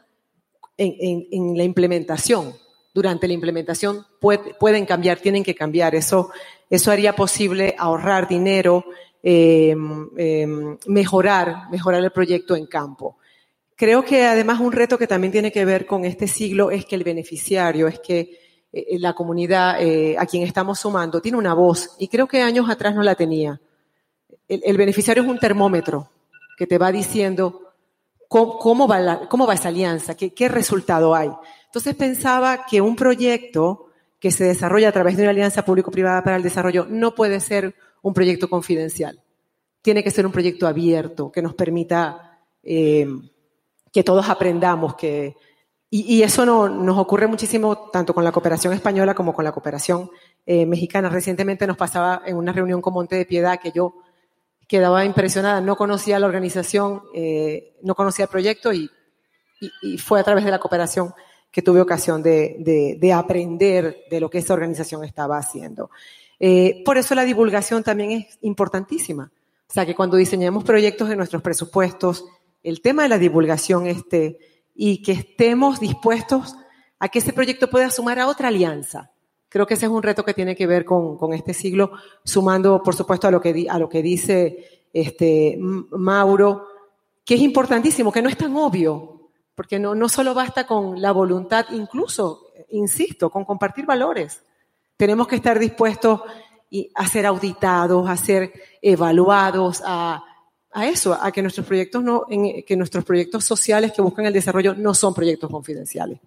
en, 0.77 1.27
en 1.29 1.57
la 1.57 1.65
implementación. 1.65 2.53
Durante 2.93 3.27
la 3.27 3.33
implementación 3.33 4.05
puede, 4.19 4.53
pueden 4.55 4.85
cambiar, 4.85 5.19
tienen 5.19 5.43
que 5.43 5.55
cambiar. 5.55 5.95
Eso, 5.95 6.31
eso 6.69 6.91
haría 6.91 7.15
posible 7.15 7.75
ahorrar 7.77 8.27
dinero, 8.27 8.85
eh, 9.21 9.75
eh, 10.17 10.47
mejorar, 10.87 11.69
mejorar 11.71 12.03
el 12.03 12.11
proyecto 12.11 12.55
en 12.55 12.65
campo. 12.65 13.17
Creo 13.75 14.03
que 14.03 14.25
además 14.25 14.59
un 14.59 14.73
reto 14.73 14.97
que 14.97 15.07
también 15.07 15.31
tiene 15.31 15.51
que 15.51 15.63
ver 15.63 15.85
con 15.85 16.03
este 16.03 16.27
siglo 16.27 16.69
es 16.69 16.85
que 16.85 16.95
el 16.95 17.03
beneficiario, 17.03 17.87
es 17.87 17.99
que 17.99 18.37
eh, 18.71 18.99
la 18.99 19.13
comunidad 19.13 19.81
eh, 19.81 20.17
a 20.17 20.25
quien 20.25 20.43
estamos 20.43 20.79
sumando 20.79 21.21
tiene 21.21 21.37
una 21.37 21.53
voz 21.53 21.95
y 21.97 22.07
creo 22.07 22.27
que 22.27 22.41
años 22.41 22.69
atrás 22.69 22.93
no 22.93 23.03
la 23.03 23.15
tenía. 23.15 23.59
El, 24.47 24.77
beneficiario 24.77 25.23
es 25.23 25.29
un 25.29 25.39
termómetro 25.39 26.09
que 26.57 26.67
te 26.67 26.77
va 26.77 26.91
diciendo 26.91 27.71
cómo, 28.27 28.87
va, 28.87 29.29
cómo 29.29 29.47
va 29.47 29.53
esa 29.53 29.69
alianza, 29.69 30.15
qué 30.15 30.49
resultado 30.49 31.15
hay. 31.15 31.29
Entonces 31.69 31.95
pensaba 31.95 32.65
que 32.65 32.81
un 32.81 32.95
proyecto 32.95 33.91
que 34.19 34.31
se 34.31 34.43
desarrolla 34.43 34.89
a 34.89 34.91
través 34.91 35.15
de 35.15 35.23
una 35.23 35.31
alianza 35.31 35.63
público-privada 35.63 36.23
para 36.23 36.35
el 36.35 36.43
desarrollo 36.43 36.87
no 36.89 37.13
puede 37.13 37.39
ser 37.39 37.75
un 38.01 38.13
proyecto 38.13 38.49
confidencial. 38.49 39.21
Tiene 39.81 40.03
que 40.03 40.11
ser 40.11 40.25
un 40.25 40.31
proyecto 40.31 40.67
abierto 40.67 41.31
que 41.31 41.41
nos 41.41 41.53
permita 41.53 42.39
eh, 42.63 43.07
que 43.93 44.03
todos 44.03 44.27
aprendamos 44.29 44.95
que 44.95 45.35
y, 45.91 46.17
y 46.17 46.23
eso 46.23 46.45
no, 46.45 46.69
nos 46.69 46.97
ocurre 46.97 47.27
muchísimo 47.27 47.89
tanto 47.91 48.13
con 48.13 48.23
la 48.23 48.31
cooperación 48.31 48.73
española 48.73 49.15
como 49.15 49.33
con 49.33 49.43
la 49.43 49.51
cooperación 49.51 50.11
eh, 50.45 50.65
mexicana. 50.65 51.09
Recientemente 51.09 51.65
nos 51.65 51.77
pasaba 51.77 52.21
en 52.25 52.35
una 52.35 52.51
reunión 52.51 52.81
con 52.81 52.93
Monte 52.93 53.15
de 53.15 53.25
Piedad 53.25 53.59
que 53.59 53.71
yo 53.71 53.95
quedaba 54.67 55.03
impresionada, 55.03 55.61
no 55.61 55.75
conocía 55.75 56.19
la 56.19 56.27
organización, 56.27 57.01
eh, 57.15 57.75
no 57.81 57.95
conocía 57.95 58.25
el 58.25 58.29
proyecto 58.29 58.71
y, 58.71 58.89
y, 59.59 59.71
y, 59.81 59.97
fue 59.97 60.19
a 60.19 60.23
través 60.23 60.45
de 60.45 60.51
la 60.51 60.59
cooperación 60.59 61.11
que 61.51 61.61
tuve 61.61 61.81
ocasión 61.81 62.21
de, 62.21 62.57
de, 62.59 62.97
de 62.99 63.13
aprender 63.13 64.03
de 64.09 64.19
lo 64.19 64.29
que 64.29 64.39
esa 64.39 64.53
organización 64.53 65.03
estaba 65.03 65.37
haciendo. 65.37 65.89
Eh, 66.39 66.83
por 66.85 66.97
eso 66.97 67.15
la 67.15 67.25
divulgación 67.25 67.83
también 67.83 68.11
es 68.11 68.37
importantísima. 68.41 69.31
O 69.69 69.73
sea, 69.73 69.85
que 69.85 69.95
cuando 69.95 70.17
diseñemos 70.17 70.63
proyectos 70.63 71.09
de 71.09 71.15
nuestros 71.15 71.41
presupuestos, 71.41 72.25
el 72.63 72.81
tema 72.81 73.03
de 73.03 73.09
la 73.09 73.17
divulgación 73.17 73.87
esté 73.87 74.37
y 74.75 75.01
que 75.01 75.11
estemos 75.11 75.79
dispuestos 75.79 76.55
a 76.99 77.09
que 77.09 77.19
ese 77.19 77.33
proyecto 77.33 77.69
pueda 77.69 77.89
sumar 77.89 78.19
a 78.19 78.27
otra 78.27 78.47
alianza. 78.47 79.11
Creo 79.47 79.65
que 79.65 79.73
ese 79.73 79.87
es 79.87 79.91
un 79.91 80.03
reto 80.03 80.23
que 80.23 80.33
tiene 80.33 80.55
que 80.55 80.67
ver 80.67 80.85
con, 80.85 81.17
con 81.17 81.33
este 81.33 81.53
siglo, 81.53 81.91
sumando, 82.23 82.83
por 82.83 82.95
supuesto, 82.95 83.27
a 83.27 83.31
lo 83.31 83.41
que, 83.41 83.67
a 83.69 83.79
lo 83.79 83.89
que 83.89 84.01
dice 84.01 84.85
este, 84.93 85.57
Mauro, 85.59 86.65
que 87.25 87.35
es 87.35 87.41
importantísimo, 87.41 88.11
que 88.11 88.21
no 88.21 88.29
es 88.29 88.37
tan 88.37 88.55
obvio, 88.55 89.18
porque 89.59 89.77
no, 89.77 89.93
no 89.93 90.07
solo 90.07 90.33
basta 90.33 90.65
con 90.65 91.01
la 91.01 91.11
voluntad, 91.11 91.65
incluso, 91.71 92.53
insisto, 92.69 93.29
con 93.29 93.43
compartir 93.43 93.85
valores. 93.85 94.41
Tenemos 94.95 95.27
que 95.27 95.35
estar 95.35 95.59
dispuestos 95.59 96.21
a 96.95 97.07
ser 97.09 97.25
auditados, 97.25 98.07
a 98.09 98.15
ser 98.15 98.53
evaluados, 98.81 99.83
a, 99.85 100.23
a 100.71 100.87
eso, 100.87 101.13
a 101.13 101.29
que 101.33 101.41
nuestros 101.41 101.67
proyectos 101.67 102.01
no, 102.01 102.25
en, 102.29 102.63
que 102.63 102.77
nuestros 102.77 103.03
proyectos 103.03 103.43
sociales 103.43 103.91
que 103.91 104.01
buscan 104.01 104.25
el 104.27 104.31
desarrollo 104.31 104.75
no 104.75 104.93
son 104.93 105.13
proyectos 105.13 105.51
confidenciales. 105.51 106.21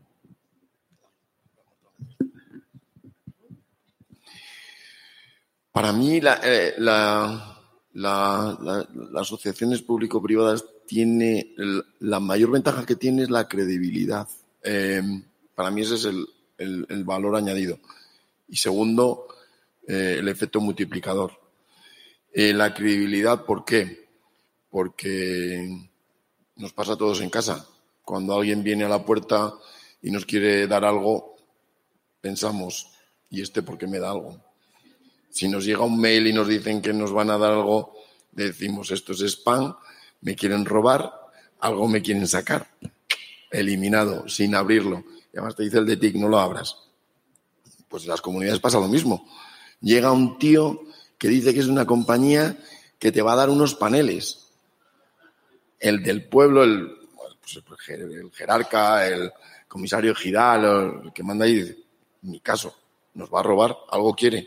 Para 5.73 5.91
mí, 5.91 6.21
la, 6.21 6.39
eh, 6.45 6.75
la, 6.77 7.59
la, 7.95 8.59
las 8.93 9.23
asociaciones 9.23 9.81
público-privadas 9.81 10.67
tiene 10.87 11.55
la 12.01 12.21
mayor 12.21 12.51
ventaja 12.51 12.87
que 12.87 12.97
tiene 12.97 13.23
es 13.23 13.31
la 13.31 13.49
credibilidad. 13.49 14.29
Eh, 14.63 15.03
para 15.55 15.71
mí 15.71 15.83
ese 15.83 15.95
es 15.95 16.05
el, 16.05 16.27
el, 16.59 16.87
el 16.89 17.05
valor 17.05 17.37
añadido. 17.37 17.79
Y 18.49 18.57
segundo, 18.57 19.29
eh, 19.87 20.17
el 20.19 20.29
efecto 20.29 20.61
multiplicador. 20.61 21.33
Eh, 22.33 22.53
la 22.53 22.73
credibilidad, 22.73 23.45
¿por 23.45 23.65
qué? 23.65 24.09
Porque 24.71 25.89
nos 26.57 26.73
pasa 26.73 26.93
a 26.93 26.97
todos 26.97 27.21
en 27.21 27.31
casa. 27.31 27.67
Cuando 28.05 28.35
alguien 28.35 28.63
viene 28.63 28.85
a 28.85 28.89
la 28.89 29.05
puerta 29.05 29.55
y 30.01 30.11
nos 30.11 30.25
quiere 30.25 30.67
dar 30.67 30.85
algo, 30.85 31.37
pensamos, 32.21 32.91
¿y 33.31 33.43
este 33.43 33.63
por 33.63 33.77
qué 33.77 33.87
me 33.87 33.99
da 33.99 34.11
algo? 34.11 34.41
Si 35.31 35.49
nos 35.49 35.65
llega 35.65 35.85
un 35.85 36.01
mail 36.01 36.27
y 36.27 36.33
nos 36.33 36.49
dicen 36.49 36.81
que 36.81 36.93
nos 36.93 37.13
van 37.13 37.31
a 37.31 37.39
dar 37.39 37.53
algo, 37.53 37.95
decimos 38.31 38.91
esto 38.91 39.13
es 39.13 39.21
spam, 39.21 39.75
me 40.23 40.35
quieren 40.35 40.65
robar, 40.65 41.13
algo 41.61 41.87
me 41.89 42.01
quieren 42.01 42.27
sacar. 42.27 42.67
Eliminado, 43.51 44.29
sin 44.29 44.55
abrirlo. 44.55 45.05
Y 45.33 45.39
además 45.39 45.57
te 45.57 45.65
dice 45.65 45.79
el 45.79 45.87
de 45.87 45.97
TIC, 45.97 46.17
no 46.17 46.29
lo 46.29 46.39
abras. 46.39 46.77
Pues 47.89 48.05
en 48.05 48.11
las 48.11 48.23
comunidades 48.23 48.61
pasa 48.61 48.81
lo 48.81 48.89
mismo. 48.89 49.29
Llega 49.81 50.11
un 50.11 50.39
tío 50.39 50.85
que 51.19 51.29
dice 51.29 51.53
que 51.53 51.61
es 51.61 51.67
una 51.67 51.87
compañía 51.87 52.57
que 52.99 53.13
te 53.13 53.21
va 53.21 53.35
a 53.35 53.37
dar 53.37 53.51
unos 53.51 53.75
paneles. 53.75 54.49
El 55.79 56.03
del 56.03 56.29
pueblo, 56.29 56.63
el, 56.63 56.97
pues 57.67 57.89
el 57.89 58.31
jerarca, 58.33 59.07
el 59.07 59.33
comisario 59.69 60.15
Giral, 60.15 61.03
el 61.05 61.13
que 61.13 61.23
manda 61.23 61.45
ahí, 61.45 61.55
dice, 61.55 61.79
mi 62.23 62.41
caso, 62.41 62.75
nos 63.15 63.33
va 63.33 63.41
a 63.41 63.43
robar, 63.43 63.77
algo 63.91 64.15
quiere. 64.15 64.47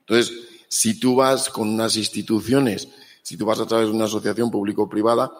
Entonces, 0.00 0.32
si 0.68 0.98
tú 0.98 1.16
vas 1.16 1.48
con 1.48 1.68
unas 1.68 1.96
instituciones, 1.96 2.88
si 3.24 3.38
tú 3.38 3.46
vas 3.46 3.58
a 3.58 3.66
través 3.66 3.88
de 3.88 3.94
una 3.94 4.04
asociación 4.04 4.50
público-privada, 4.50 5.32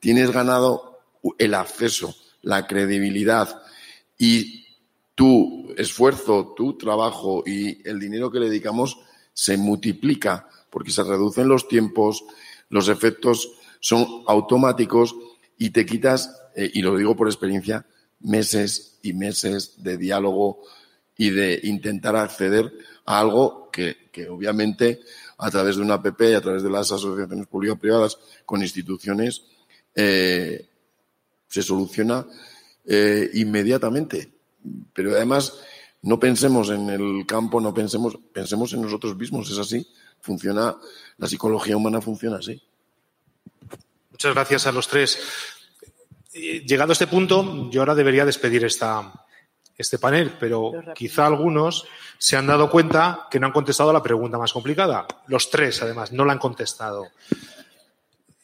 tienes 0.00 0.32
ganado 0.32 0.98
el 1.38 1.54
acceso, 1.54 2.14
la 2.42 2.66
credibilidad 2.66 3.62
y 4.18 4.66
tu 5.14 5.72
esfuerzo, 5.76 6.52
tu 6.56 6.76
trabajo 6.76 7.44
y 7.46 7.88
el 7.88 8.00
dinero 8.00 8.30
que 8.30 8.40
le 8.40 8.48
dedicamos 8.48 8.98
se 9.32 9.56
multiplica 9.56 10.48
porque 10.68 10.90
se 10.90 11.04
reducen 11.04 11.46
los 11.46 11.68
tiempos, 11.68 12.24
los 12.70 12.88
efectos 12.88 13.52
son 13.78 14.24
automáticos 14.26 15.14
y 15.56 15.70
te 15.70 15.86
quitas, 15.86 16.34
eh, 16.56 16.68
y 16.74 16.82
lo 16.82 16.96
digo 16.96 17.14
por 17.14 17.28
experiencia, 17.28 17.86
meses 18.18 18.98
y 19.02 19.12
meses 19.12 19.74
de 19.82 19.96
diálogo 19.96 20.62
y 21.16 21.30
de 21.30 21.60
intentar 21.62 22.16
acceder 22.16 22.72
a 23.04 23.20
algo 23.20 23.70
que, 23.70 24.10
que 24.10 24.28
obviamente 24.28 25.00
a 25.38 25.50
través 25.50 25.76
de 25.76 25.82
una 25.82 25.94
APP 25.94 26.20
y 26.22 26.34
a 26.34 26.40
través 26.40 26.62
de 26.62 26.70
las 26.70 26.90
asociaciones 26.90 27.46
público-privadas 27.46 28.18
con 28.44 28.60
instituciones 28.60 29.44
eh, 29.94 30.68
se 31.46 31.62
soluciona 31.62 32.26
eh, 32.84 33.30
inmediatamente. 33.34 34.32
Pero 34.92 35.12
además 35.12 35.60
no 36.02 36.18
pensemos 36.18 36.70
en 36.70 36.90
el 36.90 37.24
campo, 37.26 37.60
no 37.60 37.72
pensemos, 37.72 38.18
pensemos 38.32 38.72
en 38.72 38.82
nosotros 38.82 39.16
mismos, 39.16 39.50
es 39.50 39.58
así. 39.58 39.86
Funciona, 40.20 40.76
la 41.16 41.28
psicología 41.28 41.76
humana 41.76 42.00
funciona 42.00 42.38
así. 42.38 42.60
Muchas 44.10 44.34
gracias 44.34 44.66
a 44.66 44.72
los 44.72 44.88
tres. 44.88 45.18
Eh, 46.32 46.64
llegado 46.66 46.90
a 46.90 46.94
este 46.94 47.06
punto, 47.06 47.70
yo 47.70 47.80
ahora 47.80 47.94
debería 47.94 48.24
despedir 48.24 48.64
esta, 48.64 49.12
este 49.78 49.98
panel, 49.98 50.34
pero 50.40 50.72
quizá 50.94 51.26
algunos 51.26 51.86
se 52.18 52.36
han 52.36 52.48
dado 52.48 52.68
cuenta 52.68 53.28
que 53.30 53.38
no 53.38 53.46
han 53.46 53.52
contestado 53.52 53.90
a 53.90 53.92
la 53.92 54.02
pregunta 54.02 54.36
más 54.36 54.52
complicada. 54.52 55.06
Los 55.28 55.50
tres, 55.50 55.80
además, 55.80 56.10
no 56.12 56.24
la 56.24 56.32
han 56.32 56.40
contestado. 56.40 57.06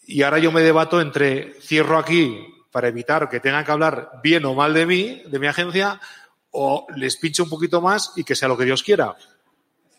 Y 0.07 0.23
ahora 0.23 0.39
yo 0.39 0.53
me 0.53 0.63
debato 0.63 1.01
entre 1.01 1.55
cierro 1.61 1.99
aquí 1.99 2.47
para 2.71 2.89
evitar 2.89 3.29
que 3.29 3.41
tengan 3.41 3.65
que 3.65 3.73
hablar 3.73 4.21
bien 4.23 4.45
o 4.45 4.55
mal 4.55 4.73
de 4.73 4.87
mí, 4.87 5.23
de 5.27 5.39
mi 5.41 5.49
agencia, 5.49 6.01
o 6.53 6.87
les 6.95 7.17
pincho 7.17 7.43
un 7.43 7.51
poquito 7.51 7.81
más 7.81 8.13
y 8.17 8.23
que 8.23 8.37
sea 8.37 8.49
lo 8.49 8.57
que 8.57 8.65
Dios 8.65 8.85
quiera. 8.85 9.17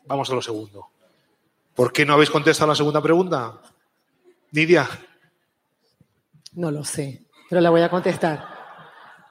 Vamos 0.05 0.29
a 0.29 0.35
lo 0.35 0.41
segundo. 0.41 0.87
¿Por 1.73 1.91
qué 1.91 2.05
no 2.05 2.13
habéis 2.13 2.29
contestado 2.29 2.69
la 2.69 2.75
segunda 2.75 3.01
pregunta? 3.01 3.59
Nidia. 4.51 4.87
No 6.53 6.71
lo 6.71 6.85
sé, 6.85 7.23
pero 7.49 7.59
la 7.59 7.69
voy 7.69 7.81
a 7.81 7.89
contestar. 7.89 8.47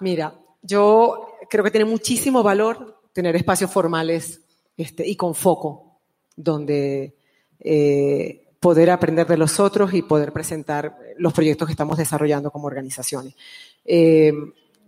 Mira, 0.00 0.34
yo 0.60 1.33
creo 1.54 1.62
que 1.62 1.70
tiene 1.70 1.84
muchísimo 1.84 2.42
valor 2.42 3.00
tener 3.12 3.36
espacios 3.36 3.70
formales 3.70 4.40
este, 4.76 5.06
y 5.06 5.14
con 5.14 5.36
foco, 5.36 6.00
donde 6.34 7.14
eh, 7.60 8.56
poder 8.58 8.90
aprender 8.90 9.24
de 9.28 9.36
los 9.36 9.60
otros 9.60 9.94
y 9.94 10.02
poder 10.02 10.32
presentar 10.32 10.98
los 11.16 11.32
proyectos 11.32 11.68
que 11.68 11.72
estamos 11.72 11.96
desarrollando 11.96 12.50
como 12.50 12.66
organizaciones. 12.66 13.36
Eh, 13.84 14.32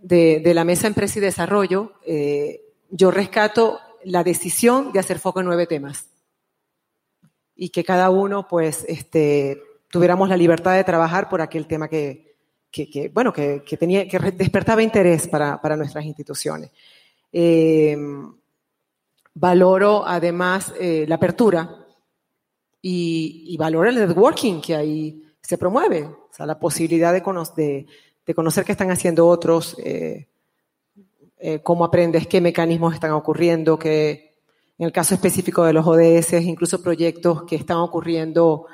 de, 0.01 0.51
la 0.53 0.65
Mesa 0.65 0.87
Empresa 0.87 1.19
y 1.19 1.21
Desarrollo, 1.21 1.93
eh, 2.05 2.59
yo 2.89 3.11
rescato 3.11 3.79
la 4.03 4.25
decisión 4.25 4.91
de 4.91 4.99
hacer 4.99 5.19
foco 5.19 5.39
en 5.39 5.45
nueve 5.45 5.67
temas 5.67 6.07
y 7.55 7.69
que 7.69 7.85
cada 7.85 8.09
uno, 8.09 8.45
pues, 8.45 8.83
este, 8.89 9.63
tuviéramos 9.89 10.27
la 10.27 10.35
libertad 10.35 10.75
de 10.75 10.83
trabajar 10.83 11.29
por 11.29 11.39
aquel 11.41 11.65
tema 11.65 11.87
que, 11.87 12.26
que, 12.71 12.89
que 12.89 13.09
bueno, 13.09 13.31
que, 13.33 13.63
que, 13.65 13.77
tenía, 13.77 14.07
que 14.07 14.19
despertaba 14.31 14.83
interés 14.83 15.27
para, 15.27 15.59
para 15.61 15.75
nuestras 15.75 16.05
instituciones. 16.05 16.71
Eh, 17.31 17.97
valoro 19.33 20.05
además 20.05 20.73
eh, 20.79 21.05
la 21.07 21.15
apertura 21.15 21.85
y, 22.81 23.45
y, 23.47 23.57
valoro 23.57 23.89
el 23.89 23.95
networking 23.95 24.61
que 24.61 24.75
ahí 24.75 25.23
se 25.41 25.57
promueve, 25.57 26.03
o 26.03 26.29
sea, 26.31 26.45
la 26.45 26.59
posibilidad 26.59 27.13
de, 27.13 27.21
cono 27.21 27.43
de, 27.55 27.85
de 28.25 28.33
conocer 28.33 28.65
qué 28.65 28.73
están 28.73 28.91
haciendo 28.91 29.27
otros, 29.27 29.77
eh, 29.83 30.27
eh, 31.37 31.59
cómo 31.61 31.85
aprendes, 31.85 32.27
qué 32.27 32.41
mecanismos 32.41 32.93
están 32.93 33.11
ocurriendo, 33.11 33.77
que 33.77 34.35
en 34.77 34.85
el 34.85 34.91
caso 34.91 35.15
específico 35.15 35.63
de 35.63 35.73
los 35.73 35.87
ODS, 35.87 36.33
incluso 36.41 36.81
proyectos 36.81 37.43
que 37.43 37.55
están 37.55 37.77
ocurriendo 37.77 38.65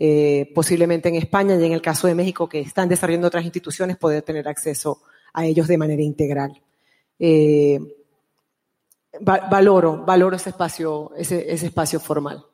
eh, 0.00 0.52
posiblemente 0.54 1.08
en 1.08 1.16
España 1.16 1.56
y 1.56 1.64
en 1.64 1.72
el 1.72 1.82
caso 1.82 2.06
de 2.06 2.14
México 2.14 2.48
que 2.48 2.60
están 2.60 2.88
desarrollando 2.88 3.26
otras 3.26 3.44
instituciones, 3.44 3.96
poder 3.96 4.22
tener 4.22 4.46
acceso 4.46 5.02
a 5.32 5.44
ellos 5.44 5.66
de 5.66 5.76
manera 5.76 6.02
integral. 6.02 6.62
Eh, 7.18 7.80
va 9.28 9.48
valoro, 9.50 10.04
valoro 10.04 10.36
ese 10.36 10.50
espacio, 10.50 11.10
ese, 11.16 11.52
espacio 11.52 11.98
formal. 11.98 12.44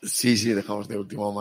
Sí, 0.00 0.36
sí, 0.36 0.52
dejamos 0.52 0.86
de 0.86 0.96
último 0.96 1.32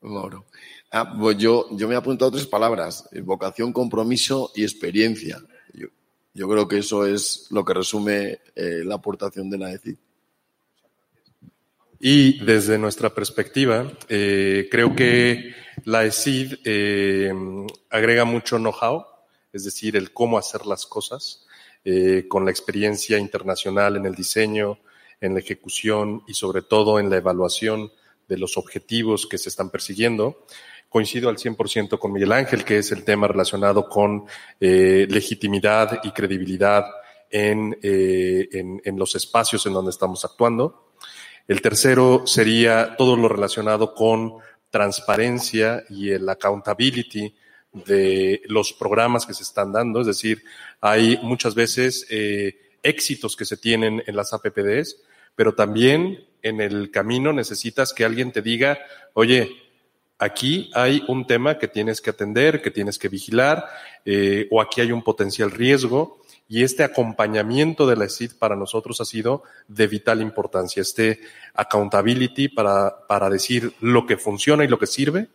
Mauro. 0.00 0.46
Ah, 0.90 1.14
pues 1.18 1.36
yo, 1.36 1.66
yo 1.72 1.88
me 1.88 1.94
he 1.94 1.98
apuntado 1.98 2.30
tres 2.30 2.46
palabras, 2.46 3.10
vocación, 3.22 3.74
compromiso 3.74 4.52
y 4.54 4.62
experiencia. 4.62 5.38
Yo, 5.74 5.88
yo 6.32 6.48
creo 6.48 6.66
que 6.66 6.78
eso 6.78 7.04
es 7.04 7.48
lo 7.50 7.62
que 7.62 7.74
resume 7.74 8.38
eh, 8.54 8.82
la 8.84 8.94
aportación 8.94 9.50
de 9.50 9.58
la 9.58 9.72
ECID. 9.74 9.96
Y 11.98 12.44
desde 12.44 12.78
nuestra 12.78 13.14
perspectiva, 13.14 13.90
eh, 14.08 14.68
creo 14.70 14.94
que 14.94 15.54
la 15.84 16.04
ESID 16.04 16.54
eh, 16.64 17.32
agrega 17.90 18.24
mucho 18.24 18.58
know-how, 18.58 19.04
es 19.52 19.64
decir, 19.64 19.96
el 19.96 20.12
cómo 20.12 20.38
hacer 20.38 20.66
las 20.66 20.86
cosas, 20.86 21.46
eh, 21.84 22.26
con 22.28 22.44
la 22.44 22.50
experiencia 22.50 23.16
internacional 23.16 23.96
en 23.96 24.06
el 24.06 24.14
diseño, 24.14 24.80
en 25.20 25.34
la 25.34 25.40
ejecución 25.40 26.22
y 26.26 26.34
sobre 26.34 26.62
todo 26.62 26.98
en 26.98 27.08
la 27.08 27.16
evaluación 27.16 27.92
de 28.28 28.38
los 28.38 28.56
objetivos 28.56 29.26
que 29.26 29.38
se 29.38 29.48
están 29.48 29.70
persiguiendo. 29.70 30.44
Coincido 30.88 31.28
al 31.28 31.36
100% 31.36 31.98
con 31.98 32.12
Miguel 32.12 32.32
Ángel, 32.32 32.64
que 32.64 32.78
es 32.78 32.90
el 32.92 33.04
tema 33.04 33.28
relacionado 33.28 33.88
con 33.88 34.24
eh, 34.60 35.06
legitimidad 35.08 36.00
y 36.02 36.10
credibilidad 36.10 36.86
en, 37.30 37.78
eh, 37.82 38.48
en, 38.52 38.80
en 38.84 38.98
los 38.98 39.14
espacios 39.14 39.64
en 39.66 39.72
donde 39.72 39.90
estamos 39.90 40.24
actuando. 40.24 40.85
El 41.48 41.60
tercero 41.62 42.26
sería 42.26 42.96
todo 42.96 43.16
lo 43.16 43.28
relacionado 43.28 43.94
con 43.94 44.34
transparencia 44.70 45.84
y 45.88 46.10
el 46.10 46.28
accountability 46.28 47.34
de 47.72 48.42
los 48.46 48.72
programas 48.72 49.26
que 49.26 49.34
se 49.34 49.42
están 49.42 49.72
dando. 49.72 50.00
Es 50.00 50.06
decir, 50.06 50.42
hay 50.80 51.18
muchas 51.22 51.54
veces 51.54 52.06
eh, 52.10 52.56
éxitos 52.82 53.36
que 53.36 53.44
se 53.44 53.56
tienen 53.56 54.02
en 54.06 54.16
las 54.16 54.32
APPDs, 54.32 54.96
pero 55.34 55.54
también 55.54 56.24
en 56.42 56.60
el 56.60 56.90
camino 56.90 57.32
necesitas 57.32 57.92
que 57.92 58.04
alguien 58.04 58.32
te 58.32 58.42
diga, 58.42 58.78
oye, 59.14 59.50
aquí 60.18 60.70
hay 60.74 61.04
un 61.08 61.26
tema 61.26 61.58
que 61.58 61.68
tienes 61.68 62.00
que 62.00 62.10
atender, 62.10 62.62
que 62.62 62.70
tienes 62.70 62.98
que 62.98 63.08
vigilar, 63.08 63.66
eh, 64.04 64.48
o 64.50 64.60
aquí 64.60 64.80
hay 64.80 64.92
un 64.92 65.02
potencial 65.02 65.50
riesgo. 65.50 66.22
Y 66.48 66.62
este 66.62 66.84
acompañamiento 66.84 67.86
de 67.86 67.96
la 67.96 68.04
ESID 68.04 68.32
para 68.38 68.54
nosotros 68.54 69.00
ha 69.00 69.04
sido 69.04 69.42
de 69.66 69.86
vital 69.86 70.22
importancia. 70.22 70.80
Este 70.80 71.20
accountability 71.54 72.48
para, 72.48 73.06
para 73.08 73.28
decir 73.28 73.72
lo 73.80 74.06
que 74.06 74.16
funciona 74.16 74.64
y 74.64 74.68
lo 74.68 74.78
que 74.78 74.86
sirve 74.86 75.28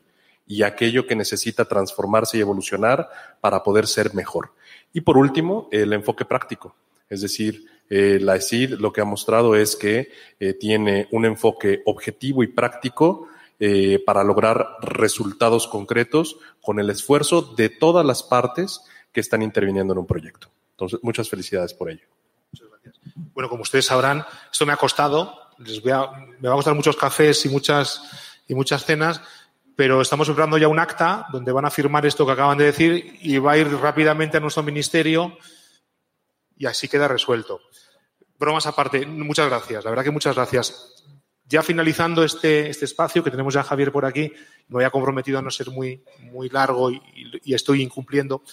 y 0.47 0.63
aquello 0.63 1.07
que 1.07 1.15
necesita 1.15 1.65
transformarse 1.65 2.37
y 2.37 2.41
evolucionar 2.41 3.09
para 3.41 3.63
poder 3.63 3.87
ser 3.87 4.13
mejor. 4.13 4.53
Y 4.93 5.01
por 5.01 5.17
último, 5.17 5.67
el 5.71 5.93
enfoque 5.93 6.25
práctico. 6.25 6.75
Es 7.09 7.21
decir, 7.21 7.65
eh, 7.89 8.19
la 8.21 8.37
ESID 8.37 8.75
lo 8.75 8.93
que 8.93 9.01
ha 9.01 9.05
mostrado 9.05 9.55
es 9.55 9.75
que 9.75 10.11
eh, 10.39 10.53
tiene 10.53 11.09
un 11.11 11.25
enfoque 11.25 11.81
objetivo 11.85 12.41
y 12.41 12.47
práctico 12.47 13.27
eh, 13.59 14.01
para 14.05 14.23
lograr 14.23 14.77
resultados 14.81 15.67
concretos 15.67 16.37
con 16.61 16.79
el 16.79 16.89
esfuerzo 16.89 17.41
de 17.41 17.69
todas 17.69 18.05
las 18.05 18.23
partes 18.23 18.81
que 19.11 19.19
están 19.19 19.41
interviniendo 19.41 19.93
en 19.93 19.99
un 19.99 20.07
proyecto. 20.07 20.49
Muchas 21.01 21.29
felicidades 21.29 21.73
por 21.73 21.89
ello. 21.89 22.05
Muchas 22.51 22.69
gracias. 22.69 22.95
Bueno, 23.33 23.49
como 23.49 23.63
ustedes 23.63 23.85
sabrán, 23.85 24.25
esto 24.51 24.65
me 24.65 24.73
ha 24.73 24.77
costado. 24.77 25.49
Les 25.59 25.81
voy 25.81 25.91
a, 25.91 26.07
me 26.39 26.47
va 26.47 26.53
a 26.53 26.57
costar 26.57 26.75
muchos 26.75 26.95
cafés 26.95 27.45
y 27.45 27.49
muchas, 27.49 28.01
y 28.47 28.55
muchas 28.55 28.83
cenas, 28.83 29.21
pero 29.75 30.01
estamos 30.01 30.27
preparando 30.27 30.57
ya 30.57 30.67
un 30.67 30.79
acta 30.79 31.27
donde 31.31 31.51
van 31.51 31.65
a 31.65 31.71
firmar 31.71 32.05
esto 32.05 32.25
que 32.25 32.31
acaban 32.31 32.57
de 32.57 32.65
decir 32.65 33.17
y 33.21 33.37
va 33.37 33.53
a 33.53 33.57
ir 33.57 33.67
rápidamente 33.67 34.37
a 34.37 34.39
nuestro 34.39 34.63
ministerio 34.63 35.37
y 36.57 36.65
así 36.65 36.87
queda 36.87 37.07
resuelto. 37.07 37.61
Bromas 38.37 38.65
aparte, 38.65 39.05
muchas 39.05 39.47
gracias. 39.47 39.83
La 39.83 39.91
verdad 39.91 40.03
que 40.03 40.11
muchas 40.11 40.35
gracias. 40.35 41.05
Ya 41.45 41.61
finalizando 41.61 42.23
este, 42.23 42.69
este 42.69 42.85
espacio, 42.85 43.23
que 43.23 43.31
tenemos 43.31 43.53
ya 43.53 43.59
a 43.59 43.63
Javier 43.63 43.91
por 43.91 44.05
aquí, 44.05 44.31
me 44.67 44.77
había 44.77 44.89
comprometido 44.89 45.39
a 45.39 45.41
no 45.41 45.51
ser 45.51 45.69
muy, 45.69 46.03
muy 46.19 46.49
largo 46.49 46.91
y 46.91 47.53
estoy 47.53 47.81
incumpliendo. 47.81 48.43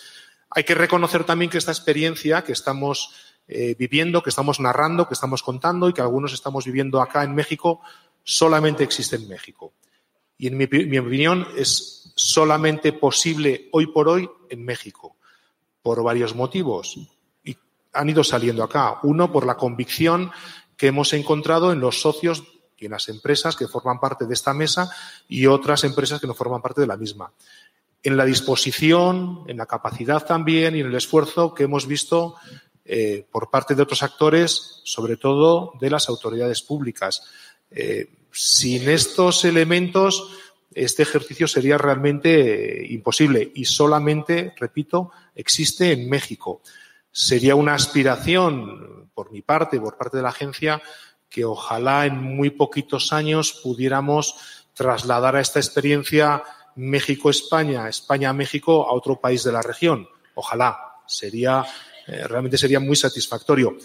Hay 0.50 0.64
que 0.64 0.74
reconocer 0.74 1.24
también 1.24 1.50
que 1.50 1.58
esta 1.58 1.72
experiencia 1.72 2.42
que 2.42 2.52
estamos 2.52 3.10
eh, 3.46 3.74
viviendo, 3.78 4.22
que 4.22 4.30
estamos 4.30 4.60
narrando, 4.60 5.08
que 5.08 5.14
estamos 5.14 5.42
contando 5.42 5.88
y 5.88 5.92
que 5.92 6.00
algunos 6.00 6.32
estamos 6.32 6.64
viviendo 6.64 7.00
acá 7.00 7.24
en 7.24 7.34
México, 7.34 7.80
solamente 8.24 8.84
existe 8.84 9.16
en 9.16 9.28
México. 9.28 9.72
Y 10.36 10.46
en 10.46 10.56
mi, 10.56 10.66
mi 10.66 10.98
opinión 10.98 11.46
es 11.56 12.12
solamente 12.14 12.92
posible 12.92 13.68
hoy 13.72 13.86
por 13.86 14.08
hoy 14.08 14.28
en 14.50 14.64
México, 14.64 15.16
por 15.82 16.02
varios 16.02 16.34
motivos. 16.34 16.98
Y 17.44 17.56
han 17.92 18.08
ido 18.08 18.24
saliendo 18.24 18.62
acá. 18.62 18.98
Uno, 19.02 19.32
por 19.32 19.46
la 19.46 19.56
convicción 19.56 20.30
que 20.76 20.88
hemos 20.88 21.12
encontrado 21.12 21.72
en 21.72 21.80
los 21.80 22.00
socios 22.00 22.44
y 22.76 22.86
en 22.86 22.92
las 22.92 23.08
empresas 23.08 23.56
que 23.56 23.66
forman 23.66 23.98
parte 23.98 24.26
de 24.26 24.34
esta 24.34 24.54
mesa 24.54 24.90
y 25.28 25.46
otras 25.46 25.84
empresas 25.84 26.20
que 26.20 26.26
no 26.26 26.34
forman 26.34 26.62
parte 26.62 26.80
de 26.80 26.86
la 26.86 26.96
misma 26.96 27.32
en 28.02 28.16
la 28.16 28.24
disposición, 28.24 29.44
en 29.48 29.56
la 29.56 29.66
capacidad 29.66 30.24
también 30.24 30.76
y 30.76 30.80
en 30.80 30.86
el 30.86 30.94
esfuerzo 30.94 31.54
que 31.54 31.64
hemos 31.64 31.86
visto 31.86 32.36
eh, 32.84 33.26
por 33.30 33.50
parte 33.50 33.74
de 33.74 33.82
otros 33.82 34.02
actores, 34.02 34.80
sobre 34.84 35.16
todo 35.16 35.72
de 35.80 35.90
las 35.90 36.08
autoridades 36.08 36.62
públicas. 36.62 37.22
Eh, 37.70 38.08
sin 38.32 38.88
estos 38.88 39.44
elementos, 39.44 40.30
este 40.72 41.02
ejercicio 41.02 41.48
sería 41.48 41.76
realmente 41.76 42.82
eh, 42.82 42.86
imposible 42.90 43.52
y 43.54 43.64
solamente, 43.64 44.54
repito, 44.56 45.10
existe 45.34 45.92
en 45.92 46.08
México. 46.08 46.62
Sería 47.10 47.56
una 47.56 47.74
aspiración, 47.74 49.10
por 49.12 49.32
mi 49.32 49.42
parte, 49.42 49.80
por 49.80 49.96
parte 49.96 50.18
de 50.18 50.22
la 50.22 50.28
agencia, 50.28 50.80
que 51.28 51.44
ojalá 51.44 52.06
en 52.06 52.22
muy 52.22 52.50
poquitos 52.50 53.12
años 53.12 53.60
pudiéramos 53.62 54.36
trasladar 54.72 55.36
a 55.36 55.40
esta 55.40 55.58
experiencia 55.58 56.42
México-España, 56.78 57.88
España-México 57.88 58.88
a 58.88 58.92
otro 58.92 59.20
país 59.20 59.42
de 59.42 59.50
la 59.50 59.62
región. 59.62 60.08
Ojalá, 60.34 60.78
sería, 61.06 61.64
eh, 62.06 62.26
realmente 62.28 62.56
sería 62.56 62.78
muy 62.78 62.94
satisfactorio. 62.94 63.76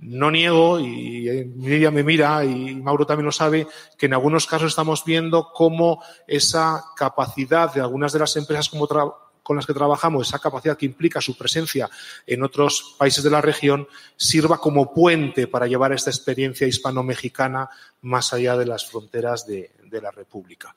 No 0.00 0.32
niego, 0.32 0.80
y 0.80 1.28
eh, 1.28 1.44
Miriam 1.44 1.94
me 1.94 2.02
mira, 2.02 2.44
y 2.44 2.74
Mauro 2.74 3.06
también 3.06 3.26
lo 3.26 3.32
sabe, 3.32 3.68
que 3.96 4.06
en 4.06 4.14
algunos 4.14 4.46
casos 4.46 4.72
estamos 4.72 5.04
viendo 5.04 5.52
cómo 5.52 6.02
esa 6.26 6.82
capacidad 6.96 7.72
de 7.72 7.80
algunas 7.80 8.12
de 8.12 8.18
las 8.18 8.36
empresas 8.36 8.68
con 8.68 9.56
las 9.56 9.66
que 9.66 9.72
trabajamos, 9.72 10.26
esa 10.26 10.40
capacidad 10.40 10.76
que 10.76 10.86
implica 10.86 11.20
su 11.20 11.36
presencia 11.36 11.88
en 12.26 12.42
otros 12.42 12.96
países 12.98 13.22
de 13.22 13.30
la 13.30 13.42
región, 13.42 13.86
sirva 14.16 14.58
como 14.58 14.92
puente 14.92 15.46
para 15.46 15.68
llevar 15.68 15.92
esta 15.92 16.10
experiencia 16.10 16.66
hispano-mexicana 16.66 17.70
más 18.02 18.32
allá 18.32 18.56
de 18.56 18.66
las 18.66 18.84
fronteras 18.86 19.46
de 19.46 19.70
la 20.02 20.10
República. 20.10 20.74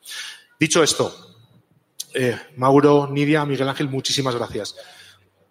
Dicho 0.60 0.84
esto, 0.84 1.37
eh, 2.18 2.36
Mauro, 2.56 3.08
Nidia, 3.12 3.46
Miguel 3.46 3.70
Ángel, 3.70 3.90
muchísimas 3.90 4.36
gracias. 4.36 4.76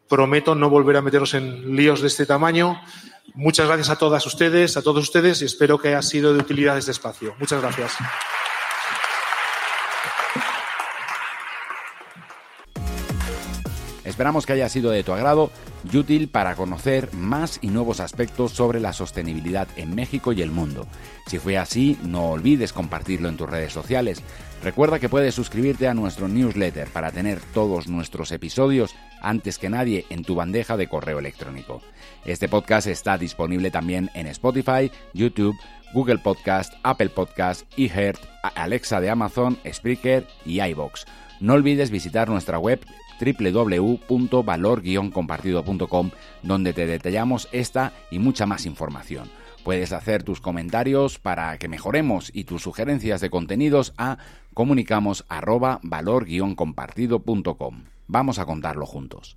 Prometo 0.09 0.55
no 0.55 0.69
volver 0.69 0.97
a 0.97 1.03
meteros 1.03 1.35
en 1.35 1.77
líos 1.77 2.01
de 2.01 2.09
este 2.09 2.27
tamaño. 2.27 2.81
Muchas 3.35 3.67
gracias 3.67 3.91
a 3.91 3.97
todas 3.97 4.27
ustedes, 4.27 4.77
a 4.77 4.83
todos 4.83 5.05
ustedes, 5.05 5.43
y 5.43 5.45
espero 5.45 5.79
que 5.79 5.89
haya 5.89 6.03
sido 6.03 6.33
de 6.33 6.41
utilidad 6.41 6.77
este 6.77 6.91
espacio. 6.91 7.35
Muchas 7.39 7.63
gracias. 7.63 7.93
Esperamos 14.17 14.47
que 14.47 14.55
haya 14.55 14.71
sido 14.71 14.93
de 14.93 15.05
tu 15.05 15.13
agrado 15.13 15.51
y 15.93 15.95
útil 15.99 16.29
para 16.31 16.55
conocer 16.55 17.13
más 17.13 17.59
y 17.61 17.67
nuevos 17.67 18.01
aspectos 18.01 18.53
sobre 18.53 18.81
la 18.81 18.95
sostenibilidad 18.95 19.69
en 19.77 19.95
México 19.95 20.33
y 20.33 20.41
el 20.41 20.51
mundo. 20.51 20.87
Si 21.27 21.39
fue 21.39 21.59
así, 21.59 21.99
no 22.03 22.31
olvides 22.31 22.73
compartirlo 22.73 23.29
en 23.29 23.37
tus 23.37 23.51
redes 23.51 23.75
sociales. 23.75 24.23
Recuerda 24.63 25.01
que 25.01 25.11
puedes 25.11 25.35
suscribirte 25.35 25.87
a 25.87 25.93
nuestro 25.93 26.29
newsletter 26.29 26.89
para 26.89 27.13
tener 27.13 27.41
todos 27.53 27.89
nuestros 27.89 28.33
episodios 28.33 28.95
antes 29.21 29.59
que 29.59 29.69
nadie 29.69 30.07
en 30.09 30.25
tu 30.25 30.35
bandeja 30.35 30.79
de 30.79 30.89
correo 30.89 31.19
electrónico. 31.19 31.83
Este 32.25 32.49
podcast 32.49 32.87
está 32.87 33.19
disponible 33.19 33.71
también 33.71 34.09
en 34.15 34.29
Spotify, 34.29 34.91
YouTube, 35.13 35.59
Google 35.93 36.21
Podcast, 36.21 36.73
Apple 36.85 37.11
Podcast, 37.11 37.71
eHeart, 37.77 38.21
Alexa 38.55 38.99
de 39.03 39.11
Amazon, 39.11 39.59
Spreaker 39.71 40.27
y 40.47 40.63
iBox. 40.63 41.05
No 41.39 41.53
olvides 41.53 41.91
visitar 41.91 42.31
nuestra 42.31 42.59
web 42.59 42.81
www.valor-compartido.com 43.21 46.11
donde 46.43 46.73
te 46.73 46.87
detallamos 46.87 47.49
esta 47.53 47.93
y 48.11 48.19
mucha 48.19 48.47
más 48.47 48.65
información. 48.67 49.31
Puedes 49.65 49.93
hacer 49.93 50.23
tus 50.23 50.41
comentarios 50.41 51.19
para 51.19 51.59
que 51.59 51.69
mejoremos 51.69 52.31
y 52.33 52.45
tus 52.45 52.63
sugerencias 52.63 53.21
de 53.21 53.29
contenidos 53.31 53.93
a 53.99 54.19
comunicamos 54.55 55.27
valor-compartido.com. 55.83 57.83
Vamos 58.07 58.39
a 58.39 58.47
contarlo 58.47 58.87
juntos. 58.87 59.37